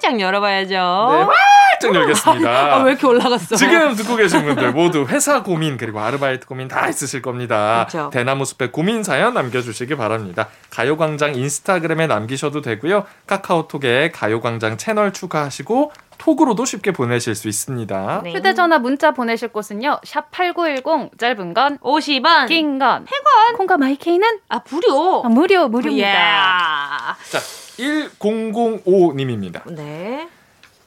짝 0.00 0.18
열어봐야죠 0.20 0.68
네, 0.70 1.26
활짝 1.72 1.94
열겠습니다 1.94 2.50
아, 2.74 2.82
왜 2.82 2.92
이렇게 2.92 3.06
올라갔어 3.06 3.56
지금 3.56 3.94
듣고 3.94 4.16
계신 4.16 4.44
분들 4.44 4.72
모두 4.72 5.04
회사 5.08 5.42
고민 5.42 5.76
그리고 5.76 6.00
아르바이트 6.00 6.46
고민 6.46 6.68
다 6.68 6.88
있으실 6.88 7.22
겁니다 7.22 7.86
그렇죠. 7.88 8.10
대나무숲의 8.10 8.72
고민 8.72 9.02
사연 9.02 9.34
남겨주시기 9.34 9.96
바랍니다 9.96 10.48
가요광장 10.70 11.34
인스타그램에 11.34 12.06
남기셔도 12.06 12.60
되고요 12.62 13.04
카카오톡에 13.26 14.10
가요광장 14.12 14.76
채널 14.76 15.12
추가하시고 15.12 15.92
톡으로도 16.18 16.64
쉽게 16.64 16.90
보내실 16.90 17.36
수 17.36 17.46
있습니다. 17.46 18.22
네. 18.24 18.32
휴대전화 18.32 18.80
문자 18.80 19.12
보내실 19.12 19.48
곳은요. 19.50 20.00
샵 20.02 20.32
8910 20.32 21.16
짧은 21.16 21.54
건 21.54 21.78
50원 21.78 22.48
긴 22.48 22.80
건 22.80 23.04
100원 23.04 23.56
콩과 23.56 23.76
마이케이는 23.76 24.26
아 24.48 24.58
무료 24.68 25.22
아, 25.24 25.28
무료 25.28 25.68
무료입니다. 25.68 26.08
Yeah. 26.08 27.30
자 27.30 27.38
1005님입니다. 27.78 29.62
네. 29.72 30.28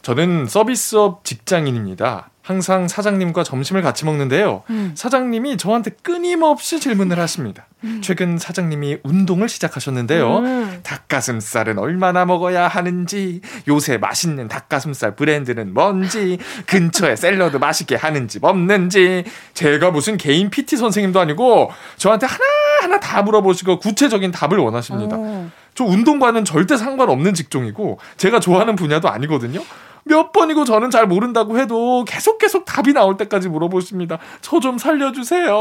저는 0.01 0.47
서비스업 0.47 1.23
직장인입니다. 1.23 2.31
항상 2.41 2.87
사장님과 2.87 3.43
점심을 3.43 3.83
같이 3.83 4.03
먹는데요. 4.03 4.63
음. 4.71 4.93
사장님이 4.95 5.57
저한테 5.57 5.91
끊임없이 6.01 6.79
질문을 6.79 7.19
하십니다. 7.19 7.67
음. 7.83 8.01
최근 8.03 8.39
사장님이 8.39 8.97
운동을 9.03 9.47
시작하셨는데요. 9.47 10.37
음. 10.39 10.79
닭가슴살은 10.81 11.77
얼마나 11.77 12.25
먹어야 12.25 12.67
하는지, 12.67 13.41
요새 13.67 13.97
맛있는 13.97 14.47
닭가슴살 14.47 15.15
브랜드는 15.15 15.73
뭔지, 15.73 16.39
근처에 16.65 17.15
샐러드 17.15 17.57
맛있게 17.57 17.95
하는 17.95 18.27
집 18.27 18.43
없는지, 18.43 19.23
제가 19.53 19.91
무슨 19.91 20.17
개인 20.17 20.49
PT 20.49 20.77
선생님도 20.77 21.19
아니고 21.19 21.71
저한테 21.97 22.25
하나하나 22.25 22.99
다 22.99 23.21
물어보시고 23.21 23.79
구체적인 23.79 24.31
답을 24.31 24.57
원하십니다. 24.57 25.15
오. 25.15 25.47
저 25.75 25.83
운동과는 25.85 26.45
절대 26.45 26.77
상관없는 26.77 27.33
직종이고 27.33 27.99
제가 28.17 28.39
좋아하는 28.39 28.75
분야도 28.75 29.09
아니거든요. 29.09 29.61
몇 30.03 30.31
번이고 30.31 30.65
저는 30.65 30.89
잘 30.89 31.05
모른다고 31.05 31.59
해도 31.59 32.03
계속 32.07 32.39
계속 32.39 32.65
답이 32.65 32.91
나올 32.93 33.17
때까지 33.17 33.49
물어보십니다. 33.49 34.17
저 34.41 34.59
좀 34.59 34.79
살려주세요. 34.79 35.51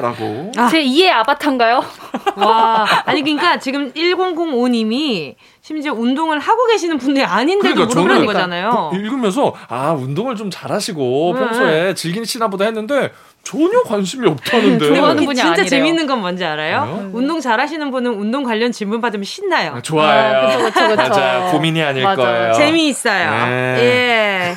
라고. 0.00 0.52
아. 0.56 0.68
제 0.68 0.82
2의 0.84 1.10
아바타인가요? 1.10 1.82
와. 2.36 2.86
아니, 3.06 3.22
그러니까 3.22 3.58
지금 3.58 3.92
1005님이 3.92 5.34
심지어 5.60 5.92
운동을 5.92 6.38
하고 6.38 6.66
계시는 6.66 6.98
분들이 6.98 7.24
아닌데도 7.24 7.74
그러니까 7.74 7.94
물어보는 8.00 8.26
거잖아요. 8.26 8.92
읽으면서, 8.94 9.52
아, 9.68 9.92
운동을 9.92 10.36
좀 10.36 10.48
잘하시고 10.50 11.32
네. 11.34 11.40
평소에 11.40 11.94
즐기시나 11.94 12.48
보다 12.48 12.64
했는데, 12.66 13.12
전혀 13.46 13.80
관심이 13.82 14.26
없다는데. 14.28 14.86
좋아하는 14.88 15.24
분이 15.24 15.36
진짜 15.36 15.50
아니래요. 15.52 15.68
재밌는 15.68 16.06
건 16.08 16.20
뭔지 16.20 16.44
알아요? 16.44 16.84
네. 16.84 17.10
운동 17.12 17.40
잘하시는 17.40 17.92
분은 17.92 18.14
운동 18.14 18.42
관련 18.42 18.72
질문 18.72 19.00
받으면 19.00 19.22
신나요. 19.22 19.74
아, 19.76 19.80
좋아요. 19.82 20.36
아, 20.36 20.46
그쵸, 20.46 20.64
그쵸, 20.64 20.96
그쵸. 20.96 21.10
맞아요. 21.20 21.52
고민이 21.52 21.80
아닐 21.80 22.02
맞아. 22.02 22.22
거예요. 22.22 22.52
재미있어요. 22.54 23.46
네. 23.46 23.76
예. 23.78 24.54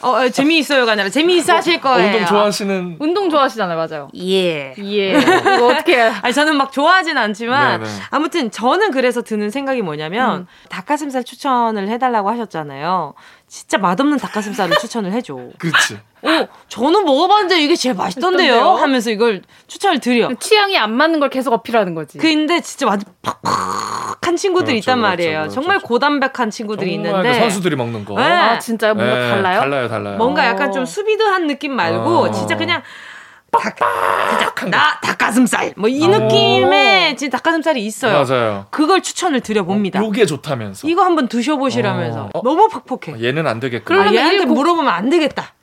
어, 0.00 0.10
어, 0.10 0.28
재미있어요가 0.28 0.92
아니라 0.92 1.08
재미있어 1.08 1.54
하실 1.54 1.80
거예요. 1.80 2.06
운동 2.12 2.26
좋아하시는. 2.26 2.96
운동 3.00 3.30
좋아하시잖아요, 3.30 3.76
맞아요. 3.76 4.08
예. 4.16 4.72
예. 4.78 5.18
이거 5.18 5.66
어떻게. 5.66 6.00
아니, 6.00 6.32
저는 6.32 6.56
막 6.56 6.70
좋아하진 6.70 7.18
않지만, 7.18 7.80
네네. 7.80 7.92
네. 7.92 8.00
아무튼 8.10 8.52
저는 8.52 8.92
그래서 8.92 9.22
드는 9.22 9.50
생각이 9.50 9.82
뭐냐면, 9.82 10.42
음. 10.42 10.46
닭가슴살 10.68 11.24
추천을 11.24 11.88
해달라고 11.88 12.30
하셨잖아요. 12.30 13.14
진짜 13.48 13.78
맛없는 13.78 14.18
닭가슴살을 14.18 14.76
추천을 14.78 15.12
해줘. 15.12 15.36
그렇지. 15.58 15.98
어, 16.22 16.48
저는 16.68 17.04
먹어봤는데 17.04 17.62
이게 17.62 17.74
제일 17.76 17.94
맛있던데요? 17.94 18.72
하면서 18.72 19.10
이걸 19.10 19.42
추천을 19.66 20.00
드려. 20.00 20.28
취향이 20.38 20.76
안 20.76 20.92
맞는 20.92 21.18
걸 21.18 21.30
계속 21.30 21.54
어필하는 21.54 21.94
거지. 21.94 22.18
근데 22.18 22.60
진짜 22.60 22.86
완전 22.86 23.12
팍팍한 23.22 24.36
친구들이 24.36 24.74
그렇죠, 24.74 24.90
있단 24.90 24.98
그렇죠, 24.98 25.08
말이에요. 25.10 25.38
그렇죠, 25.40 25.54
정말 25.54 25.78
그렇죠. 25.78 25.88
고담백한 25.88 26.50
친구들이 26.50 26.92
있는데. 26.94 27.32
그 27.32 27.38
선수들이 27.38 27.76
먹는 27.76 28.04
거. 28.04 28.16
네. 28.16 28.22
아, 28.22 28.58
진짜요? 28.58 28.94
뭔가 28.94 29.14
네, 29.14 29.28
달라요? 29.30 29.60
달라요, 29.60 29.88
달라요. 29.88 30.16
뭔가 30.18 30.46
약간 30.46 30.70
좀 30.70 30.84
수비드한 30.84 31.46
느낌 31.46 31.72
말고, 31.74 32.18
어. 32.18 32.30
진짜 32.30 32.56
그냥 32.56 32.82
빡빡한 33.50 34.70
나 34.70 35.00
닭가슴살 35.00 35.74
뭐이 35.76 36.02
어. 36.04 36.08
느낌의 36.08 37.16
진짜 37.16 37.36
닭가슴살이 37.38 37.84
있어요. 37.84 38.24
맞아요. 38.24 38.66
그걸 38.70 39.02
추천을 39.02 39.40
드려봅니다. 39.40 40.00
어, 40.00 40.04
요게 40.04 40.26
좋다면서. 40.26 40.86
이거 40.88 41.02
한번 41.04 41.28
드셔보시라면서. 41.28 42.30
어. 42.34 42.42
너무 42.42 42.68
퍽퍽해. 42.68 43.22
얘는 43.22 43.46
안 43.46 43.60
되겠구나. 43.60 44.02
그러면 44.02 44.12
아, 44.12 44.16
얘한테 44.16 44.44
물어보면 44.44 44.92
안 44.92 45.08
되겠다. 45.10 45.54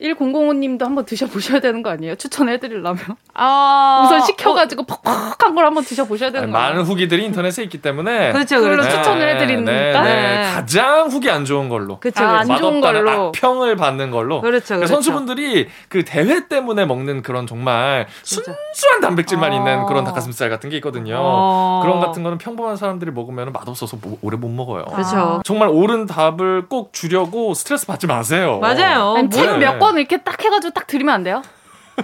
1005님도 0.00 0.82
한번 0.82 1.04
드셔보셔야 1.04 1.60
되는 1.60 1.82
거 1.82 1.90
아니에요? 1.90 2.16
추천해드리려면. 2.16 2.98
아. 3.32 4.02
우선 4.04 4.20
시켜가지고 4.22 4.82
어. 4.82 4.86
퍽퍽한 4.86 5.54
걸 5.54 5.64
한번 5.64 5.84
드셔보셔야 5.84 6.30
되는 6.30 6.50
거 6.50 6.58
많은 6.58 6.82
후기들이 6.82 7.24
인터넷에 7.24 7.62
있기 7.62 7.80
때문에. 7.80 8.32
그렇죠, 8.32 8.60
그렇죠. 8.60 8.82
네, 8.82 8.90
추천을 8.90 9.36
해드리는 9.36 9.64
네, 9.64 9.92
거니까. 9.92 10.02
네, 10.02 10.14
네. 10.14 10.52
가장 10.52 11.06
후기 11.06 11.30
안 11.30 11.44
좋은 11.44 11.68
걸로. 11.68 12.00
그렇죠, 12.00 12.24
아, 12.24 12.40
안 12.40 12.56
좋은 12.56 12.80
걸로. 12.80 13.28
악평을 13.28 13.76
받는 13.76 14.10
걸로. 14.10 14.40
그렇죠, 14.40 14.66
그러니까 14.66 14.86
그렇죠. 14.86 14.94
선수분들이 14.94 15.68
그 15.88 16.04
대회 16.04 16.48
때문에 16.48 16.86
먹는 16.86 17.22
그런 17.22 17.46
정말 17.46 18.06
진짜. 18.22 18.52
순수한 18.72 19.00
단백질만 19.00 19.52
어. 19.52 19.56
있는 19.56 19.86
그런 19.86 20.04
닭가슴살 20.04 20.50
같은 20.50 20.70
게 20.70 20.76
있거든요. 20.76 21.18
어. 21.20 21.80
그런 21.84 22.00
같은 22.00 22.24
거는 22.24 22.38
평범한 22.38 22.76
사람들이 22.76 23.12
먹으면 23.12 23.52
맛없어서 23.52 23.96
뭐, 24.02 24.18
오래 24.22 24.36
못 24.36 24.48
먹어요. 24.48 24.84
그렇죠. 24.86 25.40
정말 25.44 25.68
옳은 25.68 26.06
답을 26.06 26.66
꼭 26.68 26.92
주려고 26.92 27.54
스트레스 27.54 27.86
받지 27.86 28.08
마세요. 28.08 28.58
맞아요. 28.60 29.14
책몇 29.30 29.78
권 29.84 29.98
이렇게 29.98 30.16
딱 30.16 30.42
해가지고 30.42 30.72
딱 30.72 30.86
드리면 30.86 31.14
안 31.14 31.22
돼요? 31.24 31.42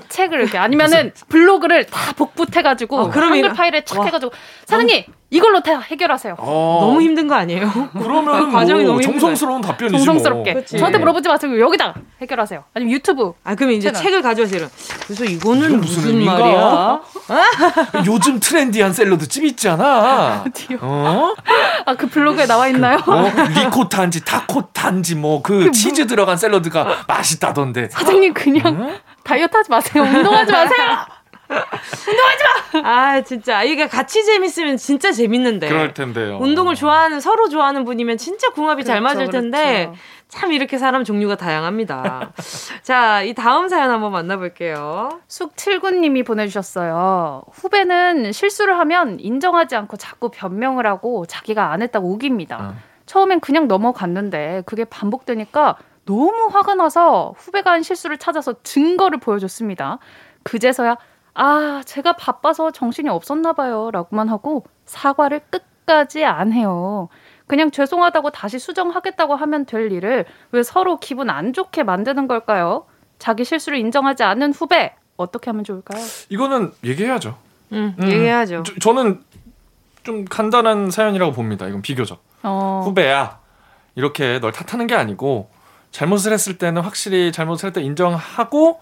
책을 0.09 0.41
이렇게 0.41 0.59
아니면은 0.59 1.13
블로그를 1.29 1.87
다 1.87 2.13
복붙해가지고 2.15 2.97
어, 2.99 3.09
한글 3.09 3.53
파일에 3.53 3.85
착 3.85 4.07
해가지고 4.07 4.33
사장님 4.67 5.05
이걸로 5.33 5.61
다 5.61 5.79
해결하세요. 5.79 6.35
어. 6.39 6.79
너무 6.81 7.01
힘든 7.03 7.29
거 7.29 7.37
아니에요? 7.37 7.71
그러면 7.93 8.51
과정이 8.53 8.83
뭐 8.83 8.93
너무 8.95 9.03
정성스러운 9.03 9.61
답변이지 9.61 9.97
뭐. 9.97 10.05
정성스럽게 10.05 10.53
뭐. 10.55 10.65
저한테 10.65 10.99
물어보지 10.99 11.29
마세요. 11.29 11.61
여기다 11.61 11.95
해결하세요. 12.21 12.65
아니면 12.75 12.93
유튜브. 12.95 13.33
아 13.45 13.55
그러면 13.55 13.77
이제 13.77 13.93
채널. 13.93 14.03
책을 14.03 14.23
가져와서 14.23 14.57
그래서 15.07 15.25
이거는 15.25 15.81
무슨, 15.81 16.03
무슨 16.03 16.25
말이야? 16.25 17.01
요즘 18.07 18.41
트렌디한 18.41 18.93
샐러드 18.93 19.29
집 19.29 19.45
있잖아. 19.45 20.45
어? 20.81 21.35
아그 21.87 22.09
블로그에 22.09 22.47
나와 22.47 22.67
있나요? 22.69 22.99
어? 23.07 23.31
리코타인지 23.61 24.25
타코타인지 24.25 25.15
뭐 25.17 25.41
그 25.43 25.71
치즈 25.71 26.07
들어간 26.07 26.37
샐러드가 26.37 27.05
맛있다던데. 27.09 27.89
사장님 27.91 28.35
그냥 28.35 28.67
어? 28.67 28.91
다이어트 29.31 29.57
하지 29.57 29.71
마세요. 29.71 30.03
운동하지 30.03 30.51
마세요. 30.53 30.89
운동하지 32.09 32.45
마! 32.83 32.91
아, 32.91 33.21
진짜. 33.23 33.63
이게 33.63 33.87
같이 33.87 34.25
재밌으면 34.25 34.77
진짜 34.77 35.13
재밌는데. 35.13 35.69
그럴 35.69 35.95
텐데요. 35.95 36.39
운동을 36.41 36.75
좋아하는, 36.75 37.21
서로 37.21 37.49
좋아하는 37.49 37.85
분이면 37.85 38.19
진짜 38.19 38.51
궁합이 38.51 38.83
그렇죠, 38.83 38.93
잘 38.93 39.01
맞을 39.01 39.31
텐데. 39.31 39.87
그렇죠. 39.87 39.95
참 40.29 40.53
이렇게 40.53 40.79
사람 40.79 41.05
종류가 41.05 41.37
다양합니다. 41.37 42.33
자, 42.83 43.23
이 43.23 43.35
다음 43.35 43.69
사연 43.69 43.91
한번 43.91 44.11
만나볼게요. 44.13 45.21
숙칠구님이 45.29 46.25
보내주셨어요. 46.25 47.43
후배는 47.53 48.33
실수를 48.33 48.79
하면 48.81 49.19
인정하지 49.21 49.77
않고 49.77 49.97
자꾸 49.97 50.31
변명을 50.31 50.87
하고 50.87 51.25
자기가 51.27 51.73
안 51.73 51.83
했다고 51.83 52.09
우깁니다. 52.13 52.59
어. 52.61 52.75
처음엔 53.07 53.41
그냥 53.41 53.67
넘어갔는데 53.67 54.63
그게 54.67 54.85
반복되니까 54.85 55.77
너무 56.05 56.49
화가 56.51 56.75
나서 56.75 57.35
후배가 57.37 57.71
한 57.71 57.83
실수를 57.83 58.19
찾아서 58.19 58.55
증거를 58.63 59.19
보여줬습니다. 59.19 59.99
그제서야 60.43 60.97
아, 61.35 61.83
제가 61.85 62.15
바빠서 62.15 62.71
정신이 62.71 63.09
없었나 63.09 63.53
봐요. 63.53 63.91
라고만 63.93 64.29
하고 64.29 64.65
사과를 64.87 65.41
끝까지 65.51 66.25
안 66.25 66.53
해요. 66.53 67.09
그냥 67.47 67.71
죄송하다고 67.71 68.31
다시 68.31 68.59
수정하겠다고 68.59 69.35
하면 69.35 69.67
될 69.67 69.91
일을 69.91 70.25
왜 70.53 70.63
서로 70.63 70.99
기분 70.99 71.31
안 71.31 71.53
좋게 71.53 71.83
만드는 71.83 72.29
걸까요? 72.29 72.87
자기 73.19 73.45
실수를 73.45 73.79
인정하지 73.79 74.23
않는 74.23 74.53
후배, 74.53 74.95
어떻게 75.17 75.51
하면 75.51 75.65
좋을까요? 75.65 76.03
이거는 76.29 76.73
얘기해야죠. 76.85 77.37
음, 77.73 77.95
음. 77.99 78.05
얘기해야죠. 78.05 78.63
저, 78.81 78.93
는좀 78.93 80.25
간단한 80.29 80.91
사연이라고 80.91 81.33
봅니다. 81.33 81.67
이건 81.67 81.83
비교적. 81.83 82.23
어. 82.43 82.83
후배야, 82.85 83.39
이렇게 83.95 84.41
널 84.41 84.53
탓하는 84.53 84.87
게 84.87 84.95
아니고, 84.95 85.51
잘못을 85.91 86.33
했을 86.33 86.59
때는 86.59 86.83
확실히 86.83 87.33
잘못을 87.33 87.69
했다 87.69 87.81
인정하고, 87.81 88.81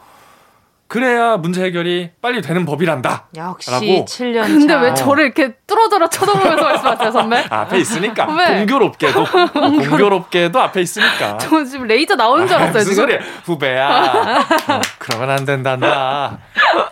그래야 0.88 1.36
문제 1.36 1.62
해결이 1.64 2.12
빨리 2.22 2.40
되는 2.40 2.64
법이란다. 2.64 3.26
역시 3.36 3.70
라고. 3.70 3.84
7년 4.06 4.40
차. 4.42 4.48
근데 4.48 4.74
왜 4.74 4.94
저를 4.94 5.24
이렇게 5.24 5.52
뚫어져라 5.66 6.08
쳐다보면서 6.08 6.62
말씀하세요, 6.64 7.10
선배? 7.12 7.44
앞에 7.50 7.78
있으니까. 7.78 8.24
공교롭게도. 8.26 9.24
공교롭게도 9.52 10.58
앞에 10.58 10.80
있으니까. 10.80 11.36
저 11.42 11.62
지금 11.64 11.86
레이저 11.86 12.14
나오는 12.14 12.46
줄 12.46 12.56
알았어요, 12.56 12.82
지금. 12.84 12.94
소리 12.94 13.18
후배야. 13.44 13.86
어, 13.86 14.80
그러면 14.98 15.28
안 15.30 15.44
된단다. 15.44 16.38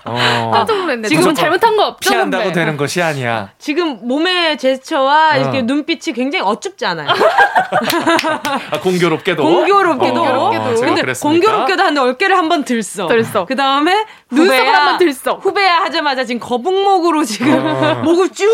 어. 0.04 0.50
깜짝 0.52 0.76
놀랐네. 0.78 1.08
지금은 1.08 1.34
잘못한 1.34 1.76
거 1.76 1.86
없죠, 1.86 2.10
피한다고. 2.10 2.52
되는 2.52 2.76
것이 2.76 3.02
아니야. 3.02 3.50
지금 3.58 4.06
몸의 4.06 4.56
제스처와 4.58 5.32
어. 5.34 5.36
이렇게 5.38 5.62
눈빛이 5.62 6.14
굉장히 6.14 6.44
어춥지 6.44 6.86
않아요. 6.86 7.08
아, 8.70 8.80
공교롭게도. 8.80 9.42
공교롭게도. 9.42 10.22
어, 10.22 10.50
근데 10.50 11.12
공교롭게도 11.12 11.82
하는데 11.82 12.00
어깨를 12.00 12.36
한번 12.36 12.64
들써. 12.64 13.06
들써. 13.08 13.44
그 13.46 13.56
다음에 13.56 14.04
눈썹을 14.30 14.74
한번 14.74 14.98
들써. 14.98 15.34
후배야 15.34 15.76
하자마자 15.78 16.24
지금 16.24 16.40
거북목으로 16.40 17.24
지금 17.24 17.54
어. 17.66 17.94
목을 18.04 18.30
쭉 18.30 18.48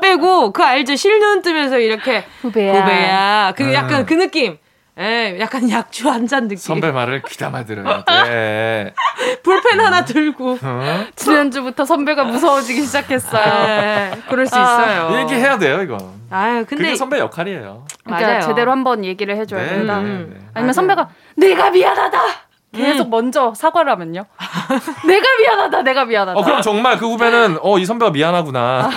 빼고 0.00 0.52
그 0.52 0.62
알죠? 0.62 0.96
실눈 0.96 1.42
뜨면서 1.42 1.78
이렇게 1.78 2.24
후배야. 2.42 2.72
후배야. 2.80 3.52
그 3.56 3.72
약간 3.72 4.00
음. 4.00 4.06
그 4.06 4.14
느낌. 4.14 4.58
에 4.98 5.36
예, 5.36 5.40
약간 5.40 5.68
약주 5.70 6.08
한 6.10 6.26
잔 6.26 6.48
느낌. 6.48 6.56
선배 6.58 6.90
말을 6.90 7.22
귀담아 7.22 7.64
들어야 7.64 8.04
돼. 8.04 8.94
볼펜 9.44 9.78
어. 9.80 9.84
하나 9.84 10.04
들고. 10.04 10.58
어? 10.60 11.04
지난주부터 11.14 11.84
선배가 11.84 12.24
무서워지기 12.24 12.82
시작했어요. 12.82 13.66
네, 13.66 14.10
그럴 14.28 14.46
수 14.46 14.56
아, 14.56 14.62
있어요. 14.62 15.20
얘기해야 15.20 15.58
돼요, 15.58 15.82
이거. 15.82 15.96
아유, 16.30 16.64
근데. 16.68 16.84
그게 16.84 16.96
선배 16.96 17.18
역할이에요. 17.20 17.84
그러니까 18.04 18.26
맞아요. 18.28 18.40
제대로 18.42 18.72
한번 18.72 19.04
얘기를 19.04 19.36
해줘야 19.36 19.62
네, 19.62 19.68
된다. 19.68 20.00
네, 20.00 20.08
네. 20.08 20.14
아니면 20.18 20.42
맞아요. 20.54 20.72
선배가 20.72 21.08
내가 21.36 21.70
미안하다! 21.70 22.20
계속 22.74 23.06
음. 23.06 23.10
먼저 23.10 23.54
사과를 23.54 23.90
하면요. 23.92 24.26
내가 25.06 25.26
미안하다, 25.40 25.82
내가 25.82 26.04
미안하다. 26.04 26.38
어, 26.38 26.42
그럼 26.44 26.60
정말 26.60 26.98
그 26.98 27.06
후배는, 27.08 27.58
어, 27.62 27.78
이 27.78 27.86
선배가 27.86 28.10
미안하구나. 28.10 28.90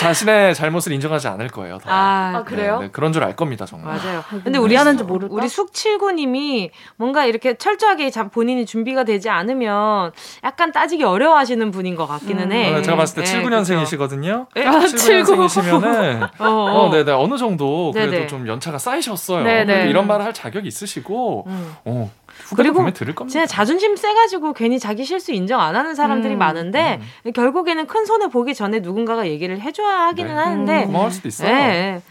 자신의 0.00 0.54
잘못을 0.54 0.92
인정하지 0.92 1.28
않을 1.28 1.48
거예요. 1.48 1.78
아, 1.84 2.32
아, 2.36 2.42
그래요? 2.44 2.78
네, 2.80 2.86
네, 2.86 2.90
그런 2.92 3.12
줄 3.12 3.22
알 3.22 3.34
겁니다, 3.34 3.66
정말. 3.66 3.96
맞아요. 3.96 4.22
근데 4.44 4.58
우리 4.58 4.76
하는 4.76 4.96
줄 4.96 5.06
모르. 5.06 5.26
우리 5.30 5.48
숙칠구님이 5.48 6.70
뭔가 6.96 7.24
이렇게 7.24 7.54
철저하게 7.54 8.10
본인이 8.32 8.66
준비가 8.66 9.04
되지 9.04 9.28
않으면 9.30 10.12
약간 10.44 10.70
따지기 10.72 11.02
어려워하시는 11.04 11.70
분인 11.70 11.96
것 11.96 12.06
같기는 12.06 12.44
음. 12.44 12.52
해. 12.52 12.74
어, 12.74 12.82
제가 12.82 12.96
봤을 12.96 13.22
때 13.24 13.30
네, 13.30 13.42
79년생이시거든요. 13.42 14.46
네? 14.54 14.64
79년생이시면은 14.64 16.22
어, 16.40 16.44
어. 16.46 16.86
어, 16.86 16.90
네네 16.90 17.12
어느 17.12 17.36
정도 17.36 17.90
그래도 17.92 18.10
네네. 18.12 18.26
좀 18.26 18.46
연차가 18.46 18.78
쌓이셨어요. 18.78 19.44
네네. 19.44 19.88
이런 19.88 20.06
말을 20.06 20.24
할 20.24 20.32
자격이 20.32 20.66
있으시고, 20.68 21.44
음. 21.46 21.74
어, 21.84 22.10
그리고 22.56 22.90
진짜 23.28 23.46
자존심 23.46 23.96
세가지고 23.96 24.52
괜히 24.52 24.78
자기 24.78 25.04
실수 25.04 25.32
인정 25.32 25.60
안 25.60 25.74
하는 25.76 25.94
사람들이 25.94 26.34
음. 26.34 26.38
많은데 26.38 27.00
음. 27.24 27.32
결국에는 27.32 27.86
큰 27.86 28.04
손해 28.06 28.28
보기 28.28 28.54
전에 28.54 28.80
누군가가 28.80 29.26
얘기를 29.28 29.60
해줘야 29.60 30.06
하기는 30.08 30.34
네. 30.34 30.40
하는데 30.40 30.82
음. 30.82 30.86
고마울 30.86 31.10
수도 31.10 31.28
있어요. 31.28 31.48
네. 31.48 32.02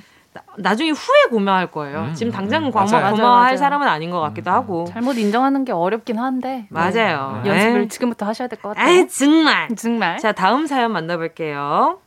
나중에 0.57 0.89
후에 0.89 1.29
고마워할 1.29 1.71
거예요. 1.71 2.07
음, 2.09 2.13
지금 2.13 2.29
당장 2.29 2.65
음, 2.65 2.71
고마, 2.71 2.85
고마 2.85 3.01
워할 3.23 3.43
맞아요. 3.45 3.57
사람은 3.57 3.87
아닌 3.87 4.09
것 4.11 4.19
같기도 4.19 4.51
음, 4.51 4.53
하고. 4.53 4.85
잘못 4.89 5.17
인정하는 5.17 5.63
게 5.63 5.71
어렵긴 5.71 6.19
한데. 6.19 6.67
맞아요. 6.69 7.39
네. 7.45 7.49
연습을 7.51 7.81
에이. 7.83 7.87
지금부터 7.87 8.25
하셔야 8.25 8.49
될 8.49 8.59
것 8.59 8.75
같아요. 8.75 8.93
에이, 8.93 9.07
정말. 9.07 9.69
정말. 9.77 10.17
자, 10.19 10.33
다음 10.33 10.67
사연 10.67 10.91
만나볼게요. 10.91 11.99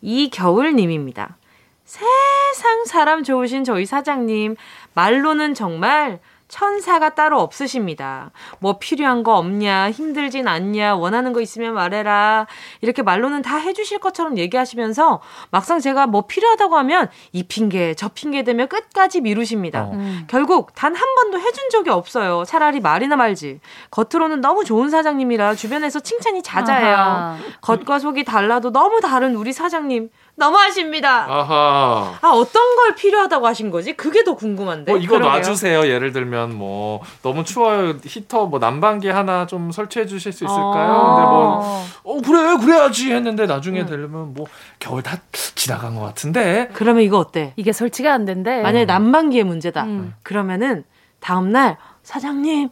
이겨울님입니다. 0.00 1.36
세상 1.84 2.84
사람 2.86 3.24
좋으신 3.24 3.64
저희 3.64 3.84
사장님. 3.86 4.56
말로는 4.94 5.54
정말 5.54 6.20
천사가 6.48 7.14
따로 7.14 7.40
없으십니다. 7.40 8.30
뭐 8.58 8.78
필요한 8.78 9.22
거 9.22 9.36
없냐, 9.36 9.90
힘들진 9.92 10.48
않냐, 10.48 10.96
원하는 10.96 11.32
거 11.32 11.40
있으면 11.40 11.74
말해라. 11.74 12.46
이렇게 12.80 13.02
말로는 13.02 13.42
다 13.42 13.56
해주실 13.58 13.98
것처럼 14.00 14.38
얘기하시면서 14.38 15.20
막상 15.50 15.78
제가 15.78 16.06
뭐 16.06 16.22
필요하다고 16.26 16.76
하면 16.78 17.08
이 17.32 17.42
핑계, 17.44 17.94
저 17.94 18.08
핑계 18.08 18.42
되며 18.42 18.66
끝까지 18.66 19.20
미루십니다. 19.20 19.84
어. 19.84 19.90
음. 19.92 20.24
결국 20.28 20.74
단 20.74 20.96
한 20.96 21.14
번도 21.14 21.38
해준 21.38 21.68
적이 21.70 21.90
없어요. 21.90 22.44
차라리 22.46 22.80
말이나 22.80 23.16
말지. 23.16 23.60
겉으로는 23.90 24.40
너무 24.40 24.64
좋은 24.64 24.88
사장님이라 24.88 25.54
주변에서 25.54 26.00
칭찬이 26.00 26.42
잦아요. 26.42 26.96
아하. 26.96 27.36
겉과 27.60 27.98
속이 27.98 28.24
달라도 28.24 28.72
너무 28.72 29.00
다른 29.00 29.34
우리 29.36 29.52
사장님. 29.52 30.08
너무하십니다. 30.36 31.24
아하. 31.28 32.14
아 32.20 32.28
어떤 32.28 32.76
걸 32.76 32.94
필요하다고 32.94 33.46
하신 33.46 33.70
거지? 33.70 33.94
그게 33.94 34.22
더 34.22 34.34
궁금한데. 34.34 34.92
뭐 34.92 35.00
이거 35.00 35.14
그러게요. 35.16 35.32
놔주세요. 35.32 35.88
예를 35.88 36.12
들면 36.12 36.54
뭐 36.56 37.00
너무 37.22 37.42
추워요. 37.42 37.94
히터 38.04 38.46
뭐 38.46 38.58
난방기 38.58 39.08
하나 39.08 39.46
좀 39.46 39.72
설치해 39.72 40.06
주실 40.06 40.32
수 40.32 40.44
있을까요? 40.44 40.92
아. 40.92 41.14
근데 41.14 42.02
뭐어 42.04 42.20
그래 42.22 42.56
그래야지 42.64 43.12
했는데 43.12 43.46
나중에 43.46 43.80
응. 43.80 43.86
되려면 43.86 44.34
뭐 44.34 44.46
겨울 44.78 45.02
다 45.02 45.16
지나간 45.54 45.94
것 45.94 46.02
같은데. 46.02 46.68
그러면 46.74 47.02
이거 47.02 47.18
어때? 47.18 47.54
이게 47.56 47.72
설치가 47.72 48.12
안 48.12 48.24
된대. 48.26 48.60
만약에 48.62 48.84
난방기의 48.84 49.44
문제다. 49.44 49.84
음. 49.84 50.14
그러면은 50.22 50.84
다음 51.20 51.50
날 51.50 51.78
사장님 52.02 52.68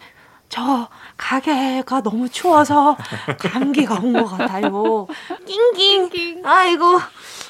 저 0.51 0.89
가게가 1.17 2.03
너무 2.03 2.29
추워서 2.29 2.97
감기가 3.39 3.99
온 4.01 4.13
것 4.13 4.27
같아요. 4.27 5.09
낑낑. 5.47 6.43
아이고 6.45 7.01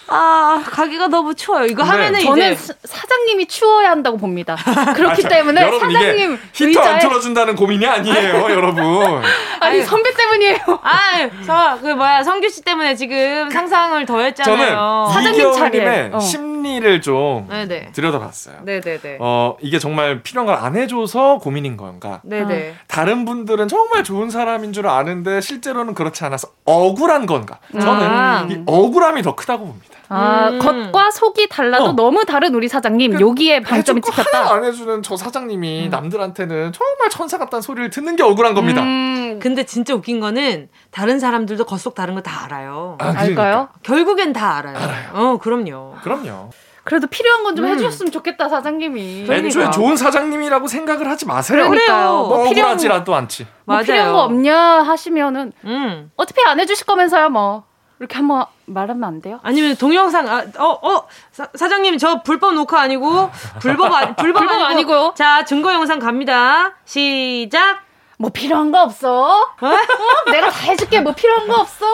아 0.08 0.62
가게가 0.66 1.08
너무 1.08 1.34
추워요. 1.34 1.66
이거 1.66 1.84
네. 1.84 1.90
하면은 1.90 2.20
저는 2.20 2.52
이제 2.54 2.74
사장님이 2.84 3.46
추워야 3.46 3.90
한다고 3.90 4.16
봅니다. 4.16 4.56
그렇기 4.96 5.22
아, 5.26 5.28
때문에 5.28 5.62
여러분, 5.62 5.92
사장님 5.92 6.38
히터 6.52 6.68
의자에... 6.68 6.92
안 6.94 6.98
틀어준다는 7.00 7.54
고민이 7.56 7.86
아니에요, 7.86 8.50
여러분. 8.50 9.22
아니. 9.60 9.82
선배 9.82 10.12
때문이에요. 10.14 10.58
아, 10.82 11.78
그 11.80 11.86
뭐야 11.88 12.22
성규 12.22 12.48
씨 12.48 12.62
때문에 12.62 12.94
지금 12.96 13.48
상상을 13.50 14.04
더했잖아요. 14.06 14.56
저는 14.56 15.12
사장님 15.12 15.52
차례 15.52 16.10
어. 16.12 16.18
심리를 16.18 17.00
좀 17.00 17.46
네네. 17.48 17.92
들여다봤어요. 17.92 18.56
네네네. 18.64 19.18
어 19.20 19.56
이게 19.60 19.78
정말 19.78 20.22
필요한 20.22 20.46
걸 20.46 20.54
안 20.64 20.76
해줘서 20.76 21.38
고민인 21.38 21.76
건가? 21.76 22.20
네네. 22.24 22.74
다른 22.86 23.24
분들은 23.24 23.68
정말 23.68 24.02
좋은 24.02 24.30
사람인 24.30 24.72
줄 24.72 24.86
아는데 24.86 25.40
실제로는 25.40 25.94
그렇지 25.94 26.24
않아서 26.24 26.48
억울한 26.64 27.26
건가? 27.26 27.58
저는 27.72 28.06
아. 28.06 28.46
이 28.48 28.62
억울함이 28.66 29.22
더 29.22 29.34
크다고 29.34 29.66
봅니다. 29.66 29.94
아, 30.14 30.48
음. 30.50 30.58
겉과 30.58 31.10
속이 31.10 31.48
달라도 31.48 31.84
어. 31.86 31.92
너무 31.92 32.24
다른 32.24 32.54
우리 32.54 32.68
사장님 32.68 33.14
그, 33.16 33.20
여기에 33.20 33.60
방점이 33.62 34.00
찍혔다. 34.00 34.52
안 34.54 34.64
해주는 34.64 35.02
저 35.02 35.16
사장님이 35.16 35.86
음. 35.86 35.90
남들한테는 35.90 36.72
정말 36.72 37.10
천사 37.10 37.38
같다는 37.38 37.62
소리를 37.62 37.90
듣는 37.90 38.16
게 38.16 38.22
억울한 38.22 38.54
겁니다. 38.54 38.82
음. 38.82 39.38
근데 39.42 39.64
진짜 39.64 39.94
웃긴 39.94 40.20
거는 40.20 40.68
다른 40.90 41.18
사람들도 41.18 41.64
겉속 41.64 41.94
다른 41.94 42.14
거 42.14 42.20
다 42.24 42.44
알아요. 42.44 42.96
아, 43.00 43.10
그러니까. 43.12 43.20
알까요? 43.42 43.68
결국엔 43.82 44.32
다 44.32 44.56
알아요. 44.56 44.76
알아요. 44.76 45.08
어, 45.12 45.38
그럼요. 45.38 45.96
그럼요. 46.02 46.50
그래도 46.84 47.06
필요한 47.06 47.42
건좀 47.44 47.64
음. 47.64 47.70
해주셨으면 47.70 48.12
좋겠다 48.12 48.48
사장님이. 48.48 49.24
그러니까. 49.26 49.48
애초에 49.48 49.70
좋은 49.70 49.96
사장님이라고 49.96 50.66
생각을 50.68 51.08
하지 51.08 51.26
마세요. 51.26 51.68
그래요. 51.68 52.26
뭐 52.28 52.46
억울하지라도 52.46 53.14
않지. 53.14 53.46
뭐 53.64 53.78
필요한 53.80 54.12
거 54.12 54.22
없냐 54.24 54.56
하시면은 54.82 55.52
음. 55.64 56.10
어차피 56.16 56.42
안 56.46 56.60
해주실 56.60 56.86
거면서요 56.86 57.30
뭐. 57.30 57.64
이렇게 58.00 58.16
한번 58.16 58.44
말하면 58.66 59.04
안 59.04 59.20
돼요? 59.20 59.40
아니면 59.42 59.76
동영상 59.76 60.28
아, 60.28 60.44
어, 60.58 60.78
어, 60.82 61.06
사, 61.32 61.48
사장님 61.54 61.98
저 61.98 62.22
불법 62.22 62.54
녹화 62.54 62.80
아니고 62.80 63.30
불법 63.60 63.92
아, 63.92 64.00
불법, 64.16 64.40
불법 64.40 64.50
아니고, 64.52 64.64
아니고요. 64.64 65.14
자 65.16 65.44
증거 65.44 65.72
영상 65.72 65.98
갑니다. 65.98 66.72
시작. 66.84 67.82
뭐 68.16 68.30
필요한 68.30 68.70
거 68.70 68.82
없어? 68.82 69.42
어? 69.60 69.66
어? 69.66 70.30
내가 70.30 70.48
다 70.48 70.58
해줄게. 70.70 71.00
뭐 71.00 71.12
필요한 71.12 71.48
거 71.48 71.56
없어? 71.60 71.84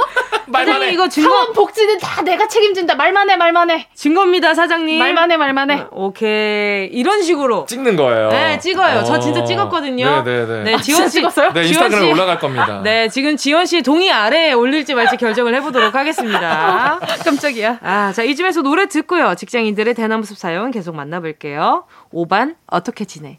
말만 0.52 0.82
해. 0.82 0.92
이거 0.92 1.08
증거 1.08 1.30
사원 1.30 1.52
복지는 1.52 1.98
다 1.98 2.22
내가 2.22 2.46
책임진다. 2.48 2.94
말만 2.96 3.30
해, 3.30 3.36
말만 3.36 3.70
해. 3.70 3.86
증거입니다, 3.94 4.54
사장님. 4.54 4.98
말만 4.98 5.30
해, 5.30 5.36
말만 5.36 5.70
해. 5.70 5.80
어, 5.80 5.88
오케이. 5.92 6.86
이런 6.86 7.22
식으로 7.22 7.66
찍는 7.66 7.96
거예요. 7.96 8.28
네, 8.30 8.58
찍어요. 8.58 9.00
어. 9.00 9.04
저 9.04 9.18
진짜 9.18 9.44
찍었거든요. 9.44 10.22
네, 10.22 10.24
네, 10.24 10.46
네. 10.46 10.62
네, 10.64 10.74
아, 10.74 10.78
지원 10.78 11.08
씨 11.08 11.18
찍었어요? 11.20 11.52
네, 11.52 11.64
인스타그램에 11.66 12.12
올라갈 12.12 12.38
겁니다. 12.38 12.80
네, 12.82 13.08
지금 13.08 13.36
지원 13.36 13.66
씨 13.66 13.82
동의 13.82 14.10
아래에 14.10 14.52
올릴지 14.52 14.94
말지 14.94 15.16
결정을 15.16 15.54
해 15.54 15.60
보도록 15.60 15.94
하겠습니다. 15.94 16.98
깜짝이야. 17.24 17.78
아, 17.82 18.12
자 18.12 18.22
이쯤에서 18.22 18.62
노래 18.62 18.86
듣고요. 18.86 19.34
직장인들의 19.34 19.94
대나무 19.94 20.24
숲 20.24 20.36
사연 20.36 20.70
계속 20.70 20.94
만나 20.94 21.20
볼게요. 21.20 21.84
5반 22.12 22.56
어떻게 22.66 23.04
지내? 23.04 23.38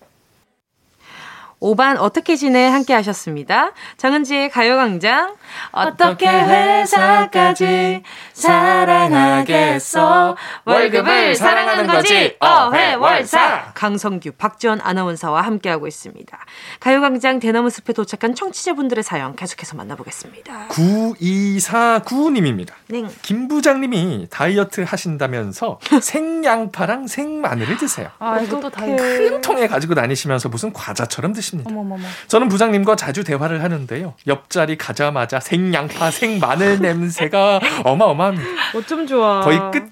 5반 1.61 1.97
어떻게 1.99 2.35
지내? 2.35 2.67
함께 2.67 2.93
하셨습니다. 2.93 3.71
정은지의 3.97 4.49
가요광장. 4.49 5.35
어떻게 5.71 6.27
회사까지 6.27 8.03
사랑하겠어? 8.33 10.35
월급을 10.65 11.35
사랑하는 11.35 11.87
거지 11.87 12.30
어회월사 12.41 13.71
강성규 13.73 14.31
박지원 14.37 14.79
아나운서와 14.81 15.41
함께하고 15.41 15.87
있습니다. 15.87 16.37
가요광장 16.79 17.39
대나무 17.39 17.69
숲에 17.69 17.93
도착한 17.93 18.35
청취자분들의 18.35 19.03
사연 19.03 19.35
계속해서 19.35 19.75
만나보겠습니다. 19.77 20.67
9249님입니다. 20.69 22.73
네. 22.87 23.03
김 23.21 23.47
부장님이 23.47 24.27
다이어트 24.29 24.81
하신다면서 24.81 25.79
생양파랑 26.01 27.07
생마늘을 27.07 27.77
드세요. 27.77 28.09
아, 28.19 28.39
이것도 28.39 28.69
다이어트. 28.69 29.01
큰 29.29 29.41
통에 29.41 29.67
가지고 29.67 29.95
다니시면서 29.95 30.49
무슨 30.49 30.73
과자처럼 30.73 31.33
드십니다. 31.33 31.69
어머머머. 31.69 32.03
저는 32.27 32.47
부장님과 32.47 32.95
자주 32.95 33.23
대화를 33.23 33.63
하는데요. 33.63 34.13
옆자리 34.27 34.77
가자마자 34.77 35.39
생양파, 35.39 36.11
생마늘 36.11 36.79
냄새가 36.79 37.59
어마어마합니다. 37.85 38.49
어쩜 38.75 39.07
좋아. 39.07 39.41
거의 39.41 39.59
끝 39.71 39.91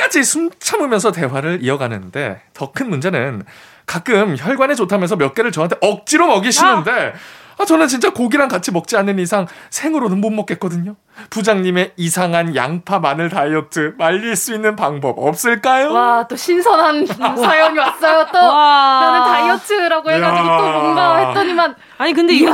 까지 0.00 0.24
숨 0.24 0.50
참으면서 0.58 1.12
대화를 1.12 1.58
이어가는데 1.62 2.40
더 2.54 2.72
큰 2.72 2.88
문제는 2.88 3.44
가끔 3.86 4.36
혈관에 4.38 4.74
좋다면서 4.74 5.16
몇 5.16 5.34
개를 5.34 5.52
저한테 5.52 5.76
억지로 5.80 6.26
먹이시는데 6.28 6.90
아! 6.90 7.12
아, 7.58 7.64
저는 7.66 7.88
진짜 7.88 8.10
고기랑 8.10 8.48
같이 8.48 8.72
먹지 8.72 8.96
않는 8.96 9.18
이상 9.18 9.46
생으로는 9.68 10.18
못 10.22 10.30
먹겠거든요. 10.30 10.94
부장님의 11.28 11.92
이상한 11.98 12.56
양파 12.56 13.00
마늘 13.00 13.28
다이어트 13.28 13.94
말릴 13.98 14.34
수 14.36 14.54
있는 14.54 14.76
방법 14.76 15.18
없을까요? 15.18 15.92
와, 15.92 16.26
또 16.26 16.36
신선한 16.36 17.06
사연이 17.06 17.78
왔어요. 17.78 18.26
또 18.32 18.38
와. 18.38 19.00
나는 19.02 19.24
다이어트라고 19.32 20.10
해가지고 20.10 20.48
야. 20.48 20.56
또 20.56 20.80
뭔가 20.80 21.16
했더니만 21.28 21.74
아니 21.98 22.14
근데 22.14 22.32
이거 22.32 22.50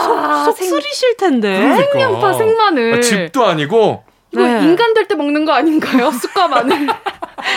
속, 0.46 0.56
쓰리실 0.58 1.16
텐데 1.18 1.56
그러니까. 1.60 1.92
생양파 1.92 2.32
생마늘 2.32 2.94
아, 2.94 3.00
집도 3.00 3.46
아니고 3.46 4.02
네. 4.42 4.62
인간 4.64 4.92
될 4.94 5.06
때 5.06 5.14
먹는 5.14 5.44
거 5.44 5.52
아닌가요? 5.52 6.10
쑥과 6.20 6.48
마늘. 6.48 6.88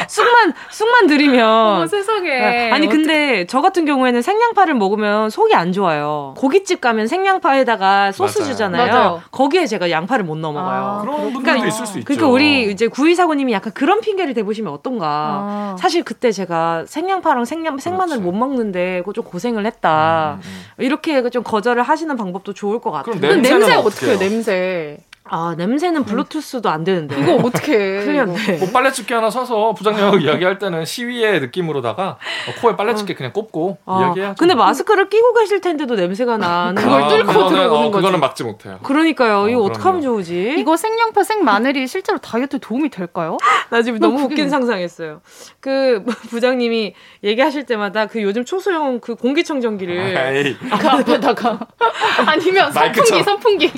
쑥만 0.07 0.53
쑥만 0.69 1.07
들이면 1.07 1.47
어머, 1.47 1.87
세상에. 1.87 2.29
네. 2.29 2.71
아니 2.71 2.87
근데 2.87 3.47
저 3.47 3.61
같은 3.61 3.85
경우에는 3.85 4.21
생양파를 4.21 4.75
먹으면 4.75 5.29
속이 5.31 5.55
안 5.55 5.71
좋아요. 5.73 6.35
고깃집 6.37 6.79
가면 6.79 7.07
생양파에다가 7.07 8.11
소스 8.11 8.39
맞아요. 8.39 8.51
주잖아요. 8.51 8.91
맞아요. 8.93 9.21
거기에 9.31 9.65
제가 9.65 9.89
양파를 9.89 10.25
못 10.25 10.37
넣어 10.37 10.51
먹어요. 10.51 10.97
아, 10.99 11.01
그런 11.01 11.15
분들도 11.17 11.39
그러니까, 11.41 11.67
있을 11.67 11.85
수 11.87 11.97
있죠. 11.99 12.05
그러니까 12.05 12.27
우리 12.27 12.69
이제 12.71 12.87
구이사고님이 12.87 13.51
약간 13.53 13.73
그런 13.73 13.99
핑계를 14.01 14.33
대보시면 14.35 14.71
어떤가. 14.71 15.07
아. 15.09 15.75
사실 15.79 16.03
그때 16.03 16.31
제가 16.31 16.83
생양파랑 16.85 17.45
생양 17.45 17.79
생마늘 17.79 18.17
그렇지. 18.17 18.23
못 18.23 18.33
먹는데 18.33 18.99
그거 18.99 19.13
좀 19.13 19.23
고생을 19.23 19.65
했다. 19.65 20.37
음, 20.39 20.41
음. 20.45 20.65
음. 20.79 20.83
이렇게 20.83 21.27
좀 21.31 21.41
거절을 21.43 21.81
하시는 21.83 22.15
방법도 22.15 22.53
좋을 22.53 22.79
것 22.79 22.91
같아요. 22.91 23.19
그럼 23.19 23.41
냄새 23.41 23.73
어떻게 23.73 24.07
해요? 24.07 24.19
냄새. 24.19 24.97
아 25.31 25.53
냄새는 25.57 26.05
블루투스도 26.05 26.69
안 26.69 26.83
되는데 26.83 27.19
이거 27.19 27.35
어떻게 27.35 28.01
틀렸네. 28.03 28.57
뭐 28.57 28.69
빨래집게 28.73 29.13
하나 29.13 29.29
사서 29.29 29.73
부장님하고 29.73 30.17
이야기할 30.17 30.57
때는 30.59 30.85
시위의 30.85 31.39
느낌으로다가 31.41 32.17
코에 32.61 32.75
빨래집게 32.75 33.13
그냥 33.13 33.31
꼽고 33.33 33.77
아, 33.85 34.01
이야기해야죠. 34.01 34.35
근데 34.39 34.55
마스크를 34.55 35.09
끼고 35.09 35.33
계실 35.33 35.61
텐데도 35.61 35.95
냄새가 35.95 36.37
나는 36.37 36.81
그걸 36.81 37.07
뚫고 37.07 37.31
아, 37.31 37.49
들어오는 37.49 37.69
어, 37.69 37.91
거지. 37.91 38.01
그거는 38.01 38.19
막지 38.19 38.43
못해요. 38.43 38.79
그러니까요. 38.83 39.41
어, 39.41 39.49
이거 39.49 39.61
어떡 39.63 39.85
하면 39.85 40.01
좋으지? 40.01 40.55
이거 40.57 40.75
생양파 40.75 41.23
생마늘이 41.23 41.87
실제로 41.87 42.17
다이어트에 42.17 42.59
도움이 42.59 42.89
될까요? 42.89 43.37
나 43.69 43.81
지금 43.81 43.99
너무 43.99 44.23
웃긴 44.23 44.49
상상했어요. 44.49 45.21
그 45.59 46.03
부장님이 46.29 46.93
얘기하실 47.23 47.65
때마다 47.65 48.07
그 48.07 48.21
요즘 48.23 48.45
초소형 48.45 48.99
그 48.99 49.15
공기청정기를 49.15 50.49
그 50.79 50.87
앞에다가 50.87 51.59
아니면 52.25 52.71
선풍기 52.71 53.23
선풍기 53.23 53.71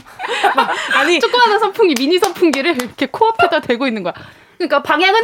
아니 0.95 1.19
조 1.19 1.27
그마한 1.41 1.59
선풍기 1.59 1.95
미니 1.95 2.19
선풍기를 2.19 2.75
이렇게 2.75 3.07
코앞에다 3.07 3.61
대고 3.61 3.87
있는 3.87 4.03
거야. 4.03 4.13
그러니까 4.57 4.83
방향은 4.83 5.21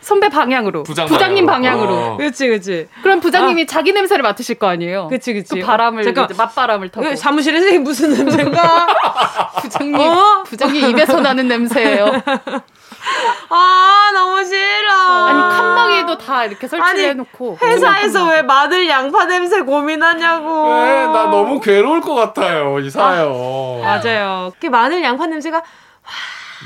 선배 0.00 0.28
방향으로 0.28 0.82
부장 0.82 1.34
님 1.34 1.46
방향으로. 1.46 1.94
어. 1.94 2.16
그렇지, 2.18 2.46
그렇지. 2.46 2.88
그럼 3.02 3.20
부장님이 3.20 3.62
아. 3.62 3.66
자기 3.66 3.92
냄새를 3.92 4.22
맡으실 4.22 4.56
거 4.56 4.66
아니에요. 4.66 5.08
그렇지, 5.08 5.32
그렇지. 5.32 5.60
그 5.60 5.66
바람을 5.66 6.02
잠깐 6.02 6.28
맞바람을 6.36 6.90
타고. 6.90 7.16
사무실에서 7.16 7.78
무슨 7.80 8.12
냄새인가? 8.12 8.86
부장님, 9.62 9.94
어? 9.94 10.42
부장님 10.42 10.90
입에서 10.90 11.20
나는 11.20 11.48
냄새예요. 11.48 12.12
아 13.48 14.10
너무 14.12 14.44
싫어. 14.44 14.90
아니 14.90 15.40
칸막이도 15.40 16.18
다 16.18 16.44
이렇게 16.44 16.66
설치해놓고 16.66 17.58
회사에서 17.62 18.28
왜 18.28 18.42
마늘 18.42 18.88
양파 18.88 19.24
냄새 19.26 19.60
고민하냐고. 19.60 20.64
왜? 20.82 21.06
나 21.06 21.26
너무 21.26 21.60
괴로울 21.60 22.00
것 22.00 22.14
같아요 22.14 22.78
이 22.78 22.90
사요. 22.90 23.80
아, 23.84 23.98
맞아요. 23.98 24.52
그 24.60 24.66
마늘 24.66 25.02
양파 25.02 25.26
냄새가 25.26 25.62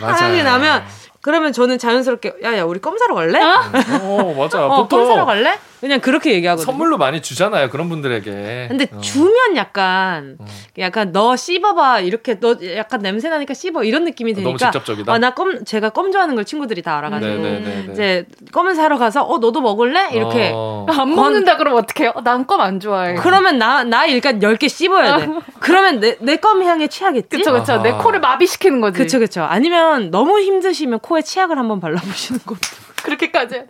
향이 0.00 0.42
나면 0.42 0.84
그러면 1.20 1.52
저는 1.52 1.78
자연스럽게 1.78 2.34
야야 2.44 2.64
우리 2.64 2.80
껌 2.80 2.96
사러 2.96 3.14
갈래? 3.14 3.42
어, 3.42 3.60
어 4.02 4.34
맞아. 4.38 4.64
어, 4.64 4.82
보통 4.82 5.00
껌 5.00 5.08
사러 5.08 5.24
갈래? 5.26 5.58
그냥 5.80 6.00
그렇게 6.00 6.32
얘기하거든요. 6.34 6.64
선물로 6.64 6.98
많이 6.98 7.22
주잖아요 7.22 7.70
그런 7.70 7.88
분들에게. 7.88 8.66
근데 8.68 8.88
어. 8.92 9.00
주면 9.00 9.56
약간 9.56 10.36
어. 10.40 10.44
약간 10.78 11.12
너 11.12 11.36
씹어봐 11.36 12.00
이렇게 12.00 12.40
너 12.40 12.56
약간 12.74 13.00
냄새 13.00 13.28
나니까 13.28 13.54
씹어 13.54 13.84
이런 13.84 14.04
느낌이 14.04 14.34
드니까. 14.34 14.48
너무 14.48 14.58
직접적이다. 14.58 15.12
아나 15.12 15.34
껌 15.34 15.64
제가 15.64 15.90
껌 15.90 16.10
좋아하는 16.10 16.34
걸 16.34 16.44
친구들이 16.44 16.82
다 16.82 16.98
알아가지고 16.98 17.32
네네네네. 17.32 17.82
네. 17.86 17.92
이제 17.92 18.26
껌을 18.52 18.74
사러 18.74 18.98
가서 18.98 19.22
어 19.22 19.38
너도 19.38 19.60
먹을래 19.60 20.08
이렇게 20.12 20.50
어. 20.54 20.84
안 20.90 21.14
먹는다 21.14 21.56
그러면 21.56 21.78
어떡해요? 21.84 22.12
난 22.24 22.44
껌 22.46 22.60
안 22.60 22.80
좋아해. 22.80 23.14
그러면 23.14 23.58
나 23.58 23.84
나 23.84 24.04
일단 24.06 24.40
10개 24.40 24.68
씹어야 24.68 25.18
돼. 25.18 25.28
그러면 25.60 26.00
내 26.00 26.16
내 26.20 26.36
껌 26.36 26.62
향에 26.64 26.88
취하겠지? 26.88 27.28
그쵸 27.28 27.52
그쵸 27.52 27.80
내 27.82 27.92
코를 27.92 28.18
마비시키는 28.20 28.80
거지. 28.80 28.98
그쵸 28.98 29.18
그쵸. 29.20 29.42
아니면 29.42 30.10
너무 30.10 30.40
힘드시면 30.40 30.98
코에 31.00 31.22
치약을 31.22 31.56
한번 31.56 31.78
발라보시는 31.80 32.40
것도. 32.44 32.87
그렇게까지. 33.02 33.62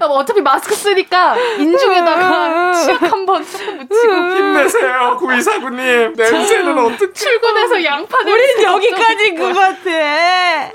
어차피 0.00 0.40
마스크 0.40 0.74
쓰니까 0.74 1.36
인중에다가 1.58 2.72
치약 2.74 3.02
한번 3.02 3.44
조금 3.44 3.78
묻히고. 3.78 4.12
힘내세요, 4.36 5.16
구이사구님. 5.18 6.14
냄새는 6.16 6.78
어떻게. 6.78 7.12
출근해서 7.12 7.84
양파 7.84 8.18
냄새. 8.22 8.32
우린 8.32 8.62
여기까지인 8.62 9.38
것 9.38 9.52
같아. 9.54 10.70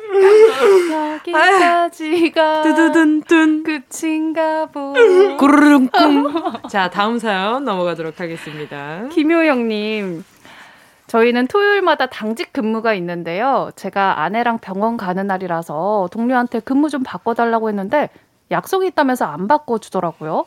여기까지가. 1.16 2.62
두두둔둔. 2.64 3.64
끝인가 3.64 4.66
보. 4.68 4.94
구르릉꿍. 5.38 6.62
자, 6.70 6.90
다음 6.90 7.20
사연 7.20 7.64
넘어가도록 7.66 8.20
하겠습니다. 8.20 9.04
김효영님. 9.12 10.24
저희는 11.12 11.48
토요일마다 11.48 12.06
당직 12.06 12.54
근무가 12.54 12.94
있는데요. 12.94 13.70
제가 13.76 14.22
아내랑 14.22 14.60
병원 14.60 14.96
가는 14.96 15.28
날이라서 15.28 16.08
동료한테 16.10 16.62
근무 16.62 16.90
좀 16.90 17.04
바꿔달라고 17.04 17.68
했는데 17.68 18.10
약속이 18.50 18.88
있다면서 18.88 19.26
안 19.26 19.50
바꿔주더라고요. 19.50 20.46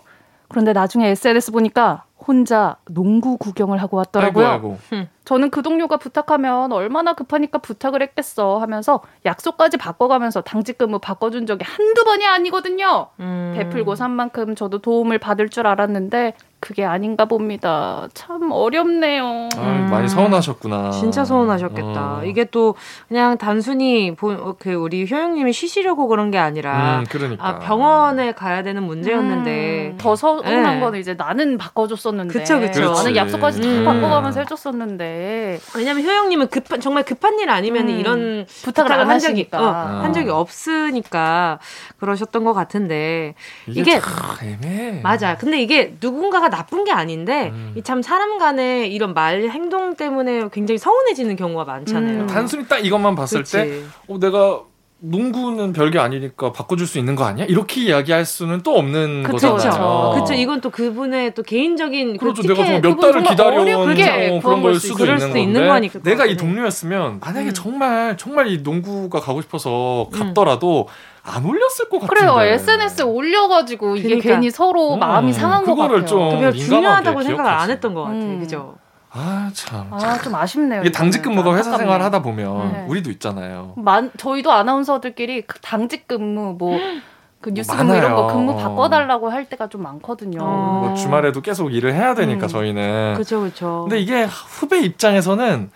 그런데 0.48 0.72
나중에 0.72 1.08
SNS 1.08 1.52
보니까 1.52 2.04
혼자 2.26 2.76
농구 2.86 3.36
구경을 3.36 3.80
하고 3.82 3.96
왔더라고요. 3.98 4.46
아이고, 4.46 4.78
아이고. 4.90 5.06
저는 5.24 5.50
그 5.50 5.62
동료가 5.62 5.96
부탁하면 5.96 6.72
얼마나 6.72 7.14
급하니까 7.14 7.58
부탁을 7.58 8.02
했겠어 8.02 8.58
하면서 8.58 9.00
약속까지 9.24 9.78
바꿔가면서 9.78 10.42
당직 10.42 10.76
근무 10.76 10.98
바꿔준 10.98 11.46
적이 11.46 11.64
한두 11.64 12.04
번이 12.04 12.26
아니거든요. 12.26 13.08
음. 13.20 13.54
베풀고 13.56 13.94
산 13.94 14.10
만큼 14.10 14.54
저도 14.54 14.78
도움을 14.78 15.18
받을 15.18 15.48
줄 15.48 15.66
알았는데 15.66 16.34
그게 16.60 16.84
아닌가 16.84 17.26
봅니다. 17.26 18.08
참 18.14 18.50
어렵네요. 18.50 19.50
아, 19.56 19.88
많이 19.90 20.08
서운하셨구나. 20.08 20.92
진짜 20.92 21.24
서운하셨겠다. 21.24 22.18
어. 22.18 22.24
이게 22.24 22.44
또 22.44 22.74
그냥 23.08 23.36
단순히 23.36 24.14
보, 24.14 24.56
그 24.58 24.72
우리 24.72 25.06
효영님이 25.10 25.52
쉬시려고 25.52 26.06
그런 26.08 26.30
게 26.30 26.38
아니라 26.38 27.00
음, 27.00 27.04
그러니까. 27.08 27.46
아, 27.46 27.58
병원에 27.58 28.32
가야 28.32 28.62
되는 28.62 28.82
문제였는데 28.82 29.90
음, 29.92 29.98
더 29.98 30.16
서운한 30.16 30.62
네. 30.62 30.80
거는 30.80 31.00
이제 31.00 31.14
나는 31.14 31.58
바꿔줬었 31.58 32.13
는데 32.14 32.38
그쵸, 32.38 32.60
그쵸. 32.60 32.92
나는 32.92 33.16
약속까지 33.16 33.60
다 33.60 33.68
음. 33.68 33.84
바꿔가면서 33.84 34.40
해줬었는데 34.40 35.60
왜냐면 35.76 36.04
효영님은 36.04 36.48
급한 36.48 36.80
정말 36.80 37.04
급한 37.04 37.38
일 37.38 37.50
아니면 37.50 37.88
음. 37.88 37.98
이런 37.98 38.46
부탁을, 38.64 38.88
부탁을 38.88 39.08
한 39.08 39.18
적이 39.18 39.48
어, 39.52 39.58
아. 39.58 40.02
한 40.02 40.12
적이 40.12 40.30
없으니까 40.30 41.58
그러셨던 41.98 42.44
것 42.44 42.52
같은데 42.52 43.34
이게, 43.66 43.80
이게 43.80 44.00
애매해. 44.42 45.00
맞아. 45.02 45.36
근데 45.36 45.60
이게 45.60 45.96
누군가가 46.00 46.48
나쁜 46.48 46.84
게 46.84 46.92
아닌데 46.92 47.50
음. 47.52 47.74
이참 47.76 48.02
사람 48.02 48.38
간의 48.38 48.92
이런 48.92 49.14
말 49.14 49.48
행동 49.50 49.94
때문에 49.94 50.48
굉장히 50.52 50.78
서운해지는 50.78 51.36
경우가 51.36 51.64
많잖아요. 51.64 52.22
음. 52.22 52.26
단순히 52.26 52.66
딱 52.66 52.78
이것만 52.84 53.14
봤을 53.14 53.38
그치. 53.40 53.52
때 53.56 53.82
어, 54.08 54.18
내가 54.18 54.62
농구는 54.98 55.72
별게 55.74 55.98
아니니까 55.98 56.52
바꿔줄 56.52 56.86
수 56.86 56.98
있는 56.98 57.14
거 57.14 57.24
아니야? 57.24 57.44
이렇게 57.44 57.82
이야기할 57.82 58.24
수는 58.24 58.62
또 58.62 58.76
없는 58.78 59.24
그쵸, 59.24 59.52
거잖아요. 59.52 60.12
그렇죠. 60.14 60.32
이건 60.32 60.60
또 60.62 60.70
그분의 60.70 61.34
또 61.34 61.42
개인적인 61.42 62.16
그렇죠. 62.16 62.42
그 62.42 62.48
내가 62.48 62.80
몇 62.80 62.98
달을 62.98 63.22
기다려온 63.22 64.40
그런 64.40 64.62
걸 64.62 64.76
수도, 64.76 65.04
있는, 65.04 65.18
수도 65.18 65.38
있는 65.38 65.68
거니까. 65.68 65.98
내가 66.02 66.24
이 66.24 66.36
동료였으면 66.36 67.20
만약에 67.20 67.48
음. 67.48 67.54
정말 67.54 68.16
정말 68.16 68.46
이 68.48 68.62
농구가 68.62 69.20
가고 69.20 69.42
싶어서 69.42 70.08
갔더라도 70.12 70.88
음. 70.88 71.14
안 71.22 71.44
올렸을 71.44 71.88
것 71.90 72.00
같은데. 72.00 72.20
그래요. 72.20 72.40
SNS 72.40 73.02
에 73.02 73.04
올려가지고 73.04 73.96
이게 73.96 74.08
그러니까. 74.08 74.28
괜히 74.30 74.50
서로 74.50 74.94
음, 74.94 75.00
마음이 75.00 75.32
상한 75.32 75.64
것 75.64 75.74
같아요. 75.74 76.04
좀 76.04 76.52
중요하다고 76.52 77.22
생각을 77.22 77.50
안 77.50 77.70
했던 77.70 77.94
것 77.94 78.04
같아요. 78.04 78.22
음. 78.22 78.40
그죠? 78.40 78.76
아 79.16 79.50
참. 79.54 79.88
아 79.92 80.18
좀 80.18 80.34
아쉽네요. 80.34 80.80
이게 80.80 80.90
당직 80.90 81.22
근무가 81.22 81.54
회사 81.56 81.76
생활 81.78 82.02
하다 82.02 82.22
보면 82.22 82.72
네. 82.72 82.84
우리도 82.88 83.10
있잖아요. 83.12 83.74
만 83.76 84.10
저희도 84.16 84.50
아나운서들끼리 84.52 85.42
그 85.42 85.60
당직 85.60 86.06
근무 86.08 86.56
뭐. 86.58 86.78
그 87.40 87.50
뉴스 87.50 87.76
근무 87.76 87.94
이런 87.94 88.14
거 88.14 88.26
근무 88.28 88.56
바꿔달라고 88.56 89.28
할 89.28 89.44
때가 89.50 89.68
좀 89.68 89.82
많거든요. 89.82 90.38
어. 90.42 90.80
뭐 90.86 90.94
주말에도 90.94 91.42
계속 91.42 91.74
일을 91.74 91.92
해야 91.92 92.14
되니까 92.14 92.46
음. 92.46 92.48
저희는. 92.48 93.12
그렇죠, 93.14 93.40
그렇죠. 93.40 93.80
근데 93.82 94.00
이게 94.00 94.24
후배 94.24 94.80
입장에서는 94.80 95.70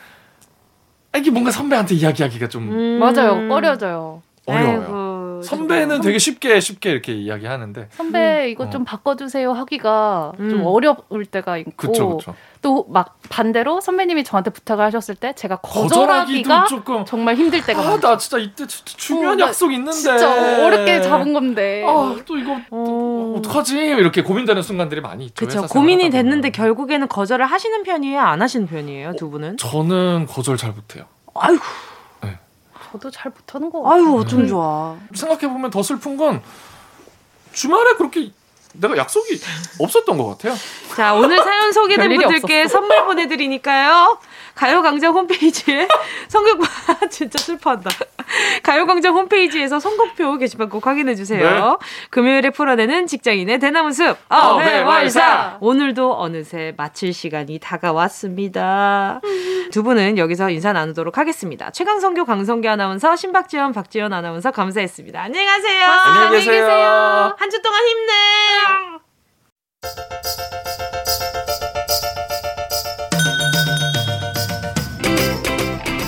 이게 1.14 1.30
뭔가 1.30 1.50
선배한테 1.50 1.94
이야기하기가 1.96 2.48
좀 2.48 2.70
음. 2.70 2.98
맞아요, 2.98 3.48
꺼려져요. 3.50 4.22
어려워요. 4.46 4.80
에이구. 4.80 5.17
선배는 5.42 6.00
되게 6.00 6.18
쉽게 6.18 6.60
쉽게 6.60 6.90
이렇게 6.90 7.12
이야기하는데. 7.14 7.88
선배 7.92 8.44
음. 8.44 8.48
이거 8.50 8.64
어. 8.64 8.70
좀 8.70 8.84
바꿔주세요 8.84 9.52
하기가 9.52 10.32
음. 10.40 10.50
좀 10.50 10.66
어려울 10.66 11.26
때가 11.30 11.58
있고. 11.58 12.20
또 12.60 12.86
막 12.88 13.18
반대로 13.28 13.80
선배님이 13.80 14.24
저한테 14.24 14.50
부탁을 14.50 14.84
하셨을 14.86 15.14
때 15.14 15.32
제가 15.34 15.56
거절하기가 15.56 16.66
조금 16.66 17.04
정말 17.04 17.36
힘들 17.36 17.64
때가 17.64 17.80
아, 17.80 18.00
나 18.00 18.16
진짜 18.16 18.38
이때 18.38 18.66
진짜 18.66 18.96
중요한 18.96 19.40
어, 19.40 19.46
약속 19.46 19.72
있는데. 19.72 19.92
진짜 19.92 20.64
어렵게 20.66 21.02
잡은 21.02 21.32
건데. 21.32 21.84
아, 21.86 22.16
또 22.24 22.36
이거 22.36 22.56
어. 22.70 23.34
어떡하지? 23.38 23.76
이렇게 23.78 24.22
고민되는 24.22 24.62
순간들이 24.62 25.00
많이 25.00 25.26
있죠 25.26 25.46
그렇죠 25.46 25.66
고민이 25.68 26.10
됐는데 26.10 26.50
결국에는 26.50 27.06
거절을 27.08 27.46
하시는 27.46 27.82
편이에요 27.82 28.20
안 28.20 28.42
하시는 28.42 28.66
편이에요 28.66 29.12
두 29.16 29.30
분은? 29.30 29.56
저는 29.58 30.26
거절 30.26 30.56
잘 30.56 30.72
못해요. 30.72 31.04
아이고 31.34 31.62
저도 32.90 33.10
잘 33.10 33.30
못하는 33.32 33.70
거 33.70 33.82
같아요. 33.82 34.02
아유, 34.02 34.14
어쩜 34.18 34.46
좋아. 34.46 34.96
생각해 35.14 35.48
보면 35.52 35.70
더 35.70 35.82
슬픈 35.82 36.16
건 36.16 36.42
주말에 37.52 37.94
그렇게 37.94 38.32
내가 38.74 38.96
약속이 38.96 39.40
없었던 39.80 40.16
것 40.18 40.26
같아요. 40.26 40.54
자, 40.96 41.14
오늘 41.14 41.42
사연 41.42 41.72
소개된 41.72 42.08
분들께 42.16 42.68
선물 42.68 43.04
보내드리니까요. 43.06 44.18
가요광장 44.58 45.14
홈페이지에 45.14 45.86
선곡 46.26 46.60
진짜 47.10 47.38
슬퍼한다. 47.38 47.90
가요광장 48.64 49.14
홈페이지에서 49.14 49.78
선곡표 49.78 50.36
게시판 50.36 50.68
꼭 50.68 50.84
확인해 50.84 51.14
주세요. 51.14 51.78
네. 51.80 51.86
금요일에 52.10 52.50
풀어내는 52.50 53.06
직장인의 53.06 53.60
대나무 53.60 53.92
숲 53.92 54.16
어회월사 54.28 55.58
오늘도 55.60 56.18
어느새 56.20 56.74
마칠 56.76 57.12
시간이 57.14 57.60
다가왔습니다. 57.60 59.20
두 59.70 59.84
분은 59.84 60.18
여기서 60.18 60.50
인사 60.50 60.72
나누도록 60.72 61.18
하겠습니다. 61.18 61.70
최강성교 61.70 62.24
강성교 62.24 62.68
아나운서 62.68 63.14
신박지원 63.14 63.72
박지원 63.72 64.12
아나운서 64.12 64.50
감사했습니다. 64.50 65.22
안녕히 65.22 65.46
가세요. 65.46 65.84
안녕히 65.84 66.44
계세요. 66.44 67.34
한 67.38 67.48
주 67.48 67.62
동안 67.62 67.80
힘내. 67.86 68.12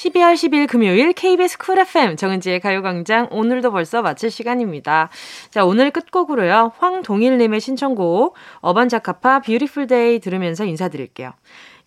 12월 0.00 0.32
10일 0.32 0.66
금요일 0.66 1.12
KBS 1.12 1.58
쿨 1.58 1.78
FM 1.78 2.16
정은지의 2.16 2.60
가요광장 2.60 3.28
오늘도 3.30 3.70
벌써 3.70 4.00
마칠 4.00 4.30
시간입니다. 4.30 5.10
자, 5.50 5.66
오늘 5.66 5.90
끝곡으로요. 5.90 6.72
황동일님의 6.78 7.60
신청곡 7.60 8.34
어반자카파 8.60 9.40
Beautiful 9.40 9.88
Day 9.88 10.18
들으면서 10.20 10.64
인사드릴게요. 10.64 11.32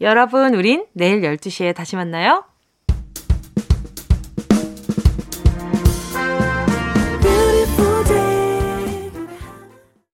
여러분, 0.01 0.53
우린 0.53 0.86
내일 0.93 1.22
12시에 1.22 1.74
다시 1.74 1.95
만나요. 1.95 2.43